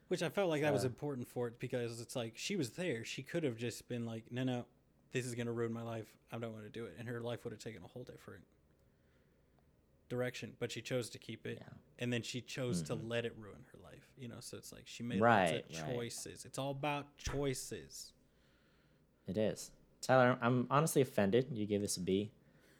[0.08, 3.04] Which I felt like that was important for it because it's like she was there.
[3.04, 4.64] She could have just been like, no, no,
[5.12, 6.06] this is going to ruin my life.
[6.32, 6.96] I don't want to do it.
[6.98, 8.42] And her life would have taken a whole different
[10.08, 10.54] direction.
[10.58, 11.58] But she chose to keep it.
[11.60, 11.68] Yeah.
[12.00, 13.08] And then she chose to Mhm.
[13.08, 14.08] let it ruin her life.
[14.18, 15.94] You know, so it's like she made Right, lots of right.
[15.94, 16.44] choices.
[16.44, 18.12] It's all about choices.
[19.28, 19.70] It is.
[20.00, 22.30] Tyler, I'm honestly offended you gave this a B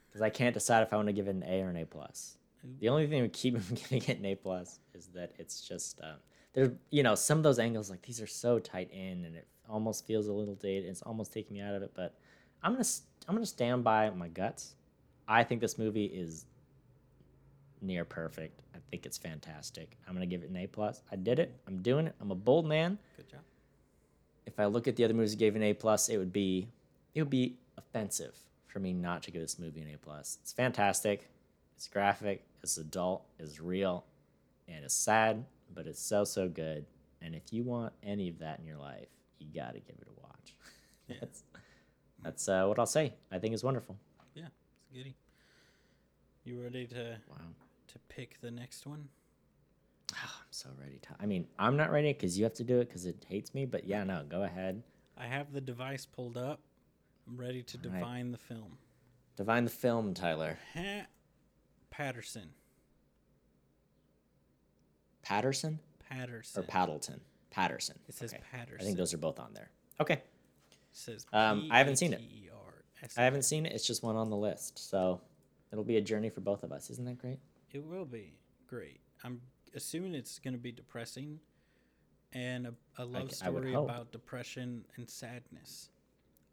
[0.08, 1.84] because I can't decide if I want to give it an A or an A
[1.84, 2.36] plus.
[2.80, 5.32] The only thing that would keep me from giving it an A plus is that
[5.38, 6.14] it's just uh,
[6.52, 9.46] there's you know some of those angles like these are so tight in and it
[9.68, 10.88] almost feels a little dated.
[10.88, 12.14] It's almost taking me out of it, but
[12.62, 12.84] I'm gonna
[13.28, 14.74] I'm gonna stand by my guts.
[15.28, 16.46] I think this movie is
[17.82, 18.60] near perfect.
[18.74, 19.96] I think it's fantastic.
[20.08, 21.02] I'm gonna give it an A plus.
[21.12, 21.54] I did it.
[21.66, 22.14] I'm doing it.
[22.20, 23.40] I'm a bold man Good job.
[24.46, 26.68] if I look at the other movies that gave an A plus, it would be
[27.14, 30.38] it would be offensive for me not to give this movie an A plus.
[30.42, 31.28] It's fantastic.
[31.76, 32.44] It's graphic.
[32.62, 33.24] It's adult.
[33.38, 34.04] It's real,
[34.68, 36.84] and it's sad, but it's so so good.
[37.22, 39.08] And if you want any of that in your life,
[39.38, 40.54] you got to give it a watch.
[41.08, 41.16] Yeah.
[41.20, 41.42] that's
[42.22, 43.14] that's uh, what I'll say.
[43.32, 43.96] I think it's wonderful.
[44.34, 44.44] Yeah,
[44.78, 45.16] it's goody.
[46.44, 47.36] You ready to Wow.
[47.88, 49.08] to pick the next one?
[50.12, 51.08] I'm so ready to.
[51.18, 53.66] I mean, I'm not ready because you have to do it because it hates me.
[53.66, 54.82] But yeah, no, go ahead.
[55.18, 56.60] I have the device pulled up.
[57.30, 58.00] I'm ready to All right.
[58.00, 58.76] divine the film.
[59.36, 61.06] Divine the film, Tyler Ha-
[61.90, 62.50] Paterson.
[65.22, 65.78] Paterson
[66.08, 66.62] Paterson.
[66.62, 67.20] or Paddleton.
[67.50, 67.98] Paterson.
[68.08, 68.42] It says Okay.
[68.50, 68.80] Paterson.
[68.80, 69.70] I think those are both on there.
[70.00, 70.14] Okay.
[70.14, 70.22] It
[70.92, 72.20] says Um, I haven't seen it.
[73.16, 73.72] I haven't seen it.
[73.72, 74.78] It's just one on the list.
[74.78, 75.20] So
[75.72, 76.90] it'll be a journey for both of us.
[76.90, 77.38] Isn't that great?
[77.70, 78.34] It will be
[78.66, 79.00] great.
[79.24, 79.40] I'm
[79.74, 81.40] assuming it's going to be depressing
[82.32, 83.88] and a, a love I story hope.
[83.88, 85.88] about depression and sadness.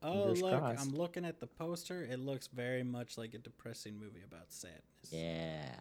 [0.03, 0.81] Oh, Fingers look, crossed.
[0.85, 2.03] I'm looking at the poster.
[2.03, 4.81] It looks very much like a depressing movie about sadness.
[5.09, 5.71] Yeah.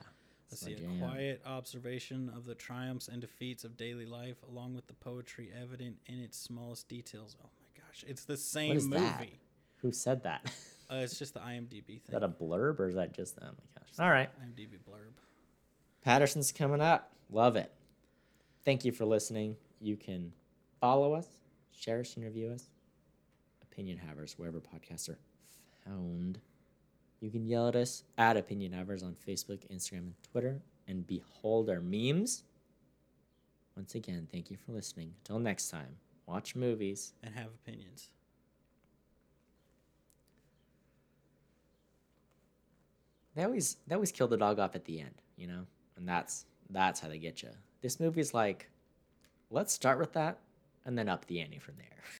[0.51, 0.98] Let's That's my see, a jam.
[1.01, 5.97] quiet observation of the triumphs and defeats of daily life, along with the poetry evident
[6.06, 7.36] in its smallest details.
[7.43, 9.02] Oh my gosh, it's the same is movie.
[9.02, 9.26] that?
[9.82, 10.51] Who said that?
[10.88, 12.01] Uh, it's just the IMDb thing.
[12.06, 13.36] is that a blurb or is that just?
[13.43, 13.88] Oh my gosh.
[13.98, 14.30] All right.
[14.40, 15.10] IMDb blurb.
[16.05, 17.10] Paterson's coming up.
[17.28, 17.72] Love it.
[18.64, 19.56] Thank you for listening.
[19.80, 20.32] You can
[20.80, 21.26] follow us,
[21.76, 22.66] share us, and review us.
[23.77, 25.19] Opinion Havers, wherever podcasts are
[25.85, 26.39] found.
[27.20, 31.69] You can yell at us at Opinion Havers on Facebook, Instagram, and Twitter, and behold
[31.69, 32.44] our memes.
[33.77, 35.12] Once again, thank you for listening.
[35.19, 35.94] Until next time,
[36.24, 38.09] watch movies and have opinions.
[43.35, 45.66] They always they always kill the dog off at the end, you know,
[45.98, 47.51] and that's that's how they get you.
[47.82, 48.70] This movie's like,
[49.51, 50.39] let's start with that
[50.86, 51.89] and then up the ante from there.